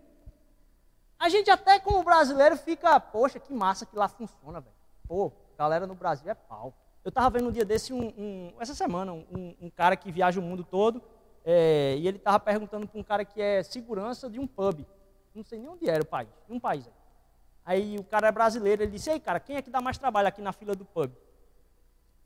a 1.18 1.28
gente 1.28 1.50
até 1.50 1.80
como 1.80 2.04
brasileiro 2.04 2.56
fica, 2.56 3.00
poxa, 3.00 3.40
que 3.40 3.52
massa 3.52 3.84
que 3.84 3.96
lá 3.96 4.08
funciona, 4.08 4.60
velho. 4.60 4.74
Pô, 5.06 5.32
galera 5.56 5.86
no 5.86 5.94
Brasil 5.94 6.30
é 6.30 6.34
pau. 6.34 6.74
Eu 7.04 7.08
estava 7.08 7.30
vendo 7.30 7.48
um 7.48 7.52
dia 7.52 7.64
desse, 7.64 7.92
um, 7.92 8.12
um 8.16 8.52
essa 8.60 8.74
semana, 8.74 9.12
um, 9.12 9.54
um, 9.60 9.70
cara 9.70 9.96
que 9.96 10.12
viaja 10.12 10.38
o 10.38 10.42
mundo 10.42 10.62
todo, 10.62 11.02
é, 11.44 11.96
e 11.98 12.06
ele 12.06 12.18
estava 12.18 12.38
perguntando 12.38 12.86
para 12.86 13.00
um 13.00 13.02
cara 13.02 13.24
que 13.24 13.40
é 13.40 13.62
segurança 13.62 14.28
de 14.28 14.38
um 14.38 14.46
pub. 14.46 14.84
Não 15.34 15.42
sei 15.42 15.58
nem 15.58 15.68
onde 15.68 15.88
era 15.88 16.02
o 16.02 16.06
país, 16.06 16.28
um 16.48 16.60
país. 16.60 16.86
Aí. 16.86 16.92
Aí 17.68 17.98
o 17.98 18.02
cara 18.04 18.28
é 18.28 18.32
brasileiro, 18.32 18.82
ele 18.82 18.92
disse, 18.92 19.10
ei 19.10 19.20
cara, 19.20 19.38
quem 19.38 19.56
é 19.56 19.62
que 19.62 19.68
dá 19.68 19.78
mais 19.78 19.98
trabalho 19.98 20.26
aqui 20.26 20.40
na 20.40 20.54
fila 20.54 20.74
do 20.74 20.86
pub? 20.86 21.12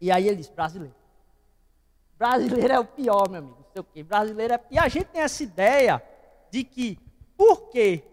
E 0.00 0.10
aí 0.12 0.28
ele 0.28 0.36
disse, 0.36 0.52
brasileiro. 0.52 0.94
Brasileiro 2.16 2.72
é 2.72 2.78
o 2.78 2.84
pior, 2.84 3.28
meu 3.28 3.40
amigo, 3.40 3.56
não 3.58 3.66
sei 3.72 3.80
o 3.80 3.84
quê. 3.84 4.02
Brasileiro 4.04 4.54
é... 4.54 4.60
E 4.70 4.78
a 4.78 4.86
gente 4.86 5.06
tem 5.06 5.20
essa 5.20 5.42
ideia 5.42 6.00
de 6.48 6.62
que, 6.62 6.96
porque 7.36 8.04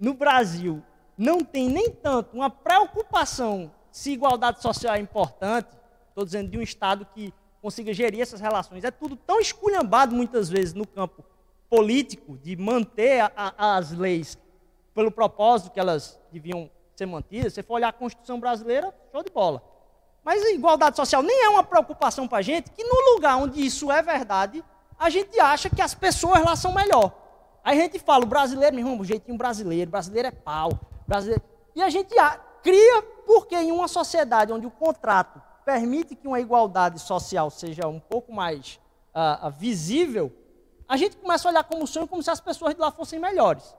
no 0.00 0.14
Brasil 0.14 0.82
não 1.16 1.44
tem 1.44 1.68
nem 1.68 1.90
tanto 1.90 2.34
uma 2.34 2.48
preocupação 2.48 3.70
se 3.90 4.12
igualdade 4.12 4.62
social 4.62 4.94
é 4.94 4.98
importante, 4.98 5.68
estou 6.08 6.24
dizendo 6.24 6.50
de 6.50 6.56
um 6.56 6.62
Estado 6.62 7.06
que 7.14 7.34
consiga 7.60 7.92
gerir 7.92 8.22
essas 8.22 8.40
relações, 8.40 8.82
é 8.82 8.90
tudo 8.90 9.14
tão 9.14 9.38
esculhambado 9.40 10.14
muitas 10.14 10.48
vezes 10.48 10.72
no 10.72 10.86
campo 10.86 11.22
político, 11.68 12.38
de 12.38 12.56
manter 12.56 13.20
a, 13.20 13.32
a, 13.36 13.76
as 13.76 13.92
leis 13.92 14.38
pelo 14.94 15.10
propósito 15.10 15.70
que 15.70 15.78
elas 15.78 16.18
deviam 16.32 16.70
ser 16.98 17.06
mantidas. 17.06 17.54
Se 17.54 17.62
for 17.62 17.74
olhar 17.74 17.88
a 17.88 17.92
Constituição 17.92 18.40
brasileira, 18.40 18.92
show 19.12 19.22
de 19.22 19.30
bola. 19.30 19.62
Mas 20.24 20.44
a 20.44 20.50
igualdade 20.50 20.96
social 20.96 21.22
nem 21.22 21.44
é 21.44 21.48
uma 21.48 21.62
preocupação 21.62 22.26
para 22.26 22.38
a 22.38 22.42
gente, 22.42 22.70
que 22.72 22.82
no 22.84 23.14
lugar 23.14 23.36
onde 23.36 23.64
isso 23.64 23.90
é 23.90 24.02
verdade, 24.02 24.64
a 24.98 25.08
gente 25.08 25.38
acha 25.38 25.70
que 25.70 25.80
as 25.80 25.94
pessoas 25.94 26.42
lá 26.44 26.56
são 26.56 26.72
melhor. 26.72 27.12
Aí 27.64 27.78
a 27.78 27.82
gente 27.82 27.98
fala, 27.98 28.24
o 28.24 28.26
brasileiro, 28.26 28.74
meu 28.74 28.84
irmão, 28.84 29.00
o 29.00 29.04
jeitinho 29.04 29.38
brasileiro, 29.38 29.90
brasileiro 29.90 30.28
é 30.28 30.32
pau. 30.32 30.70
Brasileiro... 31.06 31.42
E 31.74 31.82
a 31.82 31.88
gente 31.88 32.14
cria 32.62 33.02
porque 33.24 33.54
em 33.54 33.70
uma 33.70 33.86
sociedade 33.86 34.52
onde 34.52 34.66
o 34.66 34.70
contrato 34.70 35.40
permite 35.64 36.16
que 36.16 36.26
uma 36.26 36.40
igualdade 36.40 36.98
social 36.98 37.50
seja 37.50 37.86
um 37.86 38.00
pouco 38.00 38.32
mais 38.32 38.80
uh, 39.14 39.50
visível, 39.50 40.32
a 40.88 40.96
gente 40.96 41.16
começa 41.16 41.46
a 41.46 41.50
olhar 41.50 41.64
como 41.64 41.86
sonho 41.86 42.08
como 42.08 42.22
se 42.22 42.30
as 42.30 42.40
pessoas 42.40 42.74
de 42.74 42.80
lá 42.80 42.90
fossem 42.90 43.20
melhores. 43.20 43.76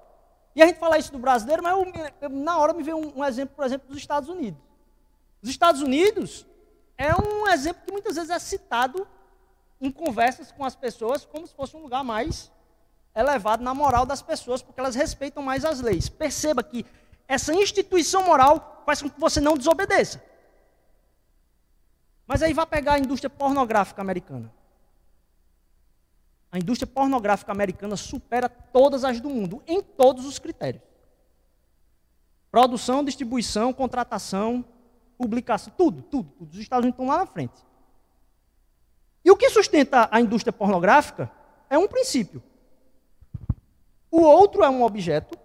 E 0.56 0.62
a 0.62 0.68
gente 0.68 0.80
fala 0.80 0.97
isso 0.97 1.12
do 1.12 1.20
brasileiro, 1.20 1.64
mas 1.64 1.74
eu, 1.74 1.86
eu, 2.22 2.30
na 2.30 2.58
hora 2.58 2.74
me 2.74 2.84
veio 2.84 2.97
um, 2.97 3.20
um 3.20 3.26
exemplo, 3.26 3.56
por 3.56 3.66
exemplo, 3.66 3.88
dos 3.88 3.97
Estados 3.97 4.30
Unidos. 4.30 4.62
Os 5.41 5.50
Estados 5.50 5.82
Unidos 5.82 6.45
é 6.97 7.14
um 7.16 7.47
exemplo 7.47 7.84
que 7.86 7.91
muitas 7.91 8.16
vezes 8.16 8.30
é 8.30 8.39
citado 8.39 9.08
em 9.80 9.91
conversas 9.91 10.52
com 10.52 10.66
as 10.66 10.76
pessoas 10.76 11.26
como 11.26 11.47
se 11.47 11.54
fosse 11.54 11.76
um 11.78 11.82
lugar 11.82 12.04
mais 12.04 12.52
elevado 13.16 13.64
na 13.64 13.74
moral 13.74 14.06
das 14.06 14.22
pessoas, 14.22 14.62
porque 14.62 14.80
elas 14.80 14.95
respeitam 14.95 15.41
mais 15.41 15.64
as 15.64 15.82
leis. 15.82 16.10
Perceba 16.10 16.64
que 16.64 16.86
essa 17.28 17.54
instituição 17.54 18.24
moral 18.24 18.84
faz 18.86 19.02
com 19.02 19.10
que 19.10 19.20
você 19.20 19.39
não 19.39 19.58
desobedeça. 19.58 20.22
Mas 22.28 22.43
aí 22.43 22.54
vai 22.54 22.66
pegar 22.66 22.93
a 22.93 23.00
indústria 23.00 23.30
pornográfica 23.30 24.02
americana. 24.02 24.52
A 26.52 26.58
indústria 26.58 26.88
pornográfica 26.88 27.52
americana 27.52 27.95
supera 27.95 28.50
todas 28.50 29.04
as 29.04 29.20
do 29.20 29.30
mundo, 29.30 29.62
em 29.68 29.82
todos 29.82 30.26
os 30.26 30.39
critérios. 30.39 30.84
Produção, 32.50 33.04
distribuição, 33.04 33.72
contratação, 33.72 34.66
publicação, 35.18 35.72
tudo, 35.78 36.02
tudo, 36.02 36.32
tudo. 36.38 36.52
Os 36.52 36.60
Estados 36.60 36.84
Unidos 36.84 37.00
estão 37.00 37.14
lá 37.14 37.20
na 37.20 37.26
frente. 37.28 37.64
E 39.24 39.30
o 39.30 39.38
que 39.38 39.50
sustenta 39.50 40.10
a 40.12 40.20
indústria 40.20 40.52
pornográfica 40.52 41.32
é 41.70 41.78
um 41.78 41.88
princípio. 41.88 42.41
O 44.10 44.22
outro 44.22 44.64
é 44.64 44.70
um 44.70 44.82
objeto. 44.82 45.38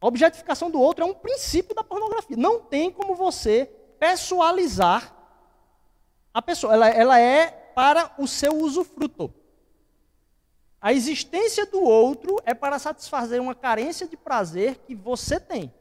A 0.00 0.06
objetificação 0.06 0.70
do 0.70 0.80
outro 0.80 1.04
é 1.04 1.06
um 1.06 1.14
princípio 1.14 1.74
da 1.74 1.84
pornografia. 1.84 2.36
Não 2.36 2.60
tem 2.60 2.90
como 2.90 3.14
você 3.14 3.66
pessoalizar 4.00 5.14
a 6.32 6.42
pessoa. 6.42 6.74
Ela, 6.74 6.88
ela 6.88 7.20
é 7.20 7.57
para 7.78 8.12
o 8.18 8.26
seu 8.26 8.58
usufruto. 8.58 9.32
A 10.80 10.92
existência 10.92 11.64
do 11.64 11.80
outro 11.80 12.36
é 12.44 12.52
para 12.52 12.76
satisfazer 12.76 13.40
uma 13.40 13.54
carência 13.54 14.04
de 14.04 14.16
prazer 14.16 14.78
que 14.78 14.96
você 14.96 15.38
tem. 15.38 15.72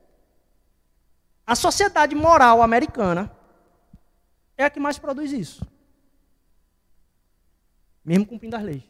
A 1.44 1.56
sociedade 1.56 2.14
moral 2.14 2.62
americana 2.62 3.36
é 4.56 4.64
a 4.64 4.70
que 4.70 4.80
mais 4.80 5.00
produz 5.00 5.32
isso. 5.32 5.66
Mesmo 8.06 8.28
cumprindo 8.28 8.56
as 8.56 8.62
leis. 8.62 8.84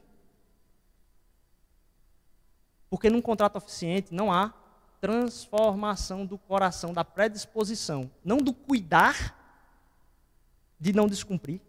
Porque 2.90 3.10
num 3.10 3.22
contrato 3.22 3.58
eficiente 3.58 4.14
não 4.14 4.34
há 4.34 4.54
transformação 5.00 6.26
do 6.26 6.38
coração, 6.38 6.92
da 6.92 7.06
predisposição, 7.06 8.12
não 8.22 8.36
do 8.36 8.52
cuidar 8.52 9.34
de 10.78 10.92
não 10.92 11.08
descumprir, 11.08 11.62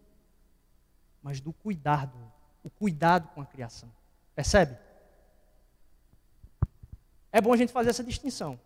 mas 1.22 1.40
do 1.40 1.52
cuidado, 1.52 2.16
o 2.62 2.70
cuidado 2.70 3.28
com 3.28 3.40
a 3.40 3.46
criação. 3.46 3.90
Percebe? 4.34 4.78
É 7.32 7.40
bom 7.40 7.52
a 7.52 7.56
gente 7.56 7.72
fazer 7.72 7.90
essa 7.90 8.04
distinção. 8.04 8.58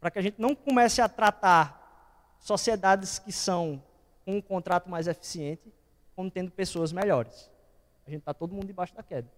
Para 0.00 0.10
que 0.10 0.18
a 0.18 0.22
gente 0.22 0.40
não 0.40 0.54
comece 0.54 1.00
a 1.00 1.08
tratar 1.08 2.36
sociedades 2.40 3.18
que 3.18 3.32
são 3.32 3.82
com 4.24 4.36
um 4.36 4.42
contrato 4.42 4.88
mais 4.88 5.06
eficiente 5.06 5.72
como 6.14 6.30
tendo 6.30 6.50
pessoas 6.50 6.92
melhores. 6.92 7.50
A 8.06 8.10
gente 8.10 8.20
está 8.20 8.34
todo 8.34 8.54
mundo 8.54 8.66
debaixo 8.66 8.94
da 8.94 9.02
queda. 9.02 9.30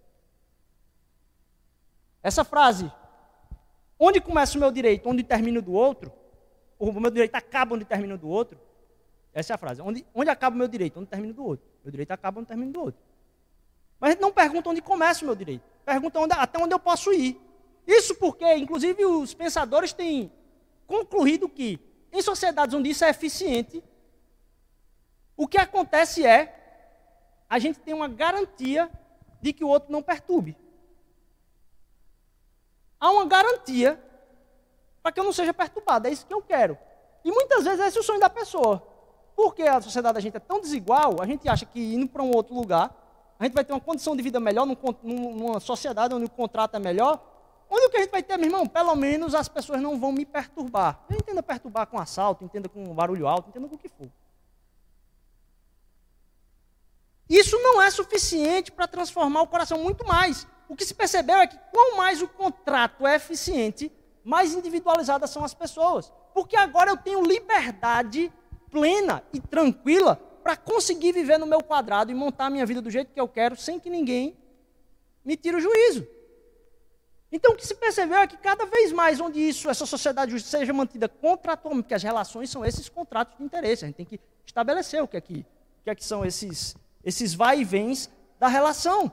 Essa 2.23 2.43
frase, 2.43 2.91
onde 3.99 4.21
começa 4.21 4.57
o 4.57 4.59
meu 4.59 4.71
direito, 4.71 5.07
onde 5.07 5.23
termina 5.23 5.59
o 5.59 5.61
do 5.61 5.73
outro, 5.73 6.11
o 6.79 6.91
meu 6.99 7.11
direito 7.11 7.35
acaba 7.35 7.75
onde 7.75 7.85
termina 7.85 8.15
o 8.15 8.17
do 8.17 8.27
outro, 8.27 8.59
essa 9.33 9.53
é 9.53 9.55
a 9.55 9.57
frase. 9.57 9.81
Onde, 9.81 10.05
onde 10.13 10.29
acaba 10.29 10.55
o 10.55 10.59
meu 10.59 10.67
direito, 10.67 10.99
onde 10.99 11.09
termina 11.09 11.33
do 11.33 11.43
outro. 11.43 11.65
Meu 11.83 11.91
direito 11.91 12.11
acaba 12.11 12.39
onde 12.39 12.47
termina 12.47 12.71
do 12.71 12.81
outro. 12.81 13.01
Mas 13.99 14.09
a 14.09 14.11
gente 14.13 14.21
não 14.21 14.31
pergunta 14.31 14.69
onde 14.69 14.81
começa 14.81 15.23
o 15.23 15.27
meu 15.27 15.35
direito. 15.35 15.63
Pergunta 15.85 16.19
onde, 16.19 16.33
até 16.33 16.59
onde 16.59 16.73
eu 16.73 16.79
posso 16.79 17.13
ir. 17.13 17.39
Isso 17.87 18.15
porque, 18.15 18.55
inclusive, 18.55 19.05
os 19.05 19.33
pensadores 19.33 19.93
têm 19.93 20.31
concluído 20.87 21.47
que, 21.47 21.79
em 22.11 22.21
sociedades 22.21 22.75
onde 22.75 22.89
isso 22.89 23.03
é 23.05 23.09
eficiente, 23.09 23.83
o 25.37 25.47
que 25.47 25.57
acontece 25.57 26.25
é 26.25 26.57
a 27.49 27.59
gente 27.59 27.79
tem 27.79 27.93
uma 27.93 28.07
garantia 28.07 28.89
de 29.41 29.53
que 29.53 29.63
o 29.63 29.67
outro 29.67 29.91
não 29.91 30.01
perturbe 30.01 30.55
há 33.01 33.09
uma 33.09 33.25
garantia 33.25 33.99
para 35.01 35.11
que 35.11 35.19
eu 35.19 35.23
não 35.23 35.33
seja 35.33 35.51
perturbado. 35.51 36.07
É 36.07 36.11
isso 36.11 36.27
que 36.27 36.33
eu 36.33 36.43
quero. 36.43 36.77
E 37.25 37.31
muitas 37.31 37.63
vezes 37.63 37.79
esse 37.79 37.97
é 37.97 37.99
o 37.99 38.03
sonho 38.03 38.19
da 38.19 38.29
pessoa. 38.29 38.87
Porque 39.41 39.63
a 39.63 39.81
sociedade 39.81 40.15
da 40.15 40.19
gente 40.19 40.37
é 40.37 40.39
tão 40.39 40.61
desigual, 40.61 41.21
a 41.21 41.25
gente 41.25 41.49
acha 41.49 41.65
que 41.65 41.79
indo 41.79 42.07
para 42.07 42.21
um 42.21 42.31
outro 42.35 42.53
lugar, 42.53 42.95
a 43.39 43.43
gente 43.43 43.53
vai 43.53 43.63
ter 43.63 43.73
uma 43.73 43.79
condição 43.79 44.15
de 44.15 44.21
vida 44.21 44.39
melhor, 44.39 44.65
num, 44.65 44.77
numa 45.03 45.59
sociedade 45.59 46.13
onde 46.13 46.25
o 46.25 46.29
contrato 46.29 46.75
é 46.75 46.79
melhor. 46.79 47.19
Onde 47.69 47.85
o 47.85 47.89
que 47.89 47.97
a 47.97 48.01
gente 48.01 48.11
vai 48.11 48.21
ter, 48.21 48.37
meu 48.37 48.47
irmão? 48.47 48.67
Pelo 48.67 48.95
menos 48.95 49.33
as 49.33 49.47
pessoas 49.47 49.81
não 49.81 49.99
vão 49.99 50.11
me 50.11 50.25
perturbar. 50.25 50.99
Eu 51.09 51.15
entenda 51.15 51.41
perturbar 51.41 51.87
com 51.87 51.97
assalto, 51.97 52.43
entenda 52.43 52.67
com 52.69 52.83
barulho 52.93 53.27
alto, 53.27 53.49
entenda 53.49 53.67
com 53.67 53.75
o 53.75 53.77
que 53.77 53.87
for. 53.87 54.09
Isso 57.29 57.57
não 57.59 57.81
é 57.81 57.89
suficiente 57.89 58.71
para 58.71 58.87
transformar 58.87 59.41
o 59.41 59.47
coração 59.47 59.79
muito 59.79 60.05
mais 60.05 60.45
o 60.71 60.75
que 60.75 60.85
se 60.85 60.93
percebeu 60.93 61.35
é 61.35 61.47
que 61.47 61.57
quanto 61.69 61.97
mais 61.97 62.21
o 62.21 62.29
contrato 62.29 63.05
é 63.05 63.17
eficiente, 63.17 63.91
mais 64.23 64.53
individualizadas 64.53 65.29
são 65.29 65.43
as 65.43 65.53
pessoas. 65.53 66.09
Porque 66.33 66.55
agora 66.55 66.89
eu 66.91 66.95
tenho 66.95 67.21
liberdade 67.25 68.31
plena 68.71 69.23
e 69.33 69.39
tranquila 69.39 70.15
para 70.43 70.57
conseguir 70.57 71.11
viver 71.11 71.37
no 71.37 71.45
meu 71.45 71.61
quadrado 71.61 72.11
e 72.11 72.15
montar 72.15 72.47
a 72.47 72.49
minha 72.49 72.65
vida 72.65 72.81
do 72.81 72.89
jeito 72.89 73.13
que 73.13 73.19
eu 73.19 73.27
quero, 73.27 73.55
sem 73.55 73.79
que 73.79 73.89
ninguém 73.89 74.35
me 75.23 75.37
tire 75.37 75.57
o 75.57 75.59
juízo. 75.59 76.07
Então, 77.31 77.53
o 77.53 77.55
que 77.55 77.65
se 77.65 77.75
percebeu 77.75 78.17
é 78.17 78.27
que 78.27 78.37
cada 78.37 78.65
vez 78.65 78.91
mais 78.91 79.19
onde 79.19 79.39
isso, 79.39 79.69
essa 79.69 79.85
sociedade 79.85 80.31
justa 80.31 80.49
seja 80.49 80.73
mantida 80.73 81.07
contratualmente, 81.07 81.83
porque 81.83 81.93
as 81.93 82.03
relações 82.03 82.49
são 82.49 82.65
esses 82.65 82.89
contratos 82.89 83.37
de 83.37 83.43
interesse, 83.43 83.85
a 83.85 83.87
gente 83.87 83.97
tem 83.97 84.05
que 84.05 84.19
estabelecer 84.45 85.01
o 85.01 85.07
que 85.07 85.17
é 85.17 85.21
que, 85.21 85.39
o 85.79 85.83
que, 85.83 85.89
é 85.89 85.95
que 85.95 86.03
são 86.03 86.25
esses, 86.25 86.75
esses 87.03 87.33
vai 87.33 87.61
e 87.61 87.63
vens 87.63 88.09
da 88.39 88.47
relação. 88.47 89.11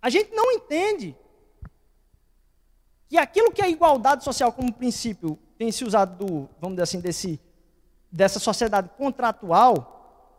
A 0.00 0.08
gente 0.08 0.32
não 0.32 0.52
entende 0.52 1.16
que 3.08 3.18
aquilo 3.18 3.50
que 3.50 3.60
é 3.60 3.68
igualdade 3.68 4.22
social 4.22 4.52
como 4.52 4.72
princípio 4.72 5.36
tem 5.60 5.70
se 5.70 5.84
usado 5.84 6.24
do, 6.24 6.48
vamos 6.58 6.76
dizer 6.76 6.84
assim, 6.84 7.00
desse, 7.00 7.38
dessa 8.10 8.38
sociedade 8.38 8.88
contratual, 8.96 10.32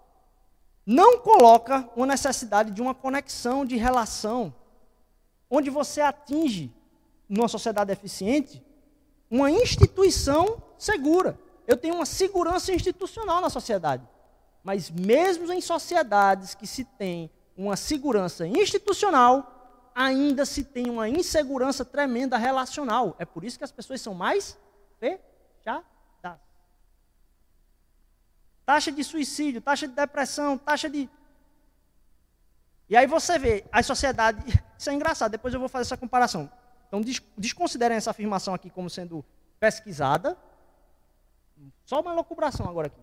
não 0.84 1.20
coloca 1.20 1.88
uma 1.96 2.08
necessidade 2.08 2.72
de 2.72 2.82
uma 2.82 2.96
conexão 2.96 3.64
de 3.64 3.76
relação, 3.76 4.52
onde 5.48 5.70
você 5.70 6.02
atinge, 6.02 6.74
numa 7.30 7.48
sociedade 7.48 7.92
eficiente, 7.92 8.66
uma 9.30 9.52
instituição 9.52 10.60
segura. 10.76 11.38
Eu 11.68 11.78
tenho 11.78 11.94
uma 11.94 12.06
segurança 12.08 12.74
institucional 12.74 13.42
na 13.42 13.50
sociedade. 13.52 14.04
Mas 14.64 14.90
mesmo 14.90 15.54
em 15.54 15.62
sociedades 15.62 16.56
que 16.56 16.66
se 16.66 16.84
tem 16.84 17.30
uma 17.56 17.76
segurança 17.78 18.48
institucional, 18.48 19.92
ainda 19.94 20.48
se 20.48 20.64
tem 20.64 20.90
uma 20.90 21.08
insegurança 21.08 21.86
tremenda 21.86 22.38
relacional. 22.38 23.16
É 23.20 23.26
por 23.26 23.44
isso 23.44 23.60
que 23.60 23.64
as 23.64 23.72
pessoas 23.72 24.02
são 24.02 24.16
mais 24.16 24.58
fechadas. 25.02 26.40
Taxa 28.64 28.92
de 28.92 29.04
suicídio, 29.04 29.60
taxa 29.60 29.88
de 29.88 29.96
depressão, 29.96 30.58
taxa 30.58 30.90
de. 30.90 31.10
E 32.88 32.96
aí 32.96 33.08
você 33.08 33.40
vê, 33.40 33.66
a 33.72 33.82
sociedade. 33.82 34.42
Isso 34.78 34.90
é 34.90 34.94
engraçado, 34.94 35.32
depois 35.32 35.54
eu 35.54 35.60
vou 35.60 35.70
fazer 35.70 35.84
essa 35.84 35.98
comparação. 35.98 36.50
Então, 36.88 37.02
desconsiderem 37.38 37.98
essa 37.98 38.12
afirmação 38.12 38.54
aqui 38.54 38.70
como 38.70 38.90
sendo 38.90 39.26
pesquisada. 39.60 40.38
Só 41.86 42.02
uma 42.02 42.14
locubração 42.14 42.68
agora 42.68 42.88
aqui. 42.88 43.02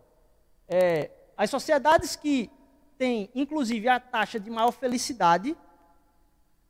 É, 0.67 1.11
as 1.37 1.49
sociedades 1.51 2.17
que 2.17 2.51
tem, 2.97 3.31
inclusive, 3.35 3.89
a 3.89 4.01
taxa 4.01 4.41
de 4.41 4.51
maior 4.51 4.73
felicidade, 4.73 5.57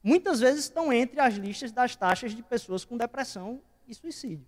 muitas 0.02 0.40
vezes 0.40 0.64
estão 0.64 0.92
entre 0.92 1.20
as 1.20 1.34
listas 1.34 1.72
das 1.72 1.96
taxas 1.96 2.32
de 2.32 2.42
pessoas 2.42 2.84
com 2.84 2.96
depressão 2.96 3.60
e 3.86 3.94
suicídio. 3.94 4.46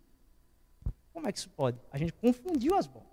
Como 1.13 1.29
é 1.29 1.33
que 1.33 1.39
isso 1.39 1.51
pode? 1.51 1.79
A 1.93 1.99
gente 1.99 2.13
confundiu 2.13 2.77
as 2.77 2.87
bolas. 2.87 3.09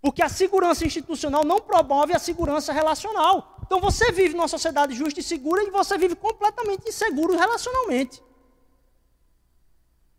Porque 0.00 0.22
a 0.22 0.28
segurança 0.28 0.84
institucional 0.86 1.44
não 1.44 1.60
promove 1.60 2.14
a 2.14 2.18
segurança 2.18 2.72
relacional. 2.72 3.58
Então 3.64 3.80
você 3.80 4.10
vive 4.10 4.34
numa 4.34 4.48
sociedade 4.48 4.94
justa 4.94 5.20
e 5.20 5.22
segura 5.22 5.62
e 5.62 5.70
você 5.70 5.96
vive 5.98 6.16
completamente 6.16 6.88
inseguro 6.88 7.36
relacionalmente. 7.36 8.22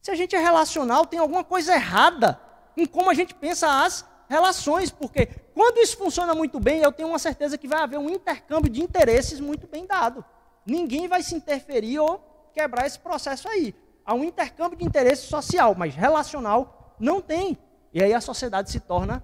Se 0.02 0.12
a 0.12 0.16
gente 0.16 0.36
é 0.36 0.40
relacional, 0.40 1.06
tem 1.06 1.20
alguma 1.20 1.44
coisa 1.44 1.74
errada 1.74 2.40
em 2.78 2.86
como 2.86 3.10
a 3.10 3.14
gente 3.14 3.36
pensa 3.36 3.84
as 3.84 4.06
relações, 4.30 4.90
porque 4.90 5.28
quando 5.54 5.80
isso 5.80 5.98
funciona 5.98 6.34
muito 6.34 6.60
bem, 6.60 6.82
eu 6.82 6.92
tenho 6.92 7.10
uma 7.10 7.20
certeza 7.20 7.58
que 7.58 7.68
vai 7.68 7.82
haver 7.82 8.00
um 8.00 8.10
intercâmbio 8.10 8.72
de 8.72 8.82
interesses 8.82 9.40
muito 9.40 9.68
bem 9.68 9.86
dado. 9.86 10.24
Ninguém 10.66 11.08
vai 11.08 11.22
se 11.22 11.36
interferir 11.36 12.00
ou 12.00 12.20
quebrar 12.54 12.88
esse 12.88 13.00
processo 13.00 13.48
aí. 13.50 13.76
Há 14.06 14.14
um 14.14 14.24
intercâmbio 14.24 14.78
de 14.78 14.86
interesse 14.86 15.28
social, 15.28 15.76
mas 15.76 15.96
relacional 15.96 16.96
não 17.00 17.22
tem. 17.22 17.58
E 17.94 18.02
aí 18.02 18.14
a 18.14 18.22
sociedade 18.22 18.72
se 18.72 18.80
torna 18.80 19.22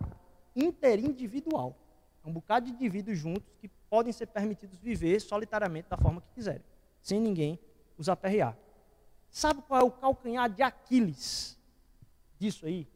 interindividual. 0.56 1.76
É 2.24 2.28
um 2.28 2.34
bocado 2.34 2.66
de 2.66 2.72
indivíduos 2.72 3.18
juntos 3.18 3.54
que 3.60 3.70
podem 3.90 4.12
ser 4.12 4.28
permitidos 4.28 4.78
viver 4.80 5.20
solitariamente 5.20 5.90
da 5.90 5.98
forma 5.98 6.22
que 6.22 6.28
quiserem, 6.36 6.64
sem 7.02 7.20
ninguém 7.20 7.60
os 7.98 8.10
aperrear. 8.10 8.58
Sabe 9.30 9.62
qual 9.62 9.82
é 9.82 9.84
o 9.84 9.92
calcanhar 9.92 10.50
de 10.50 10.62
Aquiles 10.62 11.58
disso 12.38 12.66
aí? 12.66 12.88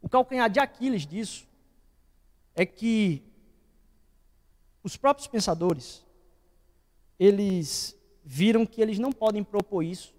O 0.00 0.08
calcanhar 0.08 0.48
de 0.48 0.60
Aquiles 0.60 1.06
disso 1.06 1.46
é 2.54 2.64
que 2.64 3.22
os 4.82 4.96
próprios 4.96 5.26
pensadores 5.26 6.04
eles 7.18 7.96
viram 8.28 8.66
que 8.66 8.82
eles 8.82 8.98
não 8.98 9.12
podem 9.12 9.44
propor 9.44 9.84
isso 9.84 10.12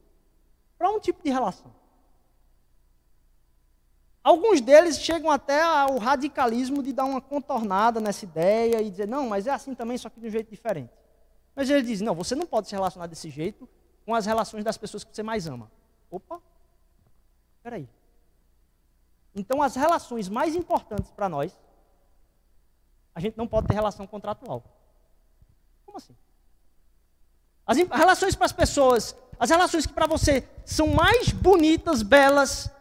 para 0.77 0.89
um 0.89 0.97
tipo 0.97 1.21
de 1.21 1.29
relação. 1.29 1.75
Alguns 4.23 4.61
deles 4.61 4.99
chegam 4.99 5.29
até 5.29 5.61
ao 5.61 5.97
radicalismo 5.97 6.81
de 6.81 6.93
dar 6.93 7.03
uma 7.03 7.19
contornada 7.19 7.99
nessa 7.99 8.23
ideia 8.23 8.81
e 8.81 8.89
dizer, 8.89 9.07
não, 9.07 9.27
mas 9.27 9.45
é 9.45 9.51
assim 9.51 9.75
também, 9.75 9.97
só 9.97 10.09
que 10.09 10.19
de 10.21 10.27
um 10.27 10.29
jeito 10.29 10.49
diferente. 10.49 10.93
Mas 11.53 11.69
eles 11.69 11.85
dizem, 11.85 12.05
não, 12.05 12.15
você 12.15 12.33
não 12.33 12.45
pode 12.45 12.67
se 12.67 12.75
relacionar 12.75 13.07
desse 13.07 13.29
jeito 13.29 13.67
com 14.05 14.15
as 14.15 14.25
relações 14.25 14.63
das 14.63 14.77
pessoas 14.77 15.03
que 15.03 15.13
você 15.13 15.23
mais 15.23 15.47
ama. 15.47 15.69
Opa, 16.09 16.41
aí. 17.65 17.89
Então, 19.35 19.61
as 19.61 19.75
relações 19.75 20.29
mais 20.29 20.55
importantes 20.55 21.11
para 21.11 21.27
nós, 21.27 21.59
a 23.13 23.19
gente 23.19 23.37
não 23.37 23.47
pode 23.47 23.67
ter 23.67 23.73
relação 23.73 24.07
contratual. 24.07 24.63
Como 25.85 25.97
assim? 25.97 26.15
As 27.67 27.77
relações 27.77 28.33
para 28.33 28.45
as 28.45 28.53
pessoas, 28.53 29.15
as 29.37 29.49
relações 29.49 29.85
que 29.85 29.93
para 29.93 30.07
você 30.07 30.47
são 30.65 30.87
mais 30.87 31.29
bonitas, 31.29 32.01
belas, 32.01 32.71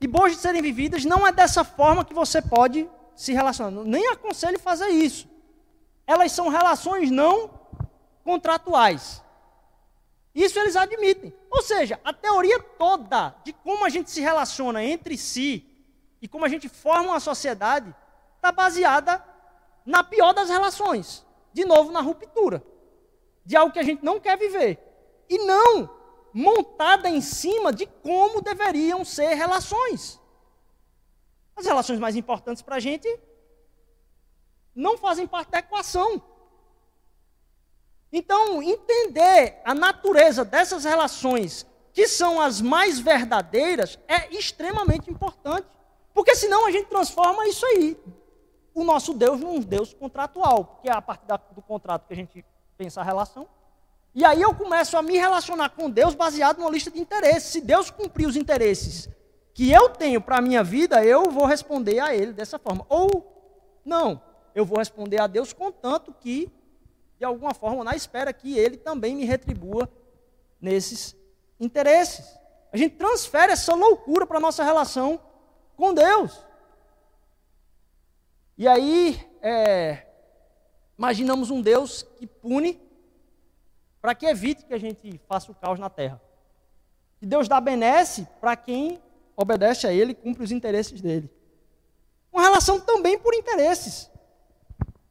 e 0.00 0.06
boas 0.06 0.32
de 0.32 0.38
serem 0.38 0.60
vividas, 0.60 1.04
não 1.04 1.26
é 1.26 1.30
dessa 1.30 1.62
forma 1.62 2.04
que 2.04 2.12
você 2.12 2.42
pode 2.42 2.88
se 3.14 3.32
relacionar. 3.32 3.84
Nem 3.84 4.08
aconselho 4.08 4.58
fazer 4.58 4.88
isso. 4.88 5.28
Elas 6.06 6.32
são 6.32 6.48
relações 6.48 7.10
não 7.10 7.50
contratuais. 8.24 9.22
Isso 10.34 10.58
eles 10.58 10.74
admitem. 10.74 11.32
Ou 11.48 11.62
seja, 11.62 12.00
a 12.04 12.12
teoria 12.12 12.58
toda 12.60 13.34
de 13.44 13.52
como 13.52 13.84
a 13.84 13.88
gente 13.88 14.10
se 14.10 14.20
relaciona 14.20 14.82
entre 14.82 15.16
si 15.16 15.64
e 16.20 16.26
como 16.26 16.44
a 16.44 16.48
gente 16.48 16.68
forma 16.68 17.10
uma 17.10 17.20
sociedade 17.20 17.94
está 18.36 18.50
baseada 18.50 19.24
na 19.86 20.02
pior 20.02 20.32
das 20.32 20.48
relações. 20.48 21.24
De 21.52 21.64
novo, 21.64 21.92
na 21.92 22.00
ruptura. 22.00 22.62
De 23.44 23.56
algo 23.56 23.72
que 23.72 23.78
a 23.78 23.82
gente 23.82 24.04
não 24.04 24.20
quer 24.20 24.38
viver. 24.38 24.78
E 25.28 25.38
não 25.38 26.02
montada 26.32 27.08
em 27.08 27.20
cima 27.20 27.72
de 27.72 27.86
como 27.86 28.40
deveriam 28.40 29.04
ser 29.04 29.34
relações. 29.34 30.20
As 31.54 31.66
relações 31.66 31.98
mais 31.98 32.16
importantes 32.16 32.62
para 32.62 32.76
a 32.76 32.80
gente 32.80 33.08
não 34.74 34.96
fazem 34.96 35.26
parte 35.26 35.50
da 35.50 35.58
equação. 35.58 36.22
Então, 38.10 38.62
entender 38.62 39.60
a 39.64 39.74
natureza 39.74 40.44
dessas 40.44 40.84
relações, 40.84 41.66
que 41.92 42.06
são 42.06 42.40
as 42.40 42.60
mais 42.60 42.98
verdadeiras, 42.98 43.98
é 44.08 44.34
extremamente 44.34 45.10
importante. 45.10 45.66
Porque 46.14 46.34
senão 46.34 46.66
a 46.66 46.70
gente 46.70 46.88
transforma 46.88 47.46
isso 47.48 47.64
aí, 47.64 47.98
o 48.74 48.84
nosso 48.84 49.14
Deus, 49.14 49.40
num 49.40 49.60
Deus 49.60 49.94
contratual, 49.94 50.78
que 50.82 50.88
é 50.88 50.92
a 50.92 51.00
partir 51.00 51.26
do 51.54 51.62
contrato 51.62 52.06
que 52.06 52.12
a 52.12 52.16
gente 52.16 52.44
pensa 52.76 53.00
a 53.00 53.04
relação. 53.04 53.48
E 54.14 54.24
aí 54.24 54.42
eu 54.42 54.54
começo 54.54 54.96
a 54.96 55.02
me 55.02 55.16
relacionar 55.16 55.70
com 55.70 55.88
Deus 55.88 56.14
baseado 56.14 56.58
numa 56.58 56.70
lista 56.70 56.90
de 56.90 57.00
interesses. 57.00 57.50
Se 57.50 57.60
Deus 57.60 57.90
cumprir 57.90 58.26
os 58.26 58.36
interesses 58.36 59.08
que 59.54 59.70
eu 59.70 59.88
tenho 59.88 60.20
para 60.20 60.38
a 60.38 60.42
minha 60.42 60.62
vida, 60.62 61.04
eu 61.04 61.30
vou 61.30 61.46
responder 61.46 61.98
a 61.98 62.14
Ele 62.14 62.32
dessa 62.32 62.58
forma. 62.58 62.84
Ou 62.88 63.80
não, 63.84 64.22
eu 64.54 64.64
vou 64.64 64.78
responder 64.78 65.20
a 65.20 65.26
Deus 65.26 65.52
contanto 65.52 66.14
que, 66.20 66.52
de 67.18 67.24
alguma 67.24 67.54
forma, 67.54 67.82
na 67.84 67.96
espera 67.96 68.32
que 68.32 68.58
Ele 68.58 68.76
também 68.76 69.16
me 69.16 69.24
retribua 69.24 69.88
nesses 70.60 71.16
interesses. 71.58 72.38
A 72.70 72.76
gente 72.76 72.96
transfere 72.96 73.52
essa 73.52 73.74
loucura 73.74 74.26
para 74.26 74.38
a 74.38 74.40
nossa 74.40 74.62
relação 74.62 75.20
com 75.76 75.94
Deus. 75.94 76.38
E 78.58 78.68
aí, 78.68 79.28
é, 79.40 80.06
imaginamos 81.02 81.50
um 81.50 81.60
Deus 81.60 82.04
que 82.16 82.28
pune 82.28 82.80
para 84.00 84.14
que 84.14 84.24
evite 84.24 84.64
que 84.64 84.72
a 84.72 84.78
gente 84.78 85.20
faça 85.26 85.50
o 85.50 85.54
caos 85.54 85.76
na 85.80 85.90
terra. 85.90 86.22
E 87.20 87.26
Deus 87.26 87.48
dá 87.48 87.60
benesse 87.60 88.24
para 88.40 88.54
quem 88.54 89.02
obedece 89.36 89.84
a 89.84 89.92
Ele 89.92 90.12
e 90.12 90.14
cumpre 90.14 90.44
os 90.44 90.52
interesses 90.52 91.00
dele. 91.00 91.28
Uma 92.32 92.42
relação 92.42 92.80
também 92.80 93.18
por 93.18 93.34
interesses. 93.34 94.08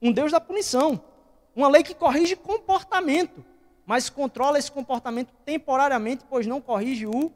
Um 0.02 0.14
Deus 0.14 0.32
da 0.32 0.40
punição. 0.40 1.04
Uma 1.54 1.68
lei 1.68 1.84
que 1.84 1.94
corrige 1.94 2.38
comportamento, 2.38 3.44
mas 3.86 4.10
controla 4.10 4.58
esse 4.58 4.72
comportamento 4.72 5.34
temporariamente, 5.44 6.24
pois 6.30 6.48
não 6.48 6.62
corrige 6.62 7.06
o 7.06 7.34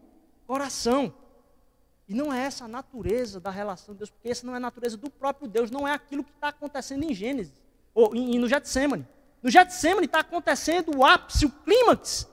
coração. 0.48 1.14
E 2.08 2.14
não 2.14 2.32
é 2.32 2.46
essa 2.46 2.64
a 2.64 2.70
natureza 2.70 3.38
da 3.38 3.50
relação 3.50 3.94
de 3.94 3.98
Deus, 3.98 4.12
porque 4.12 4.30
essa 4.30 4.48
não 4.48 4.54
é 4.54 4.58
a 4.58 4.62
natureza 4.62 4.96
do 4.96 5.10
próprio 5.10 5.46
Deus, 5.46 5.70
não 5.70 5.86
é 5.86 5.92
aquilo 5.92 6.24
que 6.24 6.32
está 6.32 6.48
acontecendo 6.48 7.04
em 7.04 7.14
Gênesis, 7.14 7.65
ou 7.96 8.14
no 8.14 8.48
Getsemane. 8.48 9.08
No 9.42 9.50
Getsemane 9.50 10.06
está 10.06 10.20
acontecendo 10.20 10.96
o 10.98 11.06
ápice, 11.06 11.46
o 11.46 11.50
clímax 11.50 12.28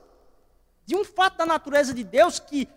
de 0.85 0.95
um 0.95 1.05
fato 1.05 1.37
da 1.37 1.45
natureza 1.45 1.93
de 1.93 2.03
Deus 2.03 2.37
que 2.37 2.67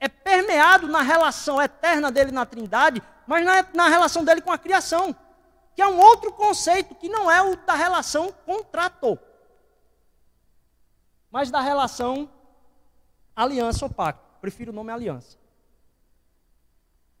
é 0.00 0.08
permeado 0.08 0.88
na 0.88 1.00
relação 1.00 1.62
eterna 1.62 2.10
dele 2.10 2.32
na 2.32 2.44
Trindade, 2.44 3.00
mas 3.26 3.44
na, 3.44 3.64
na 3.72 3.88
relação 3.88 4.24
dele 4.24 4.40
com 4.40 4.50
a 4.50 4.58
criação, 4.58 5.14
que 5.74 5.80
é 5.80 5.86
um 5.86 5.98
outro 5.98 6.32
conceito 6.32 6.94
que 6.96 7.08
não 7.08 7.30
é 7.30 7.40
o 7.40 7.56
da 7.56 7.74
relação 7.74 8.32
contrato, 8.44 9.18
mas 11.30 11.50
da 11.50 11.60
relação 11.60 12.28
aliança 13.34 13.84
ou 13.84 13.90
pacto. 13.90 14.22
Prefiro 14.40 14.72
o 14.72 14.74
nome 14.74 14.90
aliança. 14.90 15.38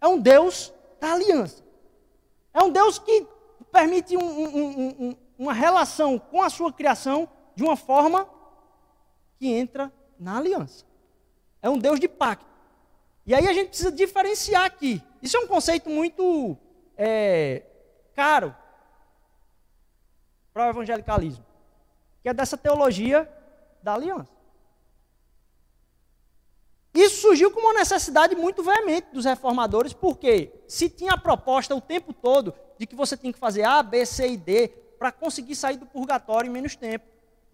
É 0.00 0.08
um 0.08 0.18
Deus 0.18 0.72
da 1.00 1.12
aliança. 1.12 1.62
É 2.52 2.62
um 2.62 2.70
Deus 2.70 2.98
que 2.98 3.26
permite 3.72 4.16
um, 4.16 4.22
um, 4.22 4.88
um, 5.08 5.16
uma 5.38 5.52
relação 5.52 6.18
com 6.18 6.42
a 6.42 6.50
sua 6.50 6.72
criação 6.72 7.28
de 7.56 7.64
uma 7.64 7.76
forma 7.76 8.28
que 9.38 9.48
entra 9.48 9.90
na 10.18 10.36
aliança. 10.38 10.84
É 11.62 11.70
um 11.70 11.78
Deus 11.78 11.98
de 11.98 12.06
pacto. 12.06 12.46
E 13.26 13.34
aí 13.34 13.48
a 13.48 13.52
gente 13.52 13.68
precisa 13.68 13.90
diferenciar 13.90 14.64
aqui. 14.64 15.02
Isso 15.22 15.36
é 15.36 15.40
um 15.40 15.46
conceito 15.46 15.88
muito 15.88 16.56
é, 16.96 17.62
caro 18.14 18.54
para 20.52 20.66
o 20.66 20.70
evangelicalismo, 20.70 21.44
que 22.22 22.28
é 22.28 22.34
dessa 22.34 22.58
teologia 22.58 23.30
da 23.82 23.94
aliança. 23.94 24.41
Isso 26.94 27.22
surgiu 27.22 27.50
como 27.50 27.68
uma 27.68 27.74
necessidade 27.74 28.36
muito 28.36 28.62
veemente 28.62 29.08
dos 29.12 29.24
reformadores, 29.24 29.94
porque 29.94 30.52
se 30.68 30.90
tinha 30.90 31.12
a 31.12 31.18
proposta 31.18 31.74
o 31.74 31.80
tempo 31.80 32.12
todo 32.12 32.54
de 32.78 32.86
que 32.86 32.94
você 32.94 33.16
tem 33.16 33.32
que 33.32 33.38
fazer 33.38 33.64
A, 33.64 33.82
B, 33.82 34.04
C 34.04 34.28
e 34.28 34.36
D 34.36 34.68
para 34.98 35.10
conseguir 35.10 35.56
sair 35.56 35.76
do 35.76 35.86
purgatório 35.86 36.48
em 36.48 36.52
menos 36.52 36.76
tempo. 36.76 37.06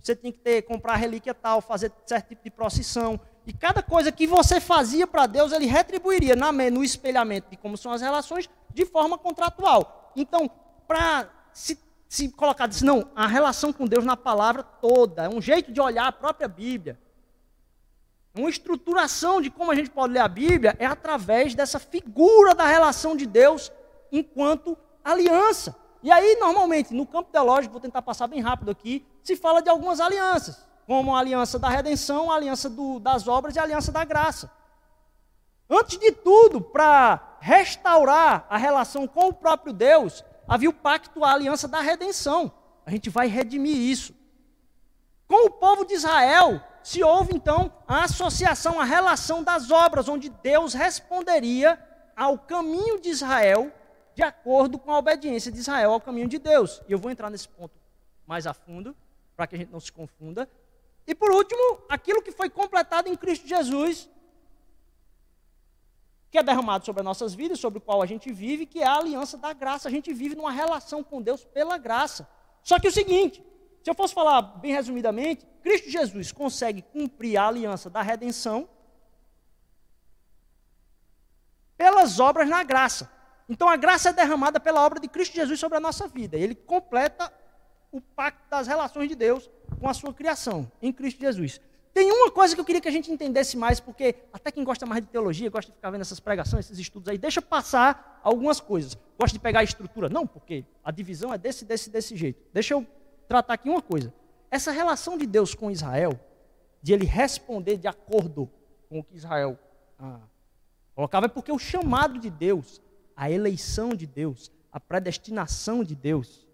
Você 0.02 0.14
tinha 0.14 0.32
que 0.32 0.38
ter, 0.38 0.62
comprar 0.62 0.96
relíquia 0.96 1.34
tal, 1.34 1.60
fazer 1.60 1.92
certo 2.06 2.28
tipo 2.28 2.42
de 2.42 2.50
procissão. 2.50 3.20
E 3.46 3.52
cada 3.52 3.82
coisa 3.82 4.12
que 4.12 4.26
você 4.26 4.60
fazia 4.60 5.06
para 5.06 5.26
Deus, 5.26 5.52
ele 5.52 5.66
retribuiria 5.66 6.36
na, 6.36 6.52
no 6.52 6.84
espelhamento 6.84 7.48
de 7.50 7.56
como 7.56 7.76
são 7.76 7.92
as 7.92 8.02
relações, 8.02 8.48
de 8.70 8.84
forma 8.84 9.16
contratual. 9.16 10.12
Então, 10.14 10.50
para 10.86 11.28
se, 11.52 11.78
se 12.08 12.28
colocar 12.28 12.68
assim, 12.68 12.84
não, 12.84 13.08
a 13.14 13.26
relação 13.26 13.72
com 13.72 13.86
Deus 13.86 14.04
na 14.04 14.16
palavra 14.16 14.62
toda, 14.62 15.24
é 15.24 15.28
um 15.28 15.40
jeito 15.40 15.72
de 15.72 15.80
olhar 15.80 16.06
a 16.06 16.12
própria 16.12 16.48
Bíblia. 16.48 16.98
Uma 18.34 18.50
estruturação 18.50 19.40
de 19.40 19.50
como 19.50 19.70
a 19.70 19.74
gente 19.74 19.90
pode 19.90 20.12
ler 20.12 20.20
a 20.20 20.28
Bíblia 20.28 20.76
é 20.78 20.86
através 20.86 21.54
dessa 21.54 21.78
figura 21.78 22.54
da 22.54 22.66
relação 22.66 23.16
de 23.16 23.26
Deus 23.26 23.72
enquanto 24.12 24.76
aliança. 25.04 25.74
E 26.02 26.10
aí, 26.10 26.36
normalmente, 26.36 26.94
no 26.94 27.06
campo 27.06 27.30
teológico, 27.32 27.72
vou 27.72 27.80
tentar 27.80 28.02
passar 28.02 28.28
bem 28.28 28.40
rápido 28.40 28.70
aqui, 28.70 29.04
se 29.22 29.34
fala 29.34 29.60
de 29.60 29.68
algumas 29.68 30.00
alianças, 30.00 30.64
como 30.86 31.14
a 31.14 31.18
aliança 31.18 31.58
da 31.58 31.68
redenção, 31.68 32.30
a 32.30 32.36
aliança 32.36 32.70
do, 32.70 33.00
das 33.00 33.26
obras 33.26 33.56
e 33.56 33.58
a 33.58 33.62
aliança 33.62 33.90
da 33.90 34.04
graça. 34.04 34.50
Antes 35.68 35.98
de 35.98 36.12
tudo, 36.12 36.60
para 36.60 37.36
restaurar 37.40 38.46
a 38.48 38.56
relação 38.56 39.06
com 39.06 39.28
o 39.28 39.32
próprio 39.32 39.72
Deus, 39.72 40.24
havia 40.46 40.70
o 40.70 40.72
pacto, 40.72 41.24
a 41.24 41.32
aliança 41.32 41.68
da 41.68 41.80
redenção. 41.80 42.50
A 42.86 42.90
gente 42.90 43.10
vai 43.10 43.26
redimir 43.26 43.76
isso. 43.76 44.14
Com 45.26 45.46
o 45.46 45.50
povo 45.50 45.84
de 45.84 45.92
Israel, 45.92 46.58
se 46.88 47.02
houve 47.02 47.34
então 47.34 47.70
a 47.86 48.04
associação, 48.04 48.80
a 48.80 48.84
relação 48.84 49.44
das 49.44 49.70
obras, 49.70 50.08
onde 50.08 50.30
Deus 50.30 50.72
responderia 50.72 51.78
ao 52.16 52.38
caminho 52.38 52.98
de 52.98 53.10
Israel 53.10 53.70
de 54.14 54.22
acordo 54.22 54.78
com 54.78 54.90
a 54.90 54.96
obediência 54.96 55.52
de 55.52 55.58
Israel 55.58 55.92
ao 55.92 56.00
caminho 56.00 56.26
de 56.26 56.38
Deus. 56.38 56.80
E 56.88 56.92
eu 56.92 56.98
vou 56.98 57.10
entrar 57.10 57.28
nesse 57.28 57.46
ponto 57.46 57.74
mais 58.26 58.46
a 58.46 58.54
fundo, 58.54 58.96
para 59.36 59.46
que 59.46 59.54
a 59.54 59.58
gente 59.58 59.70
não 59.70 59.80
se 59.80 59.92
confunda. 59.92 60.48
E 61.06 61.14
por 61.14 61.30
último, 61.30 61.78
aquilo 61.90 62.22
que 62.22 62.32
foi 62.32 62.48
completado 62.48 63.06
em 63.10 63.16
Cristo 63.16 63.46
Jesus, 63.46 64.08
que 66.30 66.38
é 66.38 66.42
derramado 66.42 66.86
sobre 66.86 67.00
as 67.00 67.04
nossas 67.04 67.34
vidas, 67.34 67.60
sobre 67.60 67.80
o 67.80 67.82
qual 67.82 68.00
a 68.00 68.06
gente 68.06 68.32
vive, 68.32 68.64
que 68.64 68.80
é 68.80 68.86
a 68.86 68.96
aliança 68.96 69.36
da 69.36 69.52
graça. 69.52 69.88
A 69.88 69.90
gente 69.90 70.10
vive 70.14 70.34
numa 70.34 70.50
relação 70.50 71.04
com 71.04 71.20
Deus 71.20 71.44
pela 71.44 71.76
graça. 71.76 72.26
Só 72.62 72.80
que 72.80 72.88
o 72.88 72.92
seguinte, 72.92 73.44
Se 73.88 73.90
eu 73.90 73.94
fosse 73.94 74.12
falar 74.12 74.42
bem 74.42 74.70
resumidamente, 74.70 75.46
Cristo 75.62 75.88
Jesus 75.88 76.30
consegue 76.30 76.82
cumprir 76.82 77.38
a 77.38 77.48
aliança 77.48 77.88
da 77.88 78.02
redenção 78.02 78.68
pelas 81.74 82.20
obras 82.20 82.46
na 82.46 82.62
graça. 82.62 83.10
Então 83.48 83.66
a 83.66 83.76
graça 83.76 84.10
é 84.10 84.12
derramada 84.12 84.60
pela 84.60 84.84
obra 84.84 85.00
de 85.00 85.08
Cristo 85.08 85.36
Jesus 85.36 85.58
sobre 85.58 85.78
a 85.78 85.80
nossa 85.80 86.06
vida. 86.06 86.36
Ele 86.36 86.54
completa 86.54 87.32
o 87.90 87.98
pacto 87.98 88.42
das 88.50 88.66
relações 88.66 89.08
de 89.08 89.14
Deus 89.14 89.48
com 89.80 89.88
a 89.88 89.94
sua 89.94 90.12
criação 90.12 90.70
em 90.82 90.92
Cristo 90.92 91.22
Jesus. 91.22 91.58
Tem 91.94 92.12
uma 92.12 92.30
coisa 92.30 92.54
que 92.54 92.60
eu 92.60 92.66
queria 92.66 92.82
que 92.82 92.88
a 92.88 92.92
gente 92.92 93.10
entendesse 93.10 93.56
mais, 93.56 93.80
porque 93.80 94.16
até 94.34 94.52
quem 94.52 94.64
gosta 94.64 94.84
mais 94.84 95.02
de 95.02 95.08
teologia, 95.08 95.48
gosta 95.48 95.70
de 95.70 95.76
ficar 95.76 95.90
vendo 95.90 96.02
essas 96.02 96.20
pregações, 96.20 96.66
esses 96.66 96.78
estudos 96.78 97.08
aí, 97.08 97.16
deixa 97.16 97.40
passar 97.40 98.20
algumas 98.22 98.60
coisas. 98.60 98.98
Gosta 99.18 99.32
de 99.32 99.42
pegar 99.42 99.60
a 99.60 99.64
estrutura? 99.64 100.10
Não, 100.10 100.26
porque 100.26 100.66
a 100.84 100.90
divisão 100.90 101.32
é 101.32 101.38
desse, 101.38 101.64
desse, 101.64 101.88
desse 101.88 102.14
jeito. 102.14 102.38
Deixa 102.52 102.74
eu 102.74 102.86
tratar 103.28 103.54
aqui 103.54 103.68
uma 103.68 103.82
coisa. 103.82 104.12
Essa 104.50 104.72
relação 104.72 105.18
de 105.18 105.26
Deus 105.26 105.54
com 105.54 105.70
Israel, 105.70 106.18
de 106.82 106.92
ele 106.92 107.04
responder 107.04 107.76
de 107.76 107.86
acordo 107.86 108.50
com 108.88 109.00
o 109.00 109.04
que 109.04 109.16
Israel 109.16 109.58
ah, 109.98 110.20
colocava, 110.94 111.26
é 111.26 111.28
porque 111.28 111.52
o 111.52 111.58
chamado 111.58 112.18
de 112.18 112.30
Deus, 112.30 112.80
a 113.14 113.30
eleição 113.30 113.90
de 113.90 114.06
Deus, 114.06 114.50
a 114.72 114.80
predestinação 114.80 115.84
de 115.84 115.94
Deus, 115.94 116.46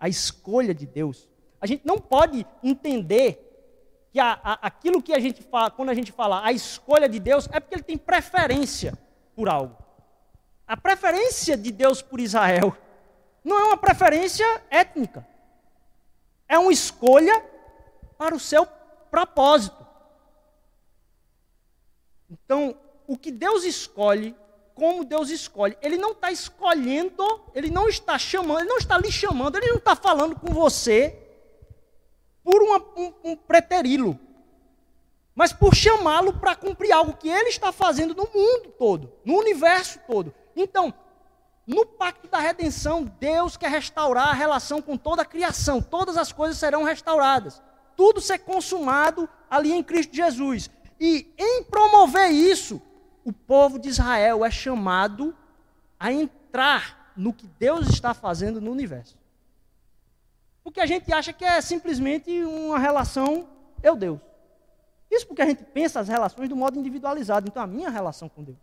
a 0.00 0.08
escolha 0.08 0.74
de 0.74 0.86
Deus, 0.86 1.28
a 1.60 1.66
gente 1.66 1.86
não 1.86 1.98
pode 1.98 2.46
entender 2.62 3.40
que 4.12 4.20
a, 4.20 4.38
a, 4.42 4.52
aquilo 4.66 5.02
que 5.02 5.12
a 5.12 5.18
gente 5.18 5.42
fala, 5.42 5.70
quando 5.70 5.90
a 5.90 5.94
gente 5.94 6.12
fala 6.12 6.44
a 6.44 6.52
escolha 6.52 7.08
de 7.08 7.18
Deus, 7.18 7.48
é 7.52 7.60
porque 7.60 7.74
ele 7.74 7.82
tem 7.82 7.98
preferência 7.98 8.96
por 9.34 9.48
algo. 9.48 9.76
A 10.66 10.76
preferência 10.76 11.56
de 11.56 11.70
Deus 11.70 12.00
por 12.00 12.20
Israel 12.20 12.74
não 13.44 13.58
é 13.58 13.64
uma 13.64 13.76
preferência 13.76 14.46
étnica. 14.70 15.26
É 16.48 16.58
uma 16.58 16.72
escolha 16.72 17.44
para 18.18 18.34
o 18.34 18.40
seu 18.40 18.66
propósito. 19.10 19.84
Então, 22.30 22.76
o 23.06 23.16
que 23.16 23.30
Deus 23.30 23.64
escolhe, 23.64 24.34
como 24.74 25.04
Deus 25.04 25.30
escolhe, 25.30 25.76
Ele 25.80 25.96
não 25.96 26.12
está 26.12 26.30
escolhendo, 26.30 27.24
Ele 27.54 27.70
não 27.70 27.88
está 27.88 28.18
chamando, 28.18 28.60
Ele 28.60 28.68
não 28.68 28.78
está 28.78 28.98
lhe 28.98 29.10
chamando, 29.10 29.56
Ele 29.56 29.68
não 29.68 29.76
está 29.76 29.94
falando 29.94 30.36
com 30.36 30.52
você 30.52 31.20
por 32.42 32.62
uma, 32.62 32.78
um, 32.96 33.12
um 33.24 33.36
preterilo, 33.36 34.18
mas 35.34 35.52
por 35.52 35.74
chamá-lo 35.74 36.34
para 36.34 36.54
cumprir 36.54 36.92
algo 36.92 37.16
que 37.16 37.28
ele 37.28 37.48
está 37.48 37.72
fazendo 37.72 38.14
no 38.14 38.28
mundo 38.32 38.74
todo, 38.78 39.12
no 39.24 39.38
universo 39.38 39.98
todo. 40.06 40.32
Então, 40.54 40.92
no 41.66 41.86
pacto 41.86 42.28
da 42.28 42.38
redenção, 42.38 43.04
Deus 43.18 43.56
quer 43.56 43.70
restaurar 43.70 44.28
a 44.28 44.34
relação 44.34 44.82
com 44.82 44.96
toda 44.96 45.22
a 45.22 45.26
criação, 45.26 45.80
todas 45.80 46.16
as 46.16 46.30
coisas 46.30 46.58
serão 46.58 46.84
restauradas, 46.84 47.62
tudo 47.96 48.20
ser 48.20 48.40
consumado 48.40 49.28
ali 49.48 49.72
em 49.72 49.82
Cristo 49.82 50.14
Jesus. 50.14 50.70
E 51.00 51.32
em 51.38 51.62
promover 51.64 52.30
isso, 52.30 52.80
o 53.24 53.32
povo 53.32 53.78
de 53.78 53.88
Israel 53.88 54.44
é 54.44 54.50
chamado 54.50 55.34
a 55.98 56.12
entrar 56.12 57.12
no 57.16 57.32
que 57.32 57.46
Deus 57.46 57.88
está 57.88 58.12
fazendo 58.12 58.60
no 58.60 58.70
universo. 58.70 59.16
Porque 60.62 60.80
a 60.80 60.86
gente 60.86 61.12
acha 61.12 61.32
que 61.32 61.44
é 61.44 61.60
simplesmente 61.60 62.42
uma 62.44 62.78
relação 62.78 63.48
eu-Deus. 63.82 64.20
Isso 65.10 65.26
porque 65.26 65.42
a 65.42 65.46
gente 65.46 65.62
pensa 65.62 66.00
as 66.00 66.08
relações 66.08 66.48
do 66.48 66.56
modo 66.56 66.78
individualizado. 66.78 67.46
Então, 67.48 67.62
a 67.62 67.66
minha 67.66 67.90
relação 67.90 68.28
com 68.28 68.42
Deus. 68.42 68.58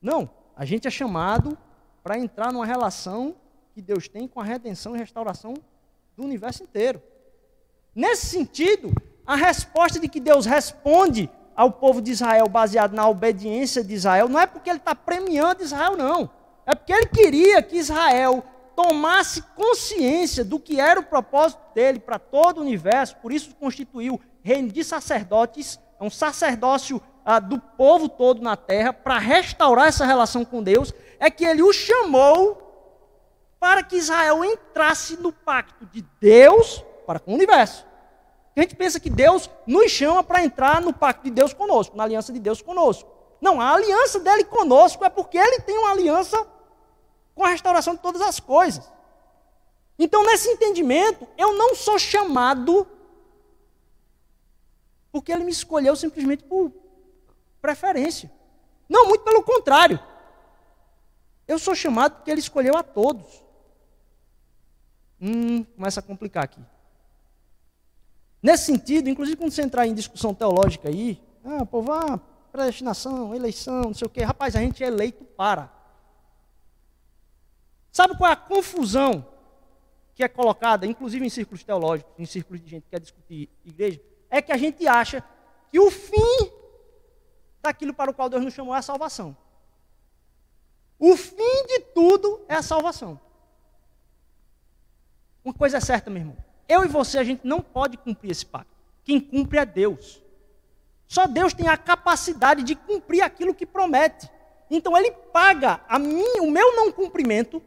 Não. 0.00 0.30
A 0.54 0.64
gente 0.64 0.86
é 0.86 0.90
chamado 0.90 1.56
para 2.02 2.18
entrar 2.18 2.52
numa 2.52 2.66
relação 2.66 3.34
que 3.74 3.80
Deus 3.80 4.08
tem 4.08 4.26
com 4.28 4.40
a 4.40 4.44
redenção 4.44 4.94
e 4.94 4.98
restauração 4.98 5.54
do 6.16 6.24
universo 6.24 6.62
inteiro. 6.62 7.02
Nesse 7.94 8.26
sentido, 8.26 8.92
a 9.26 9.36
resposta 9.36 9.98
de 10.00 10.08
que 10.08 10.20
Deus 10.20 10.46
responde 10.46 11.30
ao 11.54 11.70
povo 11.70 12.00
de 12.00 12.10
Israel 12.10 12.48
baseado 12.48 12.94
na 12.94 13.08
obediência 13.08 13.84
de 13.84 13.94
Israel 13.94 14.28
não 14.28 14.40
é 14.40 14.46
porque 14.46 14.70
ele 14.70 14.78
está 14.78 14.94
premiando 14.94 15.62
Israel, 15.62 15.96
não. 15.96 16.30
É 16.66 16.74
porque 16.74 16.92
ele 16.92 17.06
queria 17.06 17.62
que 17.62 17.76
Israel 17.76 18.44
tomasse 18.74 19.42
consciência 19.54 20.44
do 20.44 20.58
que 20.58 20.80
era 20.80 20.98
o 20.98 21.04
propósito 21.04 21.60
dele 21.74 21.98
para 21.98 22.18
todo 22.18 22.58
o 22.58 22.62
universo, 22.62 23.16
por 23.16 23.32
isso 23.32 23.54
constituiu 23.56 24.20
reino 24.42 24.70
de 24.70 24.82
sacerdotes, 24.82 25.78
é 26.00 26.04
um 26.04 26.10
sacerdócio 26.10 27.00
ah, 27.24 27.38
do 27.38 27.58
povo 27.58 28.08
todo 28.08 28.42
na 28.42 28.56
terra, 28.56 28.92
para 28.92 29.18
restaurar 29.18 29.88
essa 29.88 30.04
relação 30.04 30.44
com 30.44 30.62
Deus, 30.62 30.92
é 31.22 31.30
que 31.30 31.44
ele 31.44 31.62
o 31.62 31.72
chamou 31.72 32.60
para 33.60 33.80
que 33.84 33.94
Israel 33.94 34.44
entrasse 34.44 35.16
no 35.16 35.32
pacto 35.32 35.86
de 35.86 36.02
Deus 36.20 36.84
para 37.06 37.20
com 37.20 37.30
o 37.30 37.34
universo. 37.36 37.86
A 38.56 38.60
gente 38.60 38.74
pensa 38.74 38.98
que 38.98 39.08
Deus 39.08 39.48
nos 39.64 39.88
chama 39.92 40.24
para 40.24 40.42
entrar 40.42 40.80
no 40.80 40.92
pacto 40.92 41.22
de 41.22 41.30
Deus 41.30 41.54
conosco, 41.54 41.96
na 41.96 42.02
aliança 42.02 42.32
de 42.32 42.40
Deus 42.40 42.60
conosco. 42.60 43.08
Não, 43.40 43.60
a 43.60 43.72
aliança 43.72 44.18
dele 44.18 44.42
conosco 44.42 45.04
é 45.04 45.08
porque 45.08 45.38
ele 45.38 45.60
tem 45.60 45.78
uma 45.78 45.92
aliança 45.92 46.44
com 47.36 47.44
a 47.44 47.50
restauração 47.50 47.94
de 47.94 48.00
todas 48.00 48.20
as 48.20 48.40
coisas. 48.40 48.90
Então, 49.96 50.24
nesse 50.24 50.48
entendimento, 50.48 51.28
eu 51.38 51.52
não 51.52 51.76
sou 51.76 52.00
chamado 52.00 52.84
porque 55.12 55.30
ele 55.30 55.44
me 55.44 55.52
escolheu 55.52 55.94
simplesmente 55.94 56.42
por 56.42 56.72
preferência. 57.60 58.28
Não, 58.88 59.06
muito 59.06 59.22
pelo 59.22 59.44
contrário. 59.44 60.00
Eu 61.46 61.58
sou 61.58 61.74
chamado 61.74 62.16
porque 62.16 62.30
ele 62.30 62.40
escolheu 62.40 62.76
a 62.76 62.82
todos. 62.82 63.42
Hum, 65.20 65.64
começa 65.64 66.00
a 66.00 66.02
complicar 66.02 66.44
aqui. 66.44 66.60
Nesse 68.42 68.66
sentido, 68.66 69.08
inclusive 69.08 69.36
quando 69.36 69.52
você 69.52 69.62
entrar 69.62 69.86
em 69.86 69.94
discussão 69.94 70.34
teológica 70.34 70.88
aí, 70.88 71.22
ah, 71.44 71.64
povo, 71.64 71.92
ah, 71.92 72.20
predestinação, 72.50 73.34
eleição, 73.34 73.82
não 73.82 73.94
sei 73.94 74.06
o 74.06 74.10
quê. 74.10 74.22
Rapaz, 74.22 74.56
a 74.56 74.60
gente 74.60 74.82
é 74.82 74.86
eleito 74.86 75.24
para. 75.24 75.72
Sabe 77.90 78.16
qual 78.16 78.30
é 78.30 78.32
a 78.32 78.36
confusão 78.36 79.26
que 80.14 80.24
é 80.24 80.28
colocada, 80.28 80.86
inclusive 80.86 81.24
em 81.24 81.30
círculos 81.30 81.62
teológicos, 81.62 82.12
em 82.18 82.26
círculos 82.26 82.62
de 82.62 82.70
gente 82.70 82.82
que 82.84 82.90
quer 82.90 83.00
discutir 83.00 83.48
igreja? 83.64 84.00
É 84.28 84.40
que 84.42 84.50
a 84.50 84.56
gente 84.56 84.86
acha 84.88 85.22
que 85.70 85.78
o 85.78 85.90
fim 85.90 86.50
daquilo 87.62 87.94
para 87.94 88.10
o 88.10 88.14
qual 88.14 88.28
Deus 88.28 88.42
nos 88.42 88.54
chamou 88.54 88.74
é 88.74 88.78
a 88.78 88.82
salvação. 88.82 89.36
O 91.02 91.16
fim 91.16 91.66
de 91.66 91.80
tudo 91.92 92.40
é 92.48 92.54
a 92.54 92.62
salvação. 92.62 93.18
Uma 95.44 95.52
coisa 95.52 95.78
é 95.78 95.80
certa, 95.80 96.08
meu 96.08 96.20
irmão. 96.20 96.36
Eu 96.68 96.84
e 96.84 96.86
você, 96.86 97.18
a 97.18 97.24
gente 97.24 97.44
não 97.44 97.60
pode 97.60 97.96
cumprir 97.96 98.30
esse 98.30 98.46
pacto. 98.46 98.70
Quem 99.02 99.18
cumpre 99.18 99.58
é 99.58 99.66
Deus. 99.66 100.22
Só 101.08 101.26
Deus 101.26 101.52
tem 101.52 101.66
a 101.66 101.76
capacidade 101.76 102.62
de 102.62 102.76
cumprir 102.76 103.20
aquilo 103.20 103.52
que 103.52 103.66
promete. 103.66 104.30
Então 104.70 104.96
ele 104.96 105.10
paga 105.10 105.80
a 105.88 105.98
mim, 105.98 106.38
o 106.40 106.48
meu 106.48 106.76
não 106.76 106.92
cumprimento 106.92 107.60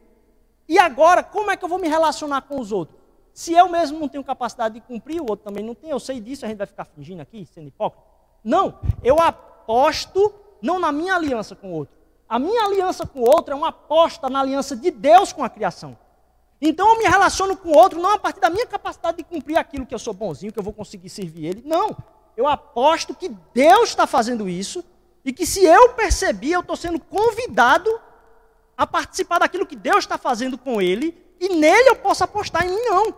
e 0.66 0.80
agora, 0.80 1.22
como 1.22 1.52
é 1.52 1.58
que 1.58 1.66
eu 1.66 1.70
vou 1.70 1.78
me 1.78 1.90
relacionar 1.90 2.44
com 2.44 2.58
os 2.58 2.72
outros? 2.72 2.98
Se 3.34 3.52
eu 3.52 3.68
mesmo 3.68 4.00
não 4.00 4.08
tenho 4.08 4.24
capacidade 4.24 4.76
de 4.76 4.82
cumprir, 4.82 5.22
o 5.22 5.30
outro 5.30 5.44
também 5.44 5.62
não 5.62 5.76
tem, 5.76 5.90
eu 5.90 6.00
sei 6.00 6.22
disso, 6.22 6.46
a 6.46 6.48
gente 6.48 6.58
vai 6.58 6.68
ficar 6.68 6.86
fingindo 6.86 7.22
aqui, 7.22 7.46
sendo 7.46 7.68
hipócrita? 7.68 8.08
Não, 8.42 8.80
eu 9.04 9.20
aposto 9.20 10.34
não 10.62 10.80
na 10.80 10.90
minha 10.90 11.16
aliança 11.16 11.54
com 11.54 11.68
o 11.72 11.74
outro. 11.74 11.96
A 12.28 12.40
minha 12.40 12.64
aliança 12.66 13.06
com 13.06 13.20
o 13.20 13.30
outro 13.30 13.54
é 13.54 13.58
uma 13.58 13.70
aposta 13.70 14.30
na 14.30 14.42
aliança 14.42 14.76
de 14.76 14.90
Deus 14.90 15.32
com 15.32 15.44
a 15.44 15.50
criação. 15.50 15.98
Então 16.60 16.90
eu 16.90 16.98
me 16.98 17.06
relaciono 17.06 17.56
com 17.56 17.70
o 17.70 17.78
outro 17.78 18.02
não 18.02 18.12
a 18.12 18.20
partir 18.20 18.40
da 18.40 18.50
minha 18.50 18.66
capacidade 18.66 19.18
de 19.18 19.24
cumprir 19.24 19.58
aquilo 19.58 19.86
que 19.86 19.94
eu 19.94 20.00
sou 20.00 20.14
bonzinho, 20.14 20.52
que 20.52 20.58
eu 20.58 20.64
vou 20.64 20.74
conseguir 20.74 21.10
servir 21.10 21.46
ele. 21.46 21.64
Não. 21.66 21.96
Eu 22.36 22.48
aposto 22.48 23.14
que 23.14 23.30
Deus 23.54 23.90
está 23.90 24.08
fazendo 24.08 24.50
isso 24.50 24.84
e 25.24 25.32
que 25.32 25.46
se 25.46 25.64
eu 25.64 25.90
perceber, 25.90 26.52
eu 26.52 26.62
estou 26.62 26.76
sendo 26.76 27.00
convidado 27.00 27.90
a 28.78 28.86
participar 28.86 29.40
daquilo 29.40 29.66
que 29.66 29.76
Deus 29.76 30.00
está 30.00 30.18
fazendo 30.18 30.58
com 30.58 30.82
ele, 30.82 31.18
e 31.40 31.50
nele 31.50 31.90
eu 31.90 31.96
posso 31.96 32.24
apostar 32.24 32.66
em 32.66 32.70
mim 32.70 32.82
não. 32.82 33.16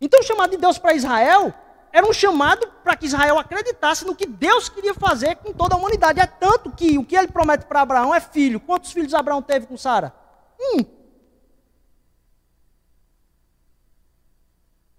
Então 0.00 0.20
o 0.20 0.22
chamado 0.22 0.50
de 0.50 0.56
Deus 0.56 0.78
para 0.78 0.94
Israel 0.94 1.54
era 1.96 2.06
um 2.06 2.12
chamado 2.12 2.68
para 2.84 2.94
que 2.94 3.06
Israel 3.06 3.38
acreditasse 3.38 4.04
no 4.04 4.14
que 4.14 4.26
Deus 4.26 4.68
queria 4.68 4.92
fazer 4.92 5.36
com 5.36 5.50
toda 5.50 5.74
a 5.74 5.78
humanidade. 5.78 6.20
É 6.20 6.26
tanto 6.26 6.70
que 6.70 6.98
o 6.98 7.04
que 7.06 7.16
ele 7.16 7.28
promete 7.28 7.64
para 7.64 7.80
Abraão 7.80 8.14
é 8.14 8.20
filho. 8.20 8.60
Quantos 8.60 8.92
filhos 8.92 9.14
Abraão 9.14 9.40
teve 9.40 9.66
com 9.66 9.78
Sara? 9.78 10.14
Um. 10.60 10.84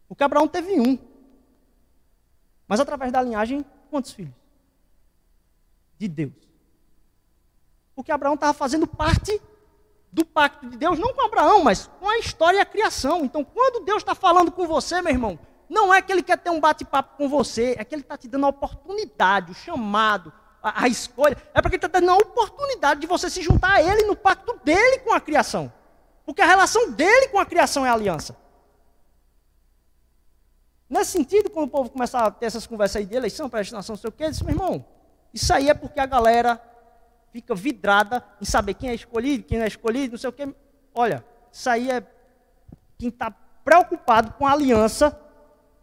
Porque 0.08 0.24
Abraão 0.24 0.48
teve 0.48 0.80
um. 0.80 0.98
Mas 2.68 2.80
através 2.80 3.12
da 3.12 3.22
linhagem, 3.22 3.64
quantos 3.91 4.12
filhos? 4.12 4.34
De 6.00 6.08
Deus. 6.08 6.34
Porque 7.95 8.12
Abraão 8.12 8.34
estava 8.34 8.56
fazendo 8.56 8.88
parte 8.88 9.39
do 10.12 10.26
pacto 10.26 10.68
de 10.68 10.76
Deus, 10.76 10.98
não 10.98 11.14
com 11.14 11.22
Abraão, 11.22 11.64
mas 11.64 11.86
com 12.00 12.10
a 12.10 12.18
história 12.18 12.58
e 12.58 12.62
a 12.62 12.66
criação. 12.66 13.24
Então, 13.24 13.43
quando 13.43 13.86
Deus 13.86 13.98
está 13.98 14.16
falando 14.16 14.52
com 14.52 14.66
você, 14.66 15.00
meu 15.00 15.14
irmão, 15.14 15.38
não 15.70 15.93
é 15.93 16.01
que 16.01 16.11
ele 16.11 16.24
quer 16.24 16.38
ter 16.38 16.49
um 16.49 16.59
bate-papo 16.59 17.18
com 17.18 17.28
você, 17.28 17.76
é 17.78 17.84
que 17.84 17.93
ele 17.93 18.01
está 18.01 18.18
te 18.18 18.28
dando 18.28 18.45
a 18.45 18.49
oportunidade, 18.49 19.51
o 19.51 19.55
chamado, 19.55 20.32
a, 20.63 20.84
a 20.84 20.88
escolha. 20.88 21.38
É 21.53 21.61
porque 21.61 21.76
ele 21.76 21.86
está 21.86 21.99
dando 21.99 22.11
a 22.11 22.15
oportunidade 22.15 23.01
de 23.01 23.07
você 23.07 23.30
se 23.30 23.41
juntar 23.41 23.74
a 23.74 23.82
ele 23.82 24.03
no 24.03 24.15
pacto 24.15 24.59
dele 24.63 24.99
com 24.99 25.13
a 25.13 25.20
criação. 25.20 25.72
Porque 26.26 26.41
a 26.41 26.45
relação 26.45 26.91
dele 26.91 27.30
com 27.30 27.39
a 27.39 27.45
criação 27.45 27.86
é 27.86 27.89
a 27.89 27.93
aliança. 27.93 28.36
Nesse 30.89 31.11
sentido, 31.11 31.49
quando 31.49 31.68
o 31.68 31.72
povo 31.72 31.89
começar 31.89 32.26
a 32.26 32.32
ter 32.32 32.45
essas 32.45 32.65
conversas 32.65 32.97
aí 32.97 33.05
de 33.05 33.15
eleição, 33.15 33.49
predestinação, 33.49 33.93
não 33.93 33.99
sei 33.99 34.09
o 34.09 34.11
quê, 34.11 34.26
eu 34.26 34.32
disse, 34.32 34.43
meu 34.43 34.53
irmão, 34.53 34.86
isso 35.34 35.53
aí 35.53 35.70
é 35.70 35.74
porque 35.74 35.99
a 35.99 36.05
galera 36.05 36.61
fica 37.32 37.53
vidrada 37.53 38.24
em 38.41 38.45
saber 38.45 38.74
quem 38.74 38.89
é 38.89 38.95
escolhido, 38.95 39.43
quem 39.43 39.57
não 39.57 39.65
é 39.65 39.68
escolhido, 39.68 40.13
não 40.13 40.18
sei 40.18 40.30
o 40.30 40.34
quê. 40.34 40.47
Olha, 40.95 41.26
isso 41.51 41.70
aí 41.70 41.91
é 41.91 42.01
quem 42.97 43.09
está 43.09 43.32
preocupado 43.63 44.32
com 44.34 44.47
a 44.47 44.53
aliança, 44.53 45.11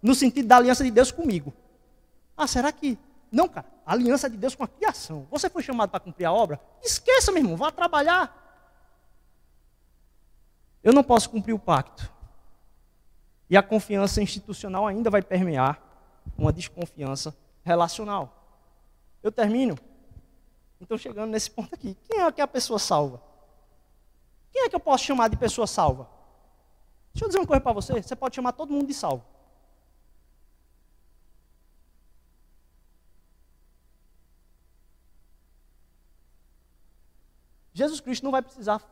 no 0.05 0.15
sentido 0.15 0.47
da 0.47 0.59
aliança 0.59 0.85
de 0.85 0.91
Deus 0.91 1.11
comigo. 1.11 1.55
Ah, 2.37 2.47
será 2.47 2.71
que. 2.71 2.99
Não, 3.33 3.49
cara, 3.49 3.67
a 3.87 3.93
aliança 3.95 4.29
de 4.29 4.37
Deus 4.37 4.55
com 4.55 4.63
a 4.63 4.69
criação. 4.69 5.27
Você 5.31 5.49
foi 5.49 5.63
chamado 5.63 5.89
para 5.89 5.99
cumprir 5.99 6.27
a 6.27 6.33
obra? 6.33 6.61
Esqueça, 6.83 7.33
meu 7.33 7.43
irmão, 7.43 7.57
vá 7.57 7.73
trabalhar. 7.73 8.43
Eu 10.83 10.93
não 10.93 11.03
posso 11.03 11.31
cumprir 11.31 11.55
o 11.55 11.59
pacto. 11.59 12.13
E 13.49 13.57
a 13.57 13.63
confiança 13.63 14.21
institucional 14.21 14.87
ainda 14.87 15.09
vai 15.09 15.23
permear 15.23 15.81
uma 16.37 16.53
desconfiança 16.53 17.35
relacional. 17.65 18.61
Eu 19.23 19.33
termino. 19.33 19.75
Então, 20.79 20.99
chegando 20.99 21.31
nesse 21.31 21.51
ponto 21.51 21.75
aqui. 21.75 21.97
Quem 22.07 22.21
é 22.21 22.31
que 22.31 22.43
é 22.43 22.45
a 22.45 22.49
pessoa 22.49 22.79
salva? 22.79 23.23
Quem 24.53 24.65
é 24.65 24.69
que 24.69 24.77
eu 24.77 24.81
posso 24.81 25.03
chamar 25.03 25.29
de 25.29 25.37
pessoa 25.37 25.67
salva? 25.67 26.11
Deixa 27.15 27.25
eu 27.25 27.29
dizer 27.29 27.39
uma 27.39 27.47
coisa 27.47 27.63
para 27.63 27.73
você. 27.73 28.03
Você 28.03 28.15
pode 28.15 28.37
chamar 28.37 28.53
todo 28.53 28.71
mundo 28.71 28.87
de 28.87 28.95
salvo. 28.95 29.34
Jesus 37.85 38.01
Cristo 38.01 38.25
não 38.25 38.33
vai 38.33 38.43
precisar 38.43 38.83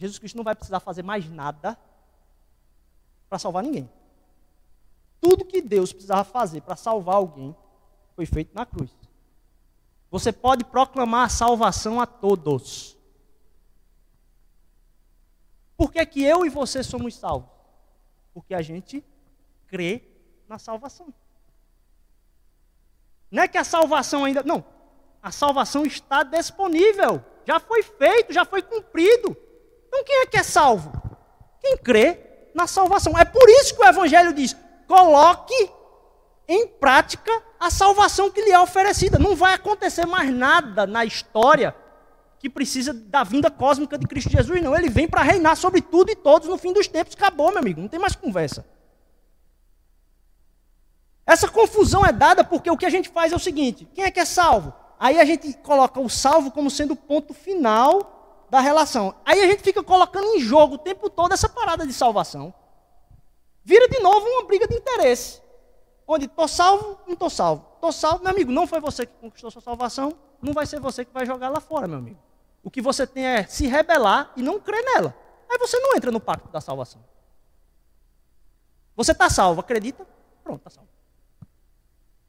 Jesus 0.00 0.18
Cristo 0.18 0.36
não 0.36 0.44
vai 0.44 0.54
precisar 0.54 0.80
fazer 0.80 1.02
mais 1.02 1.28
nada 1.28 1.78
para 3.28 3.38
salvar 3.38 3.62
ninguém. 3.62 3.88
Tudo 5.20 5.44
que 5.44 5.60
Deus 5.60 5.92
precisava 5.92 6.24
fazer 6.24 6.62
para 6.62 6.74
salvar 6.74 7.16
alguém 7.16 7.54
foi 8.16 8.24
feito 8.24 8.54
na 8.54 8.64
cruz. 8.64 8.90
Você 10.10 10.32
pode 10.32 10.64
proclamar 10.64 11.26
a 11.26 11.28
salvação 11.28 12.00
a 12.00 12.06
todos. 12.06 12.96
Por 15.76 15.92
que, 15.92 16.04
que 16.06 16.24
eu 16.24 16.46
e 16.46 16.48
você 16.48 16.82
somos 16.82 17.14
salvos? 17.14 17.50
Porque 18.32 18.54
a 18.54 18.62
gente 18.62 19.04
crê 19.66 20.02
na 20.48 20.58
salvação. 20.58 21.12
Não 23.30 23.42
é 23.42 23.48
que 23.48 23.58
a 23.58 23.64
salvação 23.64 24.24
ainda. 24.24 24.42
Não. 24.42 24.64
A 25.22 25.30
salvação 25.30 25.84
está 25.84 26.22
disponível. 26.22 27.22
Já 27.46 27.60
foi 27.60 27.82
feito, 27.82 28.32
já 28.32 28.44
foi 28.44 28.62
cumprido. 28.62 29.36
Então 29.88 30.04
quem 30.04 30.22
é 30.22 30.26
que 30.26 30.36
é 30.36 30.42
salvo? 30.42 30.92
Quem 31.60 31.76
crê 31.76 32.30
na 32.54 32.66
salvação. 32.66 33.18
É 33.18 33.24
por 33.24 33.48
isso 33.48 33.74
que 33.74 33.82
o 33.82 33.88
Evangelho 33.88 34.32
diz: 34.32 34.56
coloque 34.86 35.70
em 36.48 36.66
prática 36.66 37.30
a 37.58 37.70
salvação 37.70 38.30
que 38.30 38.42
lhe 38.42 38.50
é 38.50 38.58
oferecida. 38.58 39.18
Não 39.18 39.36
vai 39.36 39.54
acontecer 39.54 40.06
mais 40.06 40.32
nada 40.32 40.86
na 40.86 41.04
história 41.04 41.74
que 42.38 42.48
precisa 42.48 42.94
da 42.94 43.22
vinda 43.22 43.50
cósmica 43.50 43.98
de 43.98 44.06
Cristo 44.06 44.30
Jesus, 44.30 44.62
não. 44.62 44.74
Ele 44.74 44.88
vem 44.88 45.06
para 45.06 45.22
reinar 45.22 45.56
sobre 45.56 45.82
tudo 45.82 46.10
e 46.10 46.16
todos 46.16 46.48
no 46.48 46.56
fim 46.56 46.72
dos 46.72 46.88
tempos. 46.88 47.14
Acabou, 47.14 47.50
meu 47.50 47.58
amigo, 47.58 47.80
não 47.80 47.88
tem 47.88 48.00
mais 48.00 48.16
conversa. 48.16 48.66
Essa 51.26 51.48
confusão 51.48 52.04
é 52.04 52.10
dada 52.10 52.42
porque 52.42 52.70
o 52.70 52.76
que 52.76 52.86
a 52.86 52.90
gente 52.90 53.08
faz 53.08 53.32
é 53.32 53.36
o 53.36 53.38
seguinte: 53.38 53.88
quem 53.94 54.04
é 54.04 54.10
que 54.10 54.18
é 54.18 54.24
salvo? 54.24 54.74
Aí 55.00 55.18
a 55.18 55.24
gente 55.24 55.54
coloca 55.54 55.98
o 55.98 56.10
salvo 56.10 56.50
como 56.50 56.70
sendo 56.70 56.92
o 56.92 56.96
ponto 56.96 57.32
final 57.32 58.46
da 58.50 58.60
relação. 58.60 59.14
Aí 59.24 59.40
a 59.40 59.46
gente 59.46 59.62
fica 59.62 59.82
colocando 59.82 60.26
em 60.36 60.40
jogo 60.40 60.74
o 60.74 60.78
tempo 60.78 61.08
todo 61.08 61.32
essa 61.32 61.48
parada 61.48 61.86
de 61.86 61.92
salvação. 61.94 62.52
Vira 63.64 63.88
de 63.88 63.98
novo 64.00 64.26
uma 64.26 64.44
briga 64.44 64.68
de 64.68 64.74
interesse. 64.74 65.40
Onde 66.06 66.26
estou 66.26 66.46
salvo, 66.46 66.98
não 67.06 67.14
estou 67.14 67.30
salvo. 67.30 67.64
Estou 67.76 67.90
salvo, 67.92 68.22
meu 68.24 68.30
amigo, 68.30 68.52
não 68.52 68.66
foi 68.66 68.78
você 68.78 69.06
que 69.06 69.14
conquistou 69.14 69.50
sua 69.50 69.62
salvação, 69.62 70.14
não 70.42 70.52
vai 70.52 70.66
ser 70.66 70.78
você 70.78 71.02
que 71.02 71.14
vai 71.14 71.24
jogar 71.24 71.48
lá 71.48 71.60
fora, 71.60 71.88
meu 71.88 71.96
amigo. 71.96 72.18
O 72.62 72.70
que 72.70 72.82
você 72.82 73.06
tem 73.06 73.24
é 73.24 73.46
se 73.46 73.66
rebelar 73.66 74.30
e 74.36 74.42
não 74.42 74.60
crer 74.60 74.84
nela. 74.84 75.16
Aí 75.50 75.56
você 75.56 75.78
não 75.78 75.96
entra 75.96 76.12
no 76.12 76.20
pacto 76.20 76.50
da 76.50 76.60
salvação. 76.60 77.02
Você 78.94 79.12
está 79.12 79.30
salvo, 79.30 79.62
acredita? 79.62 80.06
Pronto, 80.44 80.58
está 80.58 80.68
salvo. 80.68 80.90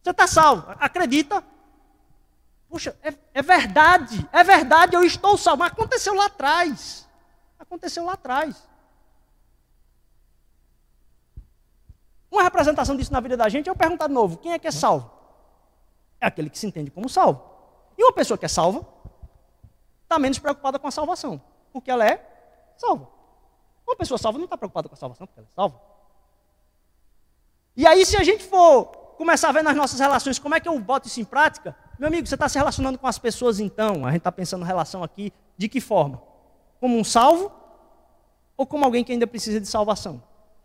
Você 0.01 0.11
está 0.11 0.25
salvo, 0.25 0.73
acredita? 0.79 1.43
Puxa, 2.71 2.97
é, 3.03 3.13
é, 3.33 3.41
verdade, 3.41 4.25
é 4.31 4.45
verdade, 4.45 4.95
eu 4.95 5.03
estou 5.03 5.37
salvo. 5.37 5.59
Mas 5.59 5.73
aconteceu 5.73 6.15
lá 6.15 6.27
atrás. 6.27 7.05
Aconteceu 7.59 8.05
lá 8.05 8.13
atrás. 8.13 8.65
Uma 12.31 12.43
representação 12.43 12.95
disso 12.95 13.11
na 13.11 13.19
vida 13.19 13.35
da 13.35 13.49
gente 13.49 13.67
é 13.67 13.69
eu 13.69 13.75
perguntar 13.75 14.07
de 14.07 14.13
novo: 14.13 14.37
quem 14.37 14.53
é 14.53 14.57
que 14.57 14.67
é 14.67 14.71
salvo? 14.71 15.11
É 16.21 16.27
aquele 16.27 16.49
que 16.49 16.57
se 16.57 16.65
entende 16.65 16.89
como 16.89 17.09
salvo. 17.09 17.43
E 17.97 18.03
uma 18.05 18.13
pessoa 18.13 18.37
que 18.37 18.45
é 18.45 18.47
salva 18.47 18.87
está 20.03 20.17
menos 20.17 20.39
preocupada 20.39 20.79
com 20.79 20.87
a 20.87 20.91
salvação, 20.91 21.41
porque 21.73 21.91
ela 21.91 22.07
é 22.07 22.25
salva. 22.77 23.09
Uma 23.85 23.97
pessoa 23.97 24.17
salva 24.17 24.37
não 24.37 24.45
está 24.45 24.57
preocupada 24.57 24.87
com 24.87 24.95
a 24.95 24.97
salvação, 24.97 25.27
porque 25.27 25.41
ela 25.41 25.47
é 25.51 25.53
salva. 25.53 25.81
E 27.75 27.85
aí, 27.85 28.05
se 28.05 28.15
a 28.15 28.23
gente 28.23 28.45
for 28.45 28.85
começar 29.17 29.49
a 29.49 29.51
ver 29.51 29.61
nas 29.61 29.75
nossas 29.75 29.99
relações 29.99 30.39
como 30.39 30.55
é 30.55 30.59
que 30.61 30.69
eu 30.69 30.79
boto 30.79 31.09
isso 31.09 31.19
em 31.19 31.25
prática, 31.25 31.75
meu 31.99 32.07
amigo, 32.07 32.27
você 32.27 32.35
está 32.35 32.49
se 32.49 32.57
relacionando 32.57 32.97
com 32.97 33.07
as 33.07 33.19
pessoas 33.19 33.59
então? 33.59 34.05
A 34.05 34.09
gente 34.09 34.19
está 34.19 34.31
pensando 34.31 34.65
relação 34.65 35.03
aqui, 35.03 35.31
de 35.57 35.69
que 35.69 35.79
forma? 35.79 36.21
Como 36.79 36.97
um 36.97 37.03
salvo 37.03 37.51
ou 38.57 38.65
como 38.65 38.83
alguém 38.85 39.03
que 39.03 39.11
ainda 39.11 39.27
precisa 39.27 39.59
de 39.59 39.67
salvação? 39.67 40.21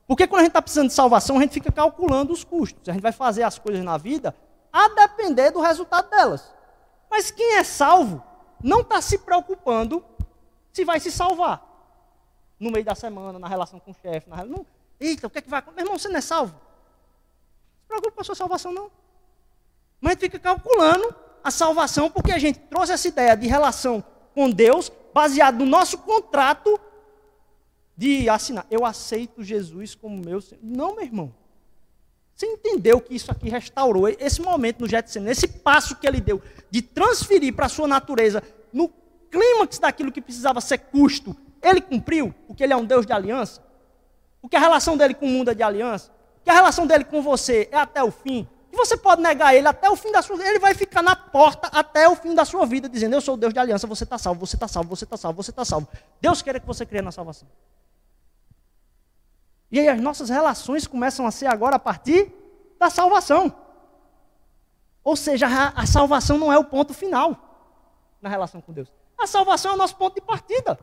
Porque 0.07 0.27
quando 0.27 0.41
a 0.41 0.45
gente 0.45 0.51
está 0.51 0.62
precisando 0.62 0.89
de 0.89 0.95
salvação, 0.95 1.37
a 1.37 1.41
gente 1.41 1.53
fica 1.53 1.72
calculando 1.72 2.33
os 2.33 2.45
custos. 2.45 2.89
A 2.89 2.93
gente 2.93 3.03
vai 3.03 3.12
fazer 3.12 3.43
as 3.43 3.59
coisas 3.59 3.85
na 3.85 3.99
vida 3.99 4.35
a 4.72 4.89
depender 4.89 5.51
do 5.51 5.61
resultado 5.61 6.09
delas. 6.11 6.55
Mas 7.11 7.31
quem 7.31 7.57
é 7.57 7.64
salvo 7.64 8.22
não 8.62 8.81
está 8.81 9.01
se 9.01 9.18
preocupando 9.18 10.05
se 10.72 10.85
vai 10.85 11.01
se 11.01 11.11
salvar. 11.11 11.64
No 12.59 12.70
meio 12.70 12.85
da 12.85 12.95
semana, 12.95 13.39
na 13.39 13.49
relação 13.49 13.81
com 13.81 13.91
o 13.91 13.95
chefe. 13.95 14.29
Na... 14.31 14.45
Não... 14.45 14.64
Eita, 14.99 15.27
o 15.27 15.31
que 15.31 15.39
é 15.39 15.43
que 15.43 15.51
vai 15.51 15.59
acontecer? 15.59 15.77
Meu 15.77 15.87
irmão, 15.87 15.99
você 15.99 16.09
não 16.09 16.16
é 16.16 16.20
salvo? 16.20 16.55
Não 16.55 16.61
se 17.81 17.87
preocupe 17.89 18.12
com 18.12 18.20
a 18.20 18.24
sua 18.24 18.35
salvação, 18.35 18.72
não. 18.72 18.91
Mas 20.07 20.12
a 20.12 20.14
gente 20.14 20.30
fica 20.30 20.38
calculando 20.38 21.12
a 21.42 21.50
salvação 21.50 22.09
porque 22.09 22.30
a 22.30 22.38
gente 22.38 22.61
trouxe 22.61 22.92
essa 22.92 23.09
ideia 23.09 23.36
de 23.36 23.48
relação 23.48 24.04
com 24.32 24.48
Deus 24.48 24.88
baseado 25.12 25.59
no 25.59 25.66
nosso 25.66 25.98
contrato 25.98 26.78
de 27.96 28.28
assinar. 28.28 28.64
Eu 28.70 28.84
aceito 28.84 29.42
Jesus 29.42 29.96
como 29.96 30.24
meu 30.24 30.40
Senhor. 30.40 30.61
Não, 30.62 30.94
meu 30.94 31.04
irmão. 31.04 31.34
Você 32.36 32.46
entendeu 32.46 33.00
que 33.00 33.16
isso 33.16 33.32
aqui 33.32 33.50
restaurou 33.50 34.07
esse 34.09 34.40
momento 34.40 34.82
no 34.82 34.88
Getsemane, 34.88 35.32
esse 35.32 35.48
passo 35.48 35.96
que 35.96 36.07
ele 36.07 36.20
deu 36.20 36.40
de 36.70 36.82
transferir 36.82 37.52
para 37.52 37.66
a 37.66 37.68
sua 37.68 37.88
natureza 37.88 38.44
no 38.72 38.88
clímax 39.28 39.80
daquilo 39.80 40.12
que 40.12 40.20
precisava 40.20 40.61
ser 40.61 40.78
custo, 40.78 41.36
ele 41.61 41.80
cumpriu, 41.80 42.32
porque 42.46 42.62
ele 42.62 42.72
é 42.72 42.76
um 42.76 42.84
Deus 42.84 43.07
de 43.07 43.12
aliança, 43.12 43.61
porque 44.40 44.54
a 44.54 44.61
relação 44.61 44.96
dele 44.96 45.14
com 45.14 45.26
o 45.26 45.30
mundo 45.30 45.50
é 45.50 45.54
de 45.54 45.64
aliança, 45.64 46.12
que 46.44 46.50
a 46.50 46.54
relação 46.54 46.86
dele 46.86 47.02
com 47.02 47.20
você 47.20 47.68
é 47.72 47.76
até 47.76 48.04
o 48.04 48.12
fim, 48.12 48.46
você 48.77 48.97
pode 48.97 49.22
negar 49.22 49.55
ele 49.55 49.66
até 49.66 49.91
o 49.91 49.97
fim 49.97 50.12
da 50.12 50.22
sua 50.22 50.37
vida. 50.37 50.49
Ele 50.49 50.59
vai 50.59 50.74
ficar 50.74 51.03
na 51.03 51.16
porta 51.16 51.68
até 51.68 52.09
o 52.09 52.14
fim 52.14 52.35
da 52.35 52.45
sua 52.45 52.66
vida, 52.66 52.89
dizendo: 52.89 53.14
Eu 53.14 53.20
sou 53.20 53.35
o 53.35 53.37
Deus 53.37 53.53
de 53.53 53.59
aliança, 53.59 53.87
você 53.87 54.05
está 54.05 54.18
salvo, 54.18 54.47
você 54.47 54.57
está 54.57 54.68
salvo, 54.68 54.89
você 54.89 55.05
está 55.05 55.16
salvo, 55.16 55.43
você 55.43 55.51
está 55.51 55.64
salvo. 55.64 55.89
Deus 56.20 56.43
quer 56.43 56.61
que 56.61 56.66
você 56.66 56.85
creia 56.85 57.03
na 57.03 57.11
salvação. 57.11 57.49
E 59.70 59.81
aí 59.81 59.89
as 59.89 60.01
nossas 60.01 60.29
relações 60.29 60.87
começam 60.87 61.27
a 61.27 61.31
ser 61.31 61.47
agora 61.47 61.77
a 61.77 61.79
partir 61.79 62.33
da 62.79 62.89
salvação. 62.91 63.55
Ou 65.03 65.16
seja, 65.16 65.47
a, 65.47 65.83
a 65.83 65.87
salvação 65.87 66.39
não 66.39 66.53
é 66.53 66.59
o 66.59 66.64
ponto 66.64 66.93
final 66.93 67.37
na 68.20 68.29
relação 68.29 68.61
com 68.61 68.72
Deus. 68.72 68.93
A 69.18 69.27
salvação 69.27 69.72
é 69.72 69.74
o 69.74 69.79
nosso 69.79 69.97
ponto 69.97 70.14
de 70.14 70.20
partida. 70.20 70.79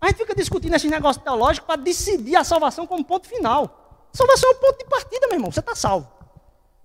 A 0.00 0.08
gente 0.08 0.16
fica 0.16 0.34
discutindo 0.34 0.74
esses 0.74 0.90
negócios 0.90 1.22
teológicos 1.22 1.66
para 1.66 1.80
decidir 1.80 2.36
a 2.36 2.44
salvação 2.44 2.86
como 2.86 3.04
ponto 3.04 3.26
final. 3.26 4.08
Salvação 4.12 4.50
é 4.50 4.54
o 4.54 4.56
ponto 4.56 4.78
de 4.78 4.84
partida, 4.86 5.26
meu 5.28 5.36
irmão. 5.36 5.50
Você 5.50 5.60
está 5.60 5.74
salvo. 5.74 6.19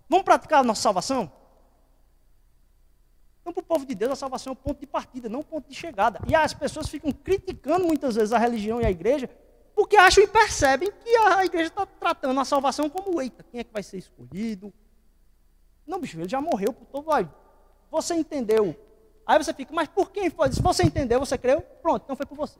Vamos 0.10 0.24
praticar 0.24 0.60
a 0.60 0.64
nossa 0.64 0.82
salvação? 0.82 1.32
Então, 3.41 3.53
para 3.53 3.62
o 3.62 3.66
povo 3.66 3.86
de 3.86 3.93
Deus, 3.93 4.12
a 4.12 4.16
salvação 4.16 4.51
é 4.51 4.53
o 4.53 4.56
ponto 4.56 4.80
de 4.80 4.88
partida, 4.88 5.30
não 5.30 5.41
o 5.41 5.43
ponto 5.43 5.70
de 5.70 5.76
chegada. 5.76 6.20
E 6.28 6.34
as 6.34 6.53
pessoas 6.53 6.88
ficam 6.88 7.12
criticando 7.12 7.86
muitas 7.86 8.16
vezes 8.16 8.34
a 8.34 8.39
religião 8.39 8.82
e 8.82 8.86
a 8.86 8.89
igreja, 8.89 9.30
porque 9.76 9.97
acham 9.97 10.24
e 10.24 10.28
percebem 10.28 10.91
que 10.91 11.16
a 11.16 11.45
igreja 11.45 11.68
está 11.68 11.86
tratando 11.86 12.39
a 12.39 12.45
salvação 12.45 12.89
como, 12.89 13.22
eita, 13.22 13.43
quem 13.43 13.60
é 13.60 13.64
que 13.64 13.72
vai 13.72 13.84
ser 13.84 13.97
escolhido? 13.97 14.74
Não, 15.86 15.99
bicho, 15.99 16.20
ele 16.20 16.28
já 16.28 16.41
morreu 16.41 16.74
por 16.74 16.86
todo. 16.88 17.12
Aí, 17.12 17.28
você 17.91 18.16
entendeu. 18.16 18.76
Aí 19.28 19.38
você 19.38 19.53
fica, 19.53 19.74
mas 19.74 19.88
por 19.88 20.12
quem 20.12 20.30
foi? 20.30 20.51
Se 20.51 20.62
você 20.62 20.84
entendeu, 20.84 21.20
você 21.20 21.38
creu, 21.38 21.62
pronto, 21.82 22.03
então 22.03 22.16
foi 22.16 22.26
por 22.26 22.36
você. 22.36 22.60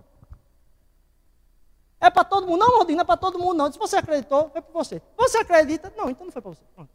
É 2.00 2.10
para 2.10 2.24
todo 2.24 2.46
mundo? 2.46 2.60
Não, 2.60 2.78
Rodrigo, 2.78 2.98
não 2.98 3.02
é 3.02 3.06
para 3.06 3.18
todo 3.18 3.40
mundo, 3.40 3.56
não. 3.56 3.72
Se 3.72 3.80
você 3.80 3.96
acreditou, 3.96 4.50
foi 4.52 4.62
por 4.62 4.74
você. 4.74 5.02
Você 5.18 5.40
acredita? 5.40 5.92
Não, 5.98 6.10
então 6.10 6.26
não 6.26 6.32
foi 6.32 6.42
para 6.42 6.52
você. 6.52 6.64
Pronto. 6.76 6.90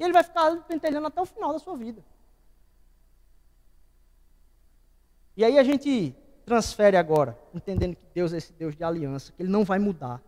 E 0.00 0.02
ele 0.02 0.14
vai 0.14 0.24
ficar 0.24 0.56
pentelhando 0.62 1.08
até 1.08 1.20
o 1.20 1.26
final 1.26 1.52
da 1.52 1.58
sua 1.58 1.76
vida. 1.76 2.02
E 5.36 5.44
aí 5.44 5.58
a 5.58 5.62
gente 5.62 6.16
transfere 6.46 6.96
agora, 6.96 7.38
entendendo 7.54 7.94
que 7.94 8.06
Deus 8.14 8.32
é 8.32 8.38
esse 8.38 8.50
Deus 8.54 8.74
de 8.74 8.82
aliança, 8.82 9.30
que 9.30 9.42
Ele 9.42 9.50
não 9.50 9.62
vai 9.62 9.78
mudar, 9.78 10.22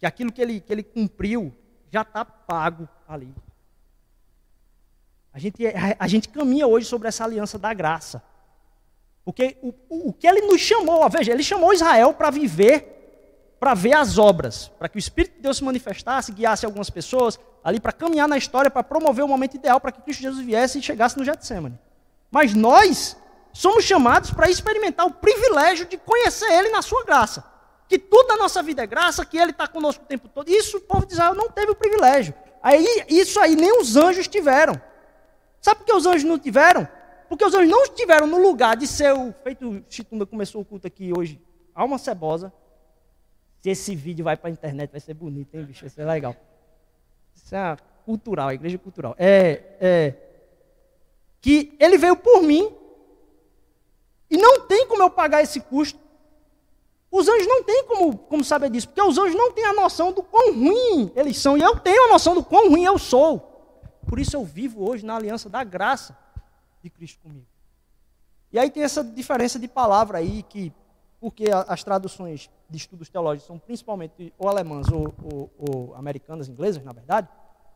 que 0.00 0.04
aquilo 0.04 0.32
que 0.32 0.42
Ele, 0.42 0.60
que 0.60 0.72
ele 0.72 0.82
cumpriu 0.82 1.54
já 1.92 2.02
está 2.02 2.24
pago 2.24 2.88
ali. 3.06 3.32
A 5.32 5.38
gente, 5.38 5.62
a 5.96 6.08
gente 6.08 6.28
caminha 6.28 6.66
hoje 6.66 6.86
sobre 6.86 7.06
essa 7.06 7.22
aliança 7.22 7.56
da 7.56 7.72
graça. 7.72 8.20
Porque 9.24 9.58
o, 9.62 9.68
o, 9.88 10.08
o 10.08 10.12
que 10.12 10.26
Ele 10.26 10.40
nos 10.40 10.60
chamou, 10.60 11.08
veja, 11.08 11.30
Ele 11.30 11.44
chamou 11.44 11.72
Israel 11.72 12.12
para 12.14 12.30
viver 12.30 12.98
para 13.58 13.74
ver 13.74 13.94
as 13.94 14.18
obras, 14.18 14.68
para 14.78 14.88
que 14.88 14.96
o 14.96 15.00
Espírito 15.00 15.36
de 15.36 15.42
Deus 15.42 15.56
se 15.56 15.64
manifestasse, 15.64 16.32
guiasse 16.32 16.64
algumas 16.64 16.90
pessoas 16.90 17.38
ali 17.68 17.80
para 17.80 17.92
caminhar 17.92 18.26
na 18.26 18.36
história, 18.36 18.70
para 18.70 18.82
promover 18.82 19.24
o 19.24 19.28
momento 19.28 19.54
ideal 19.54 19.80
para 19.80 19.92
que 19.92 20.00
Cristo 20.00 20.22
Jesus 20.22 20.44
viesse 20.44 20.78
e 20.78 20.82
chegasse 20.82 21.18
no 21.18 21.24
Getsemane. 21.24 21.78
Mas 22.30 22.54
nós 22.54 23.16
somos 23.52 23.84
chamados 23.84 24.30
para 24.30 24.50
experimentar 24.50 25.06
o 25.06 25.12
privilégio 25.12 25.86
de 25.86 25.96
conhecer 25.98 26.50
Ele 26.50 26.70
na 26.70 26.82
sua 26.82 27.04
graça. 27.04 27.44
Que 27.88 27.98
tudo 27.98 28.28
na 28.28 28.36
nossa 28.36 28.62
vida 28.62 28.82
é 28.82 28.86
graça, 28.86 29.24
que 29.24 29.38
Ele 29.38 29.50
está 29.50 29.66
conosco 29.66 30.04
o 30.04 30.06
tempo 30.06 30.28
todo. 30.28 30.48
Isso 30.50 30.78
o 30.78 30.80
povo 30.80 31.06
de 31.06 31.12
Israel 31.14 31.34
não 31.34 31.50
teve 31.50 31.72
o 31.72 31.74
privilégio. 31.74 32.34
Aí, 32.62 32.84
isso 33.08 33.38
aí 33.40 33.54
nem 33.54 33.80
os 33.80 33.96
anjos 33.96 34.28
tiveram. 34.28 34.80
Sabe 35.60 35.80
por 35.80 35.86
que 35.86 35.92
os 35.92 36.06
anjos 36.06 36.24
não 36.24 36.38
tiveram? 36.38 36.88
Porque 37.28 37.44
os 37.44 37.54
anjos 37.54 37.70
não 37.70 37.82
estiveram 37.84 38.26
no 38.26 38.38
lugar 38.38 38.76
de 38.76 38.86
ser 38.86 39.12
o. 39.14 39.32
Feito 39.42 39.84
Chitunda 39.88 40.24
começou 40.26 40.62
o 40.62 40.64
culto 40.64 40.86
aqui 40.86 41.12
hoje, 41.16 41.40
alma 41.74 41.98
cebosa. 41.98 42.52
Se 43.60 43.70
esse 43.70 43.94
vídeo 43.94 44.24
vai 44.24 44.36
para 44.36 44.48
a 44.48 44.52
internet, 44.52 44.90
vai 44.90 45.00
ser 45.00 45.14
bonito, 45.14 45.54
hein, 45.54 45.64
bicho? 45.64 45.82
Vai 45.82 45.90
ser 45.90 46.04
legal. 46.04 46.34
Isso 47.48 47.56
é 47.56 47.76
cultural, 48.04 48.48
a 48.48 48.54
igreja 48.54 48.76
cultural. 48.76 49.14
É, 49.18 49.62
é, 49.80 50.14
que 51.40 51.74
ele 51.80 51.96
veio 51.96 52.14
por 52.14 52.42
mim 52.42 52.70
e 54.28 54.36
não 54.36 54.66
tem 54.66 54.86
como 54.86 55.02
eu 55.02 55.08
pagar 55.08 55.42
esse 55.42 55.58
custo. 55.58 55.98
Os 57.10 57.26
anjos 57.26 57.46
não 57.46 57.64
têm 57.64 57.86
como, 57.86 58.18
como 58.18 58.44
saber 58.44 58.68
disso, 58.68 58.88
porque 58.88 59.00
os 59.00 59.16
anjos 59.16 59.34
não 59.34 59.50
têm 59.52 59.64
a 59.64 59.72
noção 59.72 60.12
do 60.12 60.22
quão 60.22 60.52
ruim 60.52 61.10
eles 61.16 61.38
são, 61.38 61.56
e 61.56 61.62
eu 61.62 61.80
tenho 61.80 62.08
a 62.08 62.12
noção 62.12 62.34
do 62.34 62.44
quão 62.44 62.68
ruim 62.68 62.84
eu 62.84 62.98
sou. 62.98 63.40
Por 64.06 64.18
isso 64.18 64.36
eu 64.36 64.44
vivo 64.44 64.86
hoje 64.86 65.06
na 65.06 65.16
aliança 65.16 65.48
da 65.48 65.64
graça 65.64 66.14
de 66.82 66.90
Cristo 66.90 67.18
comigo. 67.22 67.46
E 68.52 68.58
aí 68.58 68.70
tem 68.70 68.82
essa 68.82 69.02
diferença 69.02 69.58
de 69.58 69.68
palavra 69.68 70.18
aí, 70.18 70.42
que, 70.42 70.70
porque 71.20 71.46
as 71.66 71.82
traduções 71.82 72.48
de 72.70 72.76
estudos 72.76 73.08
teológicos 73.08 73.46
são 73.46 73.58
principalmente 73.58 74.32
ou 74.38 74.48
alemãs 74.48 74.86
ou, 74.88 75.12
ou, 75.22 75.50
ou 75.58 75.94
americanas, 75.96 76.48
inglesas, 76.48 76.84
na 76.84 76.92
verdade, 76.92 77.28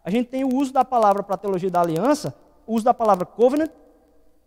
a 0.05 0.11
gente 0.11 0.29
tem 0.29 0.45
o 0.45 0.55
uso 0.55 0.73
da 0.73 0.85
palavra 0.85 1.23
para 1.23 1.35
a 1.35 1.39
teologia 1.39 1.71
da 1.71 1.81
aliança, 1.81 2.35
o 2.67 2.75
uso 2.75 2.85
da 2.85 2.95
palavra 2.95 3.25
covenant, 3.25 3.71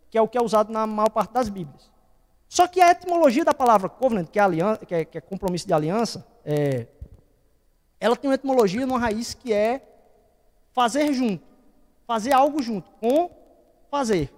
que 0.10 0.18
é 0.18 0.22
o 0.22 0.28
que 0.28 0.38
é 0.38 0.42
usado 0.42 0.72
na 0.72 0.86
maior 0.86 1.10
parte 1.10 1.32
das 1.32 1.50
Bíblias. 1.50 1.92
Só 2.48 2.68
que 2.68 2.80
a 2.80 2.92
etimologia 2.92 3.44
da 3.44 3.54
palavra 3.54 3.90
covenant, 3.90 4.28
que 4.28 4.40
é, 4.40 4.42
aliança, 4.42 4.86
que 4.86 4.96
é, 4.96 5.06
que 5.06 5.18
é 5.18 5.22
compromisso 5.22 5.68
de 5.68 5.74
aliança, 5.74 6.26
é, 6.46 6.88
ela 8.00 8.16
tem 8.16 8.30
uma 8.30 8.36
etimologia 8.36 8.86
numa 8.86 9.00
raiz 9.00 9.34
que 9.34 9.52
é 9.52 9.82
fazer 10.72 11.12
junto, 11.14 11.44
fazer 12.06 12.34
algo 12.34 12.62
junto, 12.62 12.90
com 13.02 13.30
fazer. 13.90 14.32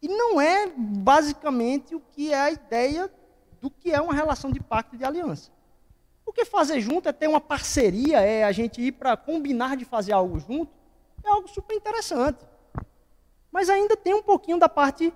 E 0.00 0.08
não 0.08 0.40
é 0.40 0.68
basicamente 0.76 1.94
o 1.94 2.00
que 2.00 2.32
é 2.32 2.40
a 2.40 2.50
ideia 2.50 3.10
do 3.60 3.70
que 3.70 3.90
é 3.92 4.00
uma 4.00 4.14
relação 4.14 4.50
de 4.50 4.60
pacto 4.60 4.96
de 4.96 5.04
aliança. 5.04 5.50
Porque 6.24 6.44
fazer 6.44 6.80
junto 6.80 7.08
é 7.08 7.12
ter 7.12 7.26
uma 7.26 7.40
parceria, 7.40 8.20
é 8.20 8.44
a 8.44 8.52
gente 8.52 8.80
ir 8.80 8.92
para 8.92 9.16
combinar 9.16 9.76
de 9.76 9.84
fazer 9.84 10.12
algo 10.12 10.38
junto, 10.38 10.70
é 11.24 11.28
algo 11.28 11.48
super 11.48 11.74
interessante. 11.74 12.46
Mas 13.50 13.68
ainda 13.68 13.96
tem 13.96 14.14
um 14.14 14.22
pouquinho 14.22 14.58
da 14.58 14.68
parte 14.68 15.12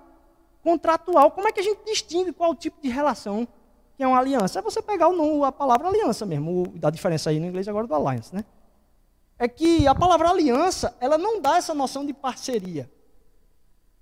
contratual. 0.63 1.31
Como 1.31 1.47
é 1.47 1.51
que 1.51 1.59
a 1.59 1.63
gente 1.63 1.85
distingue 1.85 2.33
qual 2.33 2.55
tipo 2.55 2.81
de 2.81 2.89
relação 2.89 3.47
que 3.95 4.03
é 4.03 4.07
uma 4.07 4.17
aliança? 4.17 4.59
É 4.59 4.61
você 4.61 4.81
pegar 4.81 5.07
o, 5.07 5.43
a 5.45 5.51
palavra 5.51 5.87
aliança 5.87 6.25
mesmo, 6.25 6.67
da 6.75 6.89
diferença 6.89 7.29
aí 7.29 7.39
no 7.39 7.45
inglês 7.45 7.67
agora 7.67 7.85
do 7.85 7.93
alliance, 7.93 8.33
né? 8.33 8.43
É 9.37 9.47
que 9.47 9.87
a 9.87 9.93
palavra 9.93 10.29
aliança, 10.29 10.95
ela 10.99 11.17
não 11.17 11.39
dá 11.39 11.57
essa 11.57 11.73
noção 11.73 12.05
de 12.05 12.13
parceria. 12.13 12.89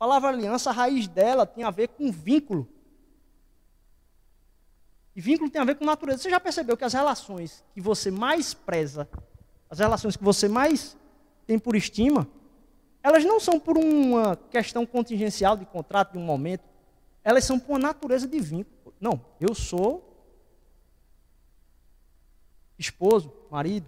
A 0.01 0.03
palavra 0.03 0.29
aliança, 0.29 0.71
a 0.71 0.73
raiz 0.73 1.07
dela 1.07 1.45
tem 1.45 1.63
a 1.63 1.69
ver 1.69 1.89
com 1.89 2.11
vínculo. 2.11 2.67
E 5.15 5.21
vínculo 5.21 5.47
tem 5.47 5.61
a 5.61 5.63
ver 5.63 5.75
com 5.75 5.85
natureza. 5.85 6.23
Você 6.23 6.29
já 6.31 6.39
percebeu 6.39 6.75
que 6.75 6.83
as 6.83 6.93
relações 6.93 7.63
que 7.71 7.79
você 7.79 8.09
mais 8.09 8.51
preza, 8.51 9.07
as 9.69 9.77
relações 9.77 10.17
que 10.17 10.23
você 10.23 10.49
mais 10.49 10.97
tem 11.45 11.59
por 11.59 11.75
estima, 11.75 12.27
elas 13.03 13.23
não 13.23 13.39
são 13.39 13.59
por 13.59 13.77
uma 13.77 14.35
questão 14.49 14.87
contingencial 14.87 15.55
de 15.55 15.67
contrato 15.67 16.13
de 16.13 16.17
um 16.17 16.23
momento, 16.23 16.63
elas 17.23 17.43
são 17.43 17.59
por 17.59 17.73
uma 17.73 17.79
natureza 17.79 18.27
de 18.27 18.39
vínculo. 18.39 18.95
Não, 18.99 19.23
eu 19.39 19.53
sou 19.53 20.27
esposo, 22.75 23.31
marido, 23.51 23.85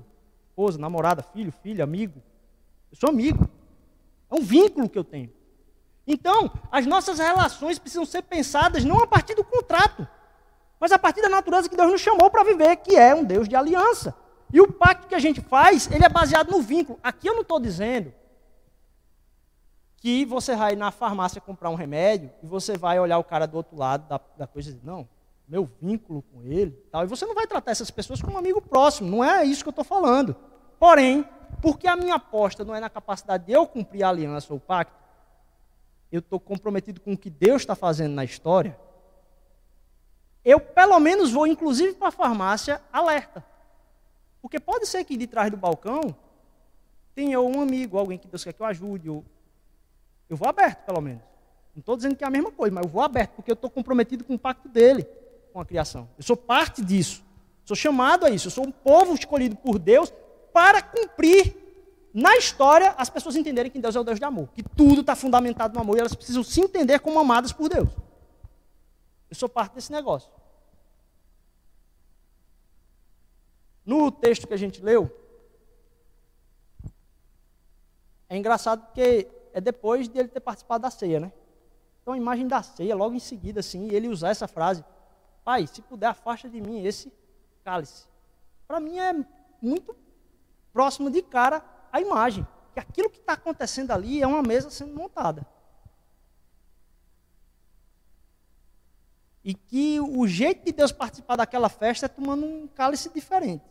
esposa, 0.50 0.78
namorada, 0.78 1.24
filho, 1.24 1.52
filha, 1.52 1.84
amigo. 1.84 2.22
Eu 2.92 2.98
sou 2.98 3.10
amigo. 3.10 3.50
É 4.30 4.36
um 4.36 4.44
vínculo 4.44 4.88
que 4.88 5.00
eu 5.00 5.04
tenho. 5.04 5.42
Então, 6.06 6.52
as 6.72 6.86
nossas 6.86 7.20
relações 7.20 7.80
precisam 7.80 8.06
ser 8.06 8.24
pensadas 8.24 8.84
não 8.84 9.00
a 9.00 9.08
partir 9.08 9.36
do 9.36 9.44
contrato, 9.44 10.08
mas 10.80 10.92
a 10.92 11.00
partir 11.00 11.22
da 11.22 11.30
natureza 11.30 11.70
que 11.70 11.78
Deus 11.78 11.92
nos 11.92 12.02
chamou 12.02 12.30
para 12.30 12.44
viver, 12.44 12.76
que 12.78 12.96
é 12.96 13.16
um 13.16 13.24
Deus 13.24 13.48
de 13.48 13.56
aliança. 13.56 14.14
E 14.52 14.60
o 14.60 14.72
pacto 14.72 15.08
que 15.08 15.16
a 15.16 15.20
gente 15.20 15.42
faz, 15.42 15.90
ele 15.90 16.06
é 16.06 16.10
baseado 16.10 16.52
no 16.52 16.62
vínculo. 16.62 17.00
Aqui 17.02 17.28
eu 17.28 17.34
não 17.34 17.42
estou 17.42 17.60
dizendo 17.60 18.14
que 19.98 20.26
você 20.26 20.56
vai 20.56 20.76
na 20.76 20.92
farmácia 20.92 21.40
comprar 21.40 21.70
um 21.70 21.76
remédio 21.76 22.30
e 22.44 22.46
você 22.46 22.78
vai 22.78 23.00
olhar 23.00 23.18
o 23.18 23.24
cara 23.24 23.48
do 23.48 23.56
outro 23.56 23.78
lado 23.78 24.08
da, 24.10 24.20
da 24.38 24.46
coisa 24.46 24.70
e 24.70 24.74
dizer, 24.74 24.86
não, 24.86 25.08
meu 25.48 25.70
vínculo 25.82 26.22
com 26.24 26.44
ele, 26.44 26.72
tal, 26.92 27.04
e 27.04 27.08
você 27.08 27.26
não 27.26 27.34
vai 27.34 27.48
tratar 27.48 27.72
essas 27.72 27.90
pessoas 27.90 28.22
como 28.22 28.36
um 28.36 28.38
amigo 28.38 28.62
próximo, 28.62 29.10
não 29.10 29.24
é 29.24 29.46
isso 29.46 29.64
que 29.64 29.70
eu 29.70 29.72
estou 29.72 29.86
falando. 29.86 30.36
Porém, 30.78 31.26
porque 31.62 31.88
a 31.88 31.96
minha 31.96 32.16
aposta 32.16 32.66
não 32.66 32.76
é 32.76 32.80
na 32.82 32.90
capacidade 32.90 33.46
de 33.46 33.54
eu 33.54 33.66
cumprir 33.66 34.04
a 34.04 34.10
aliança 34.10 34.52
ou 34.52 34.58
o 34.58 34.62
pacto, 34.62 35.03
eu 36.14 36.20
estou 36.20 36.40
comprometido 36.40 37.02
com 37.02 37.14
o 37.14 37.18
que 37.18 37.28
Deus 37.28 37.64
está 37.64 37.74
fazendo 37.74 38.14
na 38.14 38.24
história, 38.24 38.80
eu 40.46 40.60
pelo 40.60 41.00
menos 41.00 41.32
vou, 41.32 41.48
inclusive 41.48 41.94
para 41.94 42.10
a 42.10 42.12
farmácia, 42.12 42.80
alerta. 42.92 43.44
Porque 44.40 44.60
pode 44.60 44.86
ser 44.86 45.04
que 45.06 45.18
de 45.18 45.26
trás 45.26 45.50
do 45.50 45.58
balcão 45.58 46.16
tenha 47.16 47.42
um 47.42 47.60
amigo, 47.60 47.98
alguém 47.98 48.20
que 48.20 48.28
Deus 48.28 48.44
quer 48.44 48.54
que 48.54 48.62
eu 48.62 48.66
ajude, 48.68 49.10
ou 49.10 49.26
eu 50.30 50.38
vou 50.38 50.48
aberto, 50.48 50.86
pelo 50.86 51.02
menos. 51.02 51.24
Não 51.74 51.80
estou 51.80 51.96
dizendo 51.96 52.16
que 52.16 52.24
é 52.24 52.28
a 52.28 52.30
mesma 52.30 52.52
coisa, 52.52 52.76
mas 52.76 52.86
eu 52.86 52.92
vou 52.92 53.02
aberto, 53.02 53.32
porque 53.32 53.50
eu 53.50 53.56
estou 53.56 53.70
comprometido 53.70 54.24
com 54.24 54.36
o 54.36 54.40
pacto 54.40 54.70
dele, 54.70 55.08
com 55.52 55.60
a 55.60 55.66
criação. 55.66 56.08
Eu 56.16 56.24
sou 56.24 56.38
parte 56.38 56.86
disso. 56.86 57.24
Sou 57.66 57.76
chamado 57.76 58.24
a 58.24 58.30
isso. 58.30 58.48
Eu 58.48 58.52
sou 58.52 58.68
um 58.68 58.72
povo 58.72 59.16
escolhido 59.16 59.56
por 59.56 59.80
Deus 59.80 60.14
para 60.54 60.80
cumprir 60.80 61.63
na 62.14 62.38
história 62.38 62.94
as 62.98 63.10
pessoas 63.10 63.36
entenderem 63.36 63.72
que 63.72 63.80
Deus 63.80 63.96
é 63.96 64.00
o 64.00 64.04
Deus 64.04 64.20
de 64.20 64.26
amor. 64.26 64.48
Que 64.50 64.62
tudo 64.62 65.02
está 65.02 65.16
fundamentado 65.16 65.74
no 65.74 65.82
amor 65.82 65.98
e 65.98 66.00
elas 66.00 66.14
precisam 66.14 66.44
se 66.44 66.62
entender 66.62 67.00
como 67.00 67.20
amadas 67.20 67.52
por 67.52 67.68
Deus. 67.68 67.90
Eu 69.30 69.36
sou 69.36 69.50
parte 69.50 69.74
desse 69.74 69.92
negócio. 69.92 70.30
No 73.84 74.12
texto 74.12 74.48
que 74.48 74.54
a 74.54 74.58
gente 74.58 74.82
leu, 74.82 75.12
é 78.30 78.38
engraçado 78.38 78.86
porque 78.86 79.28
é 79.52 79.60
depois 79.60 80.08
de 80.08 80.20
ele 80.20 80.28
ter 80.28 80.40
participado 80.40 80.84
da 80.84 80.92
ceia, 80.92 81.20
né? 81.20 81.34
Então 82.02 82.14
a 82.14 82.18
imagem 82.18 82.48
da 82.48 82.62
ceia, 82.62 82.96
logo 82.96 83.16
em 83.16 83.20
seguida, 83.20 83.60
assim, 83.60 83.90
ele 83.90 84.08
usar 84.08 84.30
essa 84.30 84.48
frase: 84.48 84.86
Pai, 85.44 85.66
se 85.66 85.82
puder, 85.82 86.08
afasta 86.08 86.48
de 86.48 86.62
mim 86.62 86.86
esse 86.86 87.12
cálice. 87.64 88.06
Para 88.68 88.80
mim 88.80 89.00
é 89.00 89.14
muito 89.60 89.96
próximo 90.72 91.10
de 91.10 91.22
cara 91.22 91.73
a 91.94 92.02
imagem. 92.02 92.46
Que 92.74 92.80
aquilo 92.80 93.10
que 93.10 93.20
está 93.20 93.34
acontecendo 93.34 93.92
ali 93.92 94.22
é 94.22 94.28
uma 94.28 94.42
mesa 94.42 94.70
sendo 94.72 94.96
montada. 94.96 95.46
E 99.44 99.54
que 99.54 100.00
o 100.00 100.26
jeito 100.26 100.66
de 100.66 100.72
Deus 100.72 100.92
participar 100.92 101.36
daquela 101.36 101.70
festa 101.70 102.08
é 102.08 102.10
tomando 102.10 102.46
um 102.46 102.68
cálice 102.68 103.10
diferente. 103.14 103.64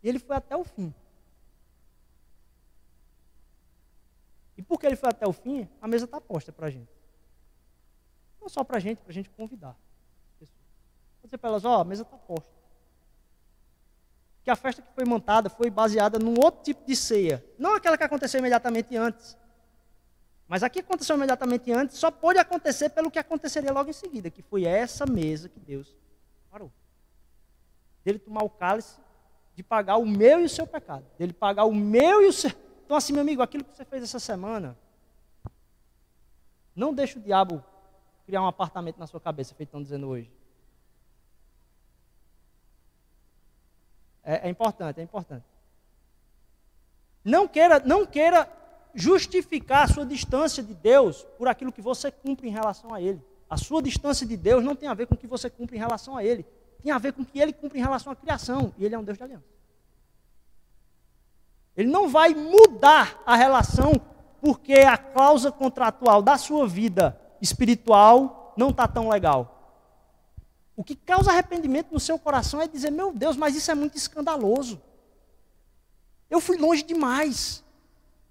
E 0.00 0.08
ele 0.08 0.20
foi 0.20 0.36
até 0.36 0.56
o 0.56 0.62
fim. 0.62 0.94
E 4.56 4.62
porque 4.62 4.86
ele 4.86 4.96
foi 4.96 5.08
até 5.08 5.26
o 5.26 5.32
fim, 5.32 5.68
a 5.80 5.88
mesa 5.88 6.04
está 6.04 6.20
posta 6.20 6.52
para 6.52 6.66
a 6.66 6.70
gente. 6.70 6.92
Não 8.40 8.48
só 8.48 8.62
para 8.62 8.76
a 8.76 8.80
gente, 8.80 8.98
para 8.98 9.10
a 9.10 9.14
gente 9.14 9.30
convidar. 9.30 9.76
Vou 10.40 10.48
dizer 11.24 11.38
para 11.38 11.50
elas, 11.50 11.64
ó, 11.64 11.78
oh, 11.78 11.80
a 11.80 11.84
mesa 11.84 12.02
está 12.02 12.16
posta. 12.16 12.57
Que 14.48 14.52
a 14.52 14.56
festa 14.56 14.80
que 14.80 14.88
foi 14.94 15.04
montada 15.04 15.50
foi 15.50 15.68
baseada 15.68 16.18
num 16.18 16.34
outro 16.42 16.62
tipo 16.62 16.82
de 16.86 16.96
ceia. 16.96 17.44
Não 17.58 17.74
aquela 17.74 17.98
que 17.98 18.04
aconteceu 18.04 18.38
imediatamente 18.40 18.96
antes. 18.96 19.36
Mas 20.46 20.62
a 20.62 20.70
que 20.70 20.80
aconteceu 20.80 21.16
imediatamente 21.16 21.70
antes 21.70 21.98
só 21.98 22.10
pode 22.10 22.38
acontecer 22.38 22.88
pelo 22.88 23.10
que 23.10 23.18
aconteceria 23.18 23.70
logo 23.70 23.90
em 23.90 23.92
seguida, 23.92 24.30
que 24.30 24.40
foi 24.40 24.64
essa 24.64 25.04
mesa 25.04 25.50
que 25.50 25.60
Deus 25.60 25.94
parou. 26.50 26.72
Dele 28.02 28.18
tomar 28.18 28.42
o 28.42 28.48
cálice, 28.48 28.98
de 29.54 29.62
pagar 29.62 29.98
o 29.98 30.06
meu 30.06 30.40
e 30.40 30.44
o 30.44 30.48
seu 30.48 30.66
pecado. 30.66 31.04
Dele 31.18 31.34
pagar 31.34 31.64
o 31.64 31.74
meu 31.74 32.22
e 32.22 32.28
o 32.28 32.32
seu 32.32 32.50
então, 32.86 32.96
assim, 32.96 33.12
meu 33.12 33.20
amigo, 33.20 33.42
aquilo 33.42 33.64
que 33.64 33.76
você 33.76 33.84
fez 33.84 34.02
essa 34.02 34.18
semana, 34.18 34.74
Não 36.74 36.94
deixe 36.94 37.18
o 37.18 37.20
diabo 37.20 37.62
criar 38.24 38.40
um 38.40 38.46
apartamento 38.46 38.96
na 38.96 39.06
sua 39.06 39.20
cabeça, 39.20 39.54
feito 39.54 39.68
estão 39.68 39.82
dizendo 39.82 40.08
hoje. 40.08 40.32
É, 44.28 44.46
é 44.46 44.50
importante, 44.50 45.00
é 45.00 45.02
importante. 45.02 45.44
Não 47.24 47.48
queira, 47.48 47.80
não 47.82 48.04
queira 48.04 48.46
justificar 48.94 49.84
a 49.84 49.88
sua 49.88 50.04
distância 50.04 50.62
de 50.62 50.74
Deus 50.74 51.26
por 51.38 51.48
aquilo 51.48 51.72
que 51.72 51.80
você 51.80 52.10
cumpre 52.10 52.46
em 52.46 52.50
relação 52.50 52.92
a 52.92 53.00
Ele. 53.00 53.22
A 53.48 53.56
sua 53.56 53.82
distância 53.82 54.26
de 54.26 54.36
Deus 54.36 54.62
não 54.62 54.76
tem 54.76 54.86
a 54.86 54.92
ver 54.92 55.06
com 55.06 55.14
o 55.14 55.16
que 55.16 55.26
você 55.26 55.48
cumpre 55.48 55.76
em 55.76 55.78
relação 55.78 56.14
a 56.14 56.22
Ele. 56.22 56.44
Tem 56.82 56.92
a 56.92 56.98
ver 56.98 57.14
com 57.14 57.22
o 57.22 57.24
que 57.24 57.40
Ele 57.40 57.54
cumpre 57.54 57.78
em 57.78 57.82
relação 57.82 58.12
à 58.12 58.16
criação. 58.16 58.74
E 58.76 58.84
Ele 58.84 58.94
é 58.94 58.98
um 58.98 59.02
Deus 59.02 59.16
de 59.16 59.24
aliança. 59.24 59.46
Ele 61.74 61.88
não 61.88 62.06
vai 62.06 62.34
mudar 62.34 63.22
a 63.24 63.34
relação 63.34 63.92
porque 64.42 64.74
a 64.74 64.98
cláusula 64.98 65.52
contratual 65.52 66.20
da 66.20 66.36
sua 66.36 66.68
vida 66.68 67.18
espiritual 67.40 68.52
não 68.58 68.68
está 68.68 68.86
tão 68.86 69.08
legal. 69.08 69.57
O 70.78 70.84
que 70.84 70.94
causa 70.94 71.32
arrependimento 71.32 71.92
no 71.92 71.98
seu 71.98 72.16
coração 72.20 72.62
é 72.62 72.68
dizer: 72.68 72.92
meu 72.92 73.12
Deus, 73.12 73.36
mas 73.36 73.56
isso 73.56 73.68
é 73.68 73.74
muito 73.74 73.96
escandaloso. 73.96 74.80
Eu 76.30 76.40
fui 76.40 76.56
longe 76.56 76.84
demais. 76.84 77.64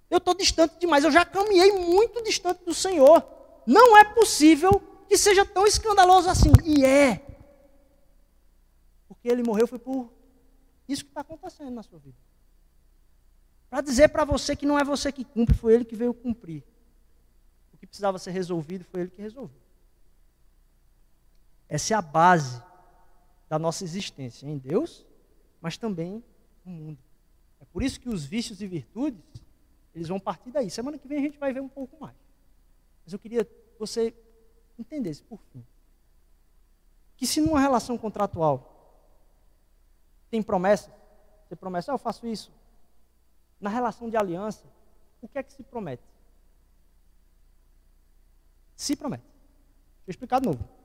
Eu 0.08 0.16
estou 0.16 0.32
distante 0.32 0.78
demais. 0.78 1.04
Eu 1.04 1.10
já 1.10 1.26
caminhei 1.26 1.72
muito 1.72 2.22
distante 2.22 2.64
do 2.64 2.72
Senhor. 2.72 3.22
Não 3.66 3.98
é 3.98 4.14
possível 4.14 4.80
que 5.06 5.18
seja 5.18 5.44
tão 5.44 5.66
escandaloso 5.66 6.30
assim. 6.30 6.50
E 6.64 6.86
é. 6.86 7.20
Porque 9.06 9.28
ele 9.28 9.42
morreu 9.42 9.66
foi 9.66 9.78
por 9.78 10.10
isso 10.88 11.04
que 11.04 11.10
está 11.10 11.20
acontecendo 11.20 11.70
na 11.70 11.82
sua 11.82 11.98
vida. 11.98 12.16
Para 13.68 13.82
dizer 13.82 14.08
para 14.08 14.24
você 14.24 14.56
que 14.56 14.64
não 14.64 14.78
é 14.78 14.84
você 14.84 15.12
que 15.12 15.22
cumpre, 15.22 15.54
foi 15.54 15.74
ele 15.74 15.84
que 15.84 15.94
veio 15.94 16.14
cumprir. 16.14 16.64
O 17.74 17.76
que 17.76 17.86
precisava 17.86 18.18
ser 18.18 18.30
resolvido 18.30 18.86
foi 18.86 19.02
ele 19.02 19.10
que 19.10 19.20
resolveu. 19.20 19.67
Essa 21.68 21.94
é 21.94 21.96
a 21.96 22.02
base 22.02 22.62
da 23.48 23.58
nossa 23.58 23.84
existência 23.84 24.46
em 24.46 24.56
Deus, 24.56 25.06
mas 25.60 25.76
também 25.76 26.24
no 26.64 26.72
mundo. 26.72 26.98
É 27.60 27.64
por 27.66 27.82
isso 27.82 28.00
que 28.00 28.08
os 28.08 28.24
vícios 28.24 28.60
e 28.60 28.66
virtudes, 28.66 29.22
eles 29.94 30.08
vão 30.08 30.18
partir 30.18 30.50
daí. 30.50 30.70
Semana 30.70 30.98
que 30.98 31.08
vem 31.08 31.18
a 31.18 31.22
gente 31.22 31.38
vai 31.38 31.52
ver 31.52 31.60
um 31.60 31.68
pouco 31.68 31.98
mais. 32.00 32.16
Mas 33.04 33.12
eu 33.12 33.18
queria 33.18 33.44
que 33.44 33.78
você 33.78 34.14
entendesse, 34.78 35.22
por 35.22 35.40
fim, 35.52 35.64
que 37.16 37.26
se 37.26 37.40
numa 37.40 37.58
relação 37.58 37.98
contratual 37.98 38.74
tem 40.30 40.42
promessa, 40.42 40.92
você 41.48 41.56
promete, 41.56 41.90
ah, 41.90 41.94
eu 41.94 41.98
faço 41.98 42.26
isso. 42.26 42.52
Na 43.60 43.70
relação 43.70 44.08
de 44.08 44.16
aliança, 44.16 44.64
o 45.20 45.26
que 45.26 45.38
é 45.38 45.42
que 45.42 45.52
se 45.52 45.62
promete? 45.62 46.02
Se 48.76 48.94
promete. 48.94 49.24
Deixa 49.24 50.06
eu 50.06 50.10
explicar 50.12 50.40
de 50.40 50.46
novo. 50.46 50.77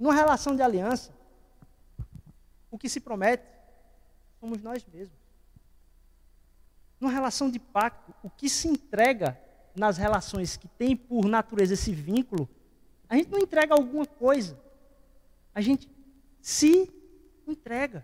Numa 0.00 0.14
relação 0.14 0.56
de 0.56 0.62
aliança, 0.62 1.12
o 2.70 2.78
que 2.78 2.88
se 2.88 3.00
promete 3.00 3.44
somos 4.40 4.62
nós 4.62 4.82
mesmos. 4.86 5.18
Numa 6.98 7.12
relação 7.12 7.50
de 7.50 7.58
pacto, 7.58 8.14
o 8.22 8.30
que 8.30 8.48
se 8.48 8.66
entrega 8.66 9.38
nas 9.76 9.98
relações 9.98 10.56
que 10.56 10.66
tem 10.68 10.96
por 10.96 11.26
natureza 11.26 11.74
esse 11.74 11.92
vínculo, 11.92 12.48
a 13.10 13.16
gente 13.16 13.30
não 13.30 13.38
entrega 13.38 13.74
alguma 13.74 14.06
coisa. 14.06 14.58
A 15.54 15.60
gente 15.60 15.86
se 16.40 16.90
entrega. 17.46 18.02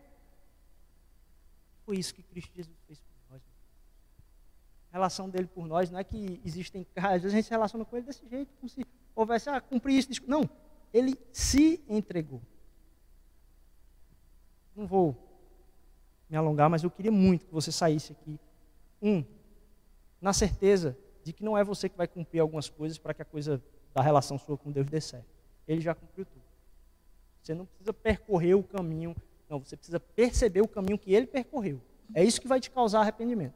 Foi 1.87 1.97
isso 1.97 2.15
que 2.15 2.23
Cristo 2.23 2.55
Jesus 2.55 2.77
fez 2.87 3.01
por 3.01 3.33
nós. 3.33 3.43
A 4.91 4.97
relação 4.97 5.31
dele 5.31 5.47
por 5.47 5.67
nós 5.67 5.91
não 5.91 5.99
é 5.99 6.05
que 6.05 6.43
existem. 6.45 6.87
Às 6.95 7.23
vezes 7.23 7.33
a 7.33 7.37
gente 7.37 7.45
se 7.45 7.51
relaciona 7.51 7.87
com 7.87 7.97
ele 7.97 8.05
desse 8.05 8.29
jeito, 8.29 8.53
como 8.61 8.69
se 8.69 8.85
houvesse, 9.15 9.49
ah, 9.49 9.63
cumprir 9.63 9.99
isso. 9.99 10.11
Não. 10.27 10.47
Ele 10.97 11.19
se 11.33 11.83
entregou. 11.89 12.41
Não 14.75 14.87
vou 14.87 15.17
me 16.29 16.37
alongar, 16.37 16.69
mas 16.69 16.83
eu 16.83 16.91
queria 16.91 17.13
muito 17.13 17.47
que 17.47 17.53
você 17.53 17.73
saísse 17.73 18.13
aqui. 18.13 18.39
Um, 19.03 19.25
na 20.21 20.33
certeza 20.33 20.97
de 21.23 21.33
que 21.33 21.45
não 21.45 21.57
é 21.57 21.65
você 21.65 21.89
que 21.89 21.97
vai 21.97 22.07
cumprir 22.07 22.41
algumas 22.41 22.69
coisas 22.69 22.99
para 22.99 23.15
que 23.15 23.23
a 23.23 23.25
coisa 23.25 23.63
da 23.95 24.01
relação 24.01 24.39
sua 24.39 24.57
com 24.57 24.71
Deus 24.71 24.87
dê 24.87 25.01
certo. 25.01 25.27
Ele 25.67 25.81
já 25.81 25.95
cumpriu 25.95 26.25
tudo. 26.25 26.45
Você 27.43 27.55
não 27.55 27.67
precisa 27.67 27.93
percorrer 27.93 28.55
o 28.55 28.63
caminho 28.63 29.15
não, 29.49 29.61
você 29.61 29.77
precisa 29.77 30.01
perceber 30.01 30.61
o 30.61 30.69
caminho 30.69 30.99
que 30.99 31.15
ele 31.15 31.27
percorreu. 31.27 31.81
É 32.15 32.23
isso 32.23 32.41
que 32.41 32.49
vai 32.49 32.61
te 32.61 32.71
causar 32.71 33.01
arrependimento. 33.01 33.55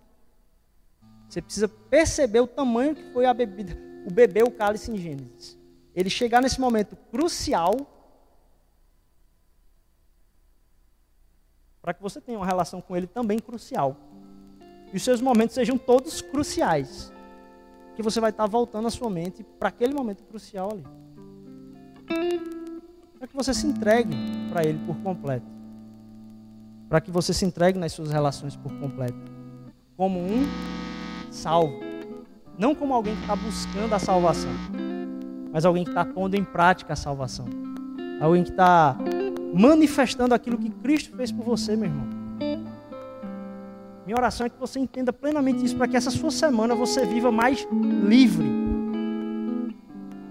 Você 1.29 1.43
precisa 1.43 1.69
perceber 1.69 2.41
o 2.41 2.47
tamanho 2.47 2.95
que 2.95 3.13
foi 3.13 3.27
a 3.27 3.35
bebida, 3.35 3.77
o 4.07 4.13
beber 4.13 4.45
o 4.45 4.51
cálice 4.51 4.91
em 4.91 4.97
Gênesis. 4.97 5.59
Ele 5.95 6.11
chegar 6.11 6.41
nesse 6.41 6.61
momento 6.61 6.97
crucial 7.11 7.75
para 11.83 11.95
que 11.95 12.03
você 12.03 12.21
tenha 12.21 12.39
uma 12.39 12.47
relação 12.47 12.81
com 12.81 12.97
ele 12.97 13.07
também 13.07 13.39
crucial. 13.39 13.97
E 14.93 14.97
os 14.97 15.03
seus 15.03 15.21
momentos 15.21 15.55
sejam 15.55 15.79
todos 15.79 16.21
cruciais. 16.21 17.13
Que 17.97 18.03
você 18.03 18.21
vai 18.21 18.31
estar 18.31 18.47
voltando 18.47 18.89
a 18.89 18.91
sua 18.91 19.11
mente 19.11 19.43
para 19.43 19.69
aquele 19.69 19.95
momento 19.95 20.23
crucial 20.25 20.71
ali. 20.73 20.85
Para 23.19 23.27
que 23.27 23.37
você 23.37 23.53
se 23.53 23.67
entregue 23.67 24.15
para 24.51 24.65
ele 24.65 24.79
por 24.87 24.97
completo 25.03 25.61
para 26.91 27.01
que 27.01 27.11
você 27.11 27.33
se 27.33 27.45
entregue 27.45 27.79
nas 27.79 27.93
suas 27.93 28.11
relações 28.11 28.57
por 28.57 28.73
completo, 28.81 29.15
como 29.97 30.19
um 30.19 30.45
salvo, 31.31 31.79
não 32.59 32.75
como 32.75 32.93
alguém 32.93 33.15
que 33.15 33.23
está 33.23 33.37
buscando 33.37 33.95
a 33.95 33.99
salvação, 34.01 34.51
mas 35.53 35.65
alguém 35.65 35.85
que 35.85 35.91
está 35.91 36.05
pondo 36.05 36.35
em 36.35 36.45
prática 36.45 36.93
a 36.93 36.97
salvação, 36.97 37.47
alguém 38.21 38.45
que 38.45 38.51
está 38.51 38.97
manifestando 39.55 40.35
aquilo 40.35 40.59
que 40.59 40.71
Cristo 40.71 41.17
fez 41.17 41.33
por 41.33 41.45
você, 41.45 41.77
meu 41.77 41.89
irmão. 41.89 42.09
Minha 44.07 44.17
oração 44.17 44.47
é 44.47 44.51
que 44.51 44.59
você 44.59 44.79
entenda 44.79 45.13
plenamente 45.13 45.65
isso, 45.65 45.77
para 45.77 45.87
que 45.87 45.97
essa 45.97 46.11
sua 46.11 46.31
semana 46.31 46.75
você 46.75 47.05
viva 47.05 47.31
mais 47.31 47.67
livre. 48.05 48.49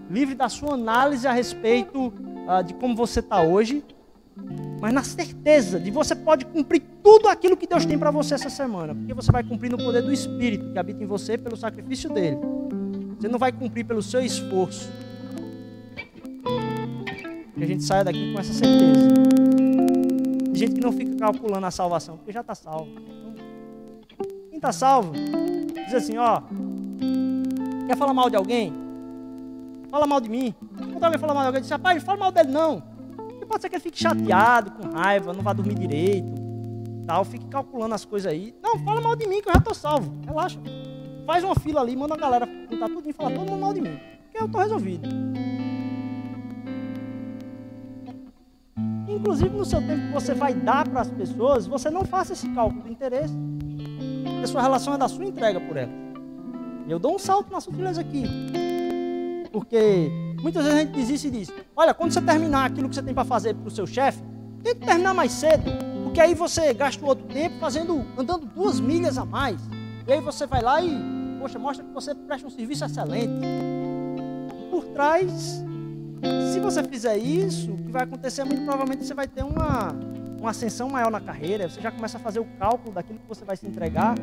Livre 0.09 0.35
da 0.35 0.49
sua 0.49 0.73
análise 0.73 1.27
a 1.27 1.31
respeito 1.31 2.07
uh, 2.07 2.63
de 2.65 2.73
como 2.73 2.95
você 2.95 3.19
está 3.19 3.41
hoje 3.41 3.83
mas 4.81 4.93
na 4.93 5.03
certeza 5.03 5.79
de 5.79 5.91
você 5.91 6.15
pode 6.15 6.45
cumprir 6.45 6.81
tudo 7.03 7.27
aquilo 7.27 7.57
que 7.57 7.67
Deus 7.67 7.85
tem 7.85 7.97
para 7.97 8.11
você 8.11 8.35
essa 8.35 8.49
semana, 8.49 8.95
porque 8.95 9.13
você 9.13 9.31
vai 9.31 9.43
cumprir 9.43 9.69
no 9.69 9.77
poder 9.77 10.01
do 10.01 10.11
Espírito 10.11 10.71
que 10.71 10.79
habita 10.79 11.03
em 11.03 11.07
você 11.07 11.37
pelo 11.37 11.57
sacrifício 11.57 12.09
dele. 12.09 12.37
Você 13.19 13.27
não 13.27 13.37
vai 13.37 13.51
cumprir 13.51 13.83
pelo 13.83 14.01
seu 14.01 14.21
esforço. 14.21 14.89
Que 17.59 17.63
a 17.63 17.67
gente 17.67 17.83
saia 17.83 18.03
daqui 18.03 18.33
com 18.33 18.39
essa 18.39 18.53
certeza. 18.53 19.09
Gente 20.53 20.73
que 20.73 20.81
não 20.81 20.91
fica 20.91 21.15
calculando 21.17 21.67
a 21.67 21.71
salvação, 21.71 22.17
porque 22.17 22.31
já 22.31 22.41
está 22.41 22.55
salvo. 22.55 22.89
Quem 24.49 24.57
está 24.57 24.71
salvo, 24.71 25.13
diz 25.13 25.93
assim: 25.93 26.17
ó, 26.17 26.41
quer 27.85 27.95
falar 27.95 28.13
mal 28.15 28.31
de 28.31 28.35
alguém? 28.35 28.73
Fala 29.91 30.07
mal 30.07 30.19
de 30.19 30.29
mim. 30.29 30.55
Quando 30.91 31.03
alguém 31.03 31.19
fala 31.19 31.35
mal 31.35 31.43
de 31.43 31.47
alguém, 31.47 31.61
diz: 31.61 31.69
rapaz, 31.69 32.01
fala 32.01 32.17
mal 32.17 32.31
dele 32.31 32.51
não 32.51 32.81
pode 33.49 33.63
ser 33.63 33.69
que 33.69 33.75
ele 33.75 33.83
fique 33.83 33.99
chateado, 33.99 34.71
com 34.71 34.95
raiva, 34.95 35.33
não 35.33 35.41
vá 35.41 35.51
dormir 35.51 35.73
direito, 35.73 36.31
tal, 37.07 37.25
fique 37.25 37.45
calculando 37.47 37.95
as 37.95 38.05
coisas 38.05 38.31
aí. 38.31 38.55
Não, 38.61 38.77
fala 38.79 39.01
mal 39.01 39.15
de 39.15 39.27
mim 39.27 39.41
que 39.41 39.49
eu 39.49 39.53
já 39.53 39.59
estou 39.59 39.73
salvo. 39.73 40.13
Relaxa. 40.23 40.59
Faz 41.25 41.43
uma 41.43 41.55
fila 41.55 41.81
ali, 41.81 41.95
manda 41.95 42.13
a 42.13 42.17
galera 42.17 42.47
contar 42.69 42.87
tudo 42.87 43.09
e 43.09 43.13
falar 43.13 43.31
todo 43.31 43.49
mundo 43.49 43.59
mal 43.59 43.73
de 43.73 43.81
mim. 43.81 43.99
Que 44.31 44.39
eu 44.39 44.45
estou 44.45 44.61
resolvido. 44.61 45.09
Inclusive 49.09 49.49
no 49.49 49.65
seu 49.65 49.81
tempo 49.81 50.07
que 50.07 50.13
você 50.13 50.33
vai 50.33 50.53
dar 50.53 50.87
para 50.87 51.01
as 51.01 51.09
pessoas, 51.09 51.67
você 51.67 51.89
não 51.89 52.05
faça 52.05 52.33
esse 52.33 52.47
cálculo 52.49 52.83
de 52.83 52.91
interesse. 52.91 53.33
Porque 54.23 54.47
sua 54.47 54.61
relação 54.61 54.93
é 54.93 54.97
da 54.97 55.07
sua 55.07 55.25
entrega 55.25 55.59
por 55.59 55.75
ela. 55.75 55.91
Eu 56.87 56.99
dou 56.99 57.15
um 57.15 57.19
salto 57.19 57.51
na 57.51 57.59
sutileza 57.59 58.01
aqui. 58.01 58.23
Porque 59.51 60.11
Muitas 60.41 60.63
vezes 60.63 60.79
a 60.79 60.81
gente 60.81 60.93
desiste 60.93 61.27
e 61.27 61.31
diz: 61.31 61.51
Olha, 61.75 61.93
quando 61.93 62.11
você 62.11 62.21
terminar 62.21 62.65
aquilo 62.65 62.87
que 62.87 62.95
você 62.95 63.03
tem 63.03 63.13
para 63.13 63.25
fazer 63.25 63.53
para 63.53 63.67
o 63.67 63.71
seu 63.71 63.85
chefe, 63.85 64.21
tem 64.63 64.73
que 64.73 64.85
terminar 64.85 65.13
mais 65.13 65.31
cedo, 65.31 65.71
porque 66.03 66.19
aí 66.19 66.33
você 66.33 66.73
gasta 66.73 67.03
o 67.03 67.07
outro 67.07 67.25
tempo 67.27 67.59
fazendo, 67.59 68.05
andando 68.17 68.45
duas 68.45 68.79
milhas 68.79 69.17
a 69.17 69.25
mais. 69.25 69.59
E 70.07 70.13
aí 70.13 70.21
você 70.21 70.47
vai 70.47 70.61
lá 70.61 70.81
e, 70.81 70.97
poxa, 71.39 71.59
mostra 71.59 71.85
que 71.85 71.93
você 71.93 72.15
presta 72.15 72.47
um 72.47 72.49
serviço 72.49 72.85
excelente. 72.85 73.33
Por 74.71 74.85
trás, 74.85 75.63
se 76.53 76.59
você 76.59 76.83
fizer 76.83 77.17
isso, 77.17 77.71
o 77.71 77.77
que 77.77 77.91
vai 77.91 78.03
acontecer 78.03 78.41
é 78.41 78.45
muito 78.45 78.63
provavelmente 78.63 79.05
você 79.05 79.13
vai 79.13 79.27
ter 79.27 79.43
uma, 79.43 79.95
uma 80.39 80.49
ascensão 80.51 80.89
maior 80.89 81.11
na 81.11 81.19
carreira. 81.19 81.69
Você 81.69 81.81
já 81.81 81.91
começa 81.91 82.17
a 82.17 82.19
fazer 82.19 82.39
o 82.39 82.45
cálculo 82.57 82.93
daquilo 82.93 83.19
que 83.19 83.27
você 83.27 83.45
vai 83.45 83.55
se 83.55 83.65
entregar, 83.65 84.15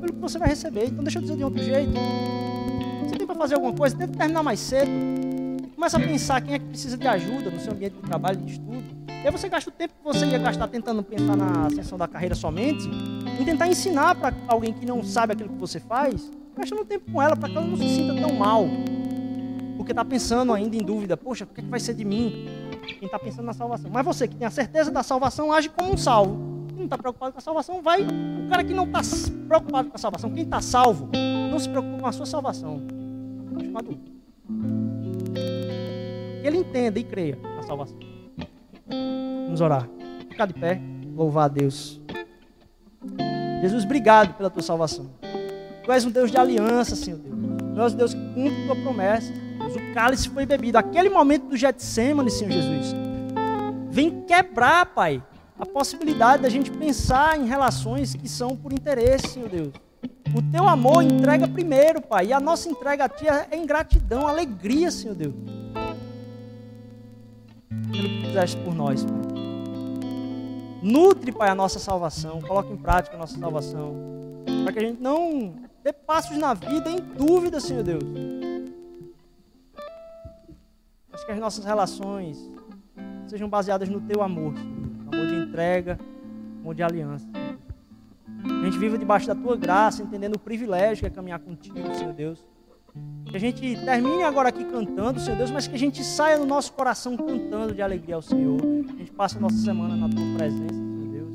pelo 0.00 0.12
que 0.12 0.20
você 0.20 0.38
vai 0.38 0.48
receber. 0.48 0.86
Então, 0.86 1.02
deixa 1.02 1.18
eu 1.18 1.22
dizer 1.22 1.36
de 1.36 1.44
outro 1.44 1.62
jeito. 1.62 1.92
Você 3.04 3.16
tem 3.16 3.26
para 3.26 3.36
fazer 3.36 3.54
alguma 3.54 3.72
coisa, 3.72 3.96
que 3.96 4.06
terminar 4.06 4.42
mais 4.42 4.60
cedo. 4.60 4.90
Começa 5.74 5.96
a 5.96 6.00
pensar 6.00 6.40
quem 6.40 6.54
é 6.54 6.58
que 6.58 6.66
precisa 6.66 6.96
de 6.96 7.06
ajuda 7.06 7.50
no 7.50 7.60
seu 7.60 7.72
ambiente 7.72 7.94
de 7.94 8.02
trabalho 8.02 8.36
de 8.38 8.52
estudo. 8.52 8.84
E 9.08 9.26
aí 9.26 9.30
você 9.32 9.48
gasta 9.48 9.70
o 9.70 9.72
tempo 9.72 9.94
que 9.94 10.04
você 10.04 10.26
ia 10.26 10.38
gastar 10.38 10.68
tentando 10.68 11.02
pensar 11.02 11.36
na 11.36 11.66
ascensão 11.66 11.98
da 11.98 12.06
carreira 12.06 12.34
somente, 12.34 12.88
em 13.40 13.44
tentar 13.44 13.66
ensinar 13.68 14.14
para 14.14 14.34
alguém 14.46 14.72
que 14.72 14.86
não 14.86 15.02
sabe 15.02 15.32
aquilo 15.32 15.48
que 15.48 15.58
você 15.58 15.80
faz, 15.80 16.30
gastando 16.56 16.84
tempo 16.84 17.10
com 17.10 17.22
ela 17.22 17.36
para 17.36 17.48
que 17.48 17.56
ela 17.56 17.66
não 17.66 17.76
se 17.76 17.88
sinta 17.88 18.14
tão 18.20 18.32
mal. 18.34 18.66
Porque 19.88 19.92
está 19.92 20.04
pensando 20.04 20.52
ainda 20.52 20.76
em 20.76 20.82
dúvida. 20.82 21.16
Poxa, 21.16 21.44
o 21.44 21.46
que, 21.46 21.62
é 21.62 21.64
que 21.64 21.70
vai 21.70 21.80
ser 21.80 21.94
de 21.94 22.04
mim? 22.04 22.46
Quem 22.98 23.06
está 23.06 23.18
pensando 23.18 23.46
na 23.46 23.54
salvação. 23.54 23.90
Mas 23.90 24.04
você 24.04 24.28
que 24.28 24.36
tem 24.36 24.46
a 24.46 24.50
certeza 24.50 24.90
da 24.90 25.02
salvação, 25.02 25.50
age 25.50 25.70
como 25.70 25.94
um 25.94 25.96
salvo. 25.96 26.66
Quem 26.68 26.76
não 26.76 26.84
está 26.84 26.98
preocupado 26.98 27.32
com 27.32 27.38
a 27.38 27.40
salvação, 27.40 27.80
vai. 27.80 28.02
O 28.02 28.48
cara 28.50 28.62
que 28.62 28.74
não 28.74 28.84
está 28.84 29.00
preocupado 29.48 29.88
com 29.88 29.96
a 29.96 29.98
salvação, 29.98 30.30
quem 30.30 30.44
está 30.44 30.60
salvo, 30.60 31.08
não 31.50 31.58
se 31.58 31.70
preocupa 31.70 32.00
com 32.00 32.06
a 32.06 32.12
sua 32.12 32.26
salvação. 32.26 32.82
É 33.58 33.64
chamado. 33.64 33.98
Ele 36.44 36.58
entenda 36.58 36.98
e 36.98 37.04
creia 37.04 37.38
na 37.56 37.62
salvação. 37.62 37.98
Vamos 39.46 39.62
orar. 39.62 39.88
Ficar 40.28 40.44
de 40.44 40.52
pé, 40.52 40.82
louvar 41.16 41.46
a 41.46 41.48
Deus. 41.48 41.98
Jesus, 43.62 43.84
obrigado 43.84 44.34
pela 44.34 44.50
tua 44.50 44.62
salvação. 44.62 45.08
Tu 45.82 45.90
és 45.90 46.04
um 46.04 46.10
Deus 46.10 46.30
de 46.30 46.36
aliança, 46.36 46.94
Senhor 46.94 47.18
Deus. 47.18 47.38
Tu 47.74 47.80
és 47.80 47.94
um 47.94 47.96
Deus 47.96 48.12
que 48.12 48.34
cumpre 48.34 48.66
tua 48.66 48.76
promessa. 48.76 49.47
Deus, 49.58 49.74
o 49.74 49.94
cálice 49.94 50.28
foi 50.28 50.46
bebido. 50.46 50.78
Aquele 50.78 51.08
momento 51.08 51.48
do 51.48 51.56
Getsemane, 51.56 52.30
Senhor 52.30 52.50
Jesus. 52.50 52.94
Vem 53.90 54.22
quebrar, 54.22 54.86
Pai, 54.86 55.22
a 55.58 55.66
possibilidade 55.66 56.42
da 56.42 56.48
gente 56.48 56.70
pensar 56.70 57.38
em 57.38 57.46
relações 57.46 58.14
que 58.14 58.28
são 58.28 58.56
por 58.56 58.72
interesse, 58.72 59.28
Senhor 59.28 59.48
Deus. 59.48 59.72
O 60.34 60.42
teu 60.52 60.68
amor 60.68 61.02
entrega 61.02 61.48
primeiro, 61.48 62.00
Pai. 62.00 62.26
E 62.26 62.32
a 62.32 62.40
nossa 62.40 62.68
entrega 62.68 63.06
a 63.06 63.08
Ti 63.08 63.26
é 63.28 63.48
em 63.56 63.66
gratidão, 63.66 64.28
alegria, 64.28 64.90
Senhor 64.90 65.14
Deus. 65.14 65.34
Pelo 67.90 68.08
que 68.08 68.26
fizeste 68.26 68.56
por 68.58 68.74
nós, 68.74 69.04
Pai. 69.04 69.18
Nutre, 70.82 71.32
Pai, 71.32 71.48
a 71.48 71.54
nossa 71.54 71.78
salvação. 71.78 72.40
Coloque 72.40 72.72
em 72.72 72.76
prática 72.76 73.16
a 73.16 73.18
nossa 73.18 73.38
salvação. 73.38 73.96
Para 74.62 74.72
que 74.72 74.78
a 74.78 74.82
gente 74.82 75.02
não 75.02 75.54
dê 75.82 75.92
passos 75.92 76.36
na 76.36 76.54
vida 76.54 76.90
em 76.90 76.98
dúvida, 76.98 77.58
Senhor 77.58 77.82
Deus. 77.82 78.04
Que 81.28 81.32
as 81.32 81.38
nossas 81.38 81.62
relações 81.62 82.50
sejam 83.26 83.50
baseadas 83.50 83.86
no 83.90 84.00
Teu 84.00 84.22
amor, 84.22 84.54
amor 85.12 85.26
de 85.26 85.34
entrega, 85.34 86.00
amor 86.58 86.74
de 86.74 86.82
aliança. 86.82 87.28
A 88.42 88.64
gente 88.64 88.78
viva 88.78 88.96
debaixo 88.96 89.26
da 89.26 89.34
Tua 89.34 89.54
graça, 89.54 90.02
entendendo 90.02 90.36
o 90.36 90.38
privilégio 90.38 91.02
que 91.02 91.06
é 91.06 91.10
caminhar 91.10 91.38
contigo, 91.38 91.94
Senhor 91.94 92.14
Deus. 92.14 92.42
Que 93.26 93.36
a 93.36 93.38
gente 93.38 93.60
termine 93.84 94.22
agora 94.22 94.48
aqui 94.48 94.64
cantando, 94.64 95.20
Senhor 95.20 95.36
Deus, 95.36 95.50
mas 95.50 95.68
que 95.68 95.74
a 95.74 95.78
gente 95.78 96.02
saia 96.02 96.38
no 96.38 96.46
nosso 96.46 96.72
coração 96.72 97.14
cantando 97.14 97.74
de 97.74 97.82
alegria 97.82 98.14
ao 98.14 98.22
Senhor. 98.22 98.58
A 98.88 98.96
gente 98.96 99.12
passe 99.12 99.36
a 99.36 99.40
nossa 99.40 99.58
semana 99.58 99.94
na 99.94 100.08
Tua 100.08 100.34
presença, 100.34 100.72
Senhor 100.72 101.08
Deus. 101.10 101.30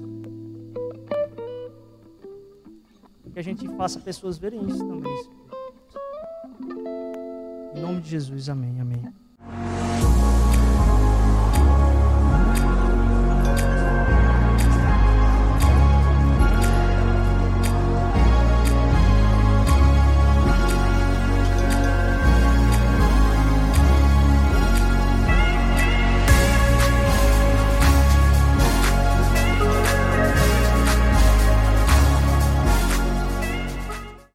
Que 3.31 3.37
a 3.37 3.43
gente 3.43 3.67
faça 3.77 3.99
pessoas 3.99 4.39
verem 4.39 4.65
isso 4.65 4.79
também, 4.87 5.15
Senhor. 5.17 5.43
Em 7.75 7.79
nome 7.79 8.01
de 8.01 8.09
Jesus, 8.09 8.49
amém, 8.49 8.81
amém. 8.81 9.03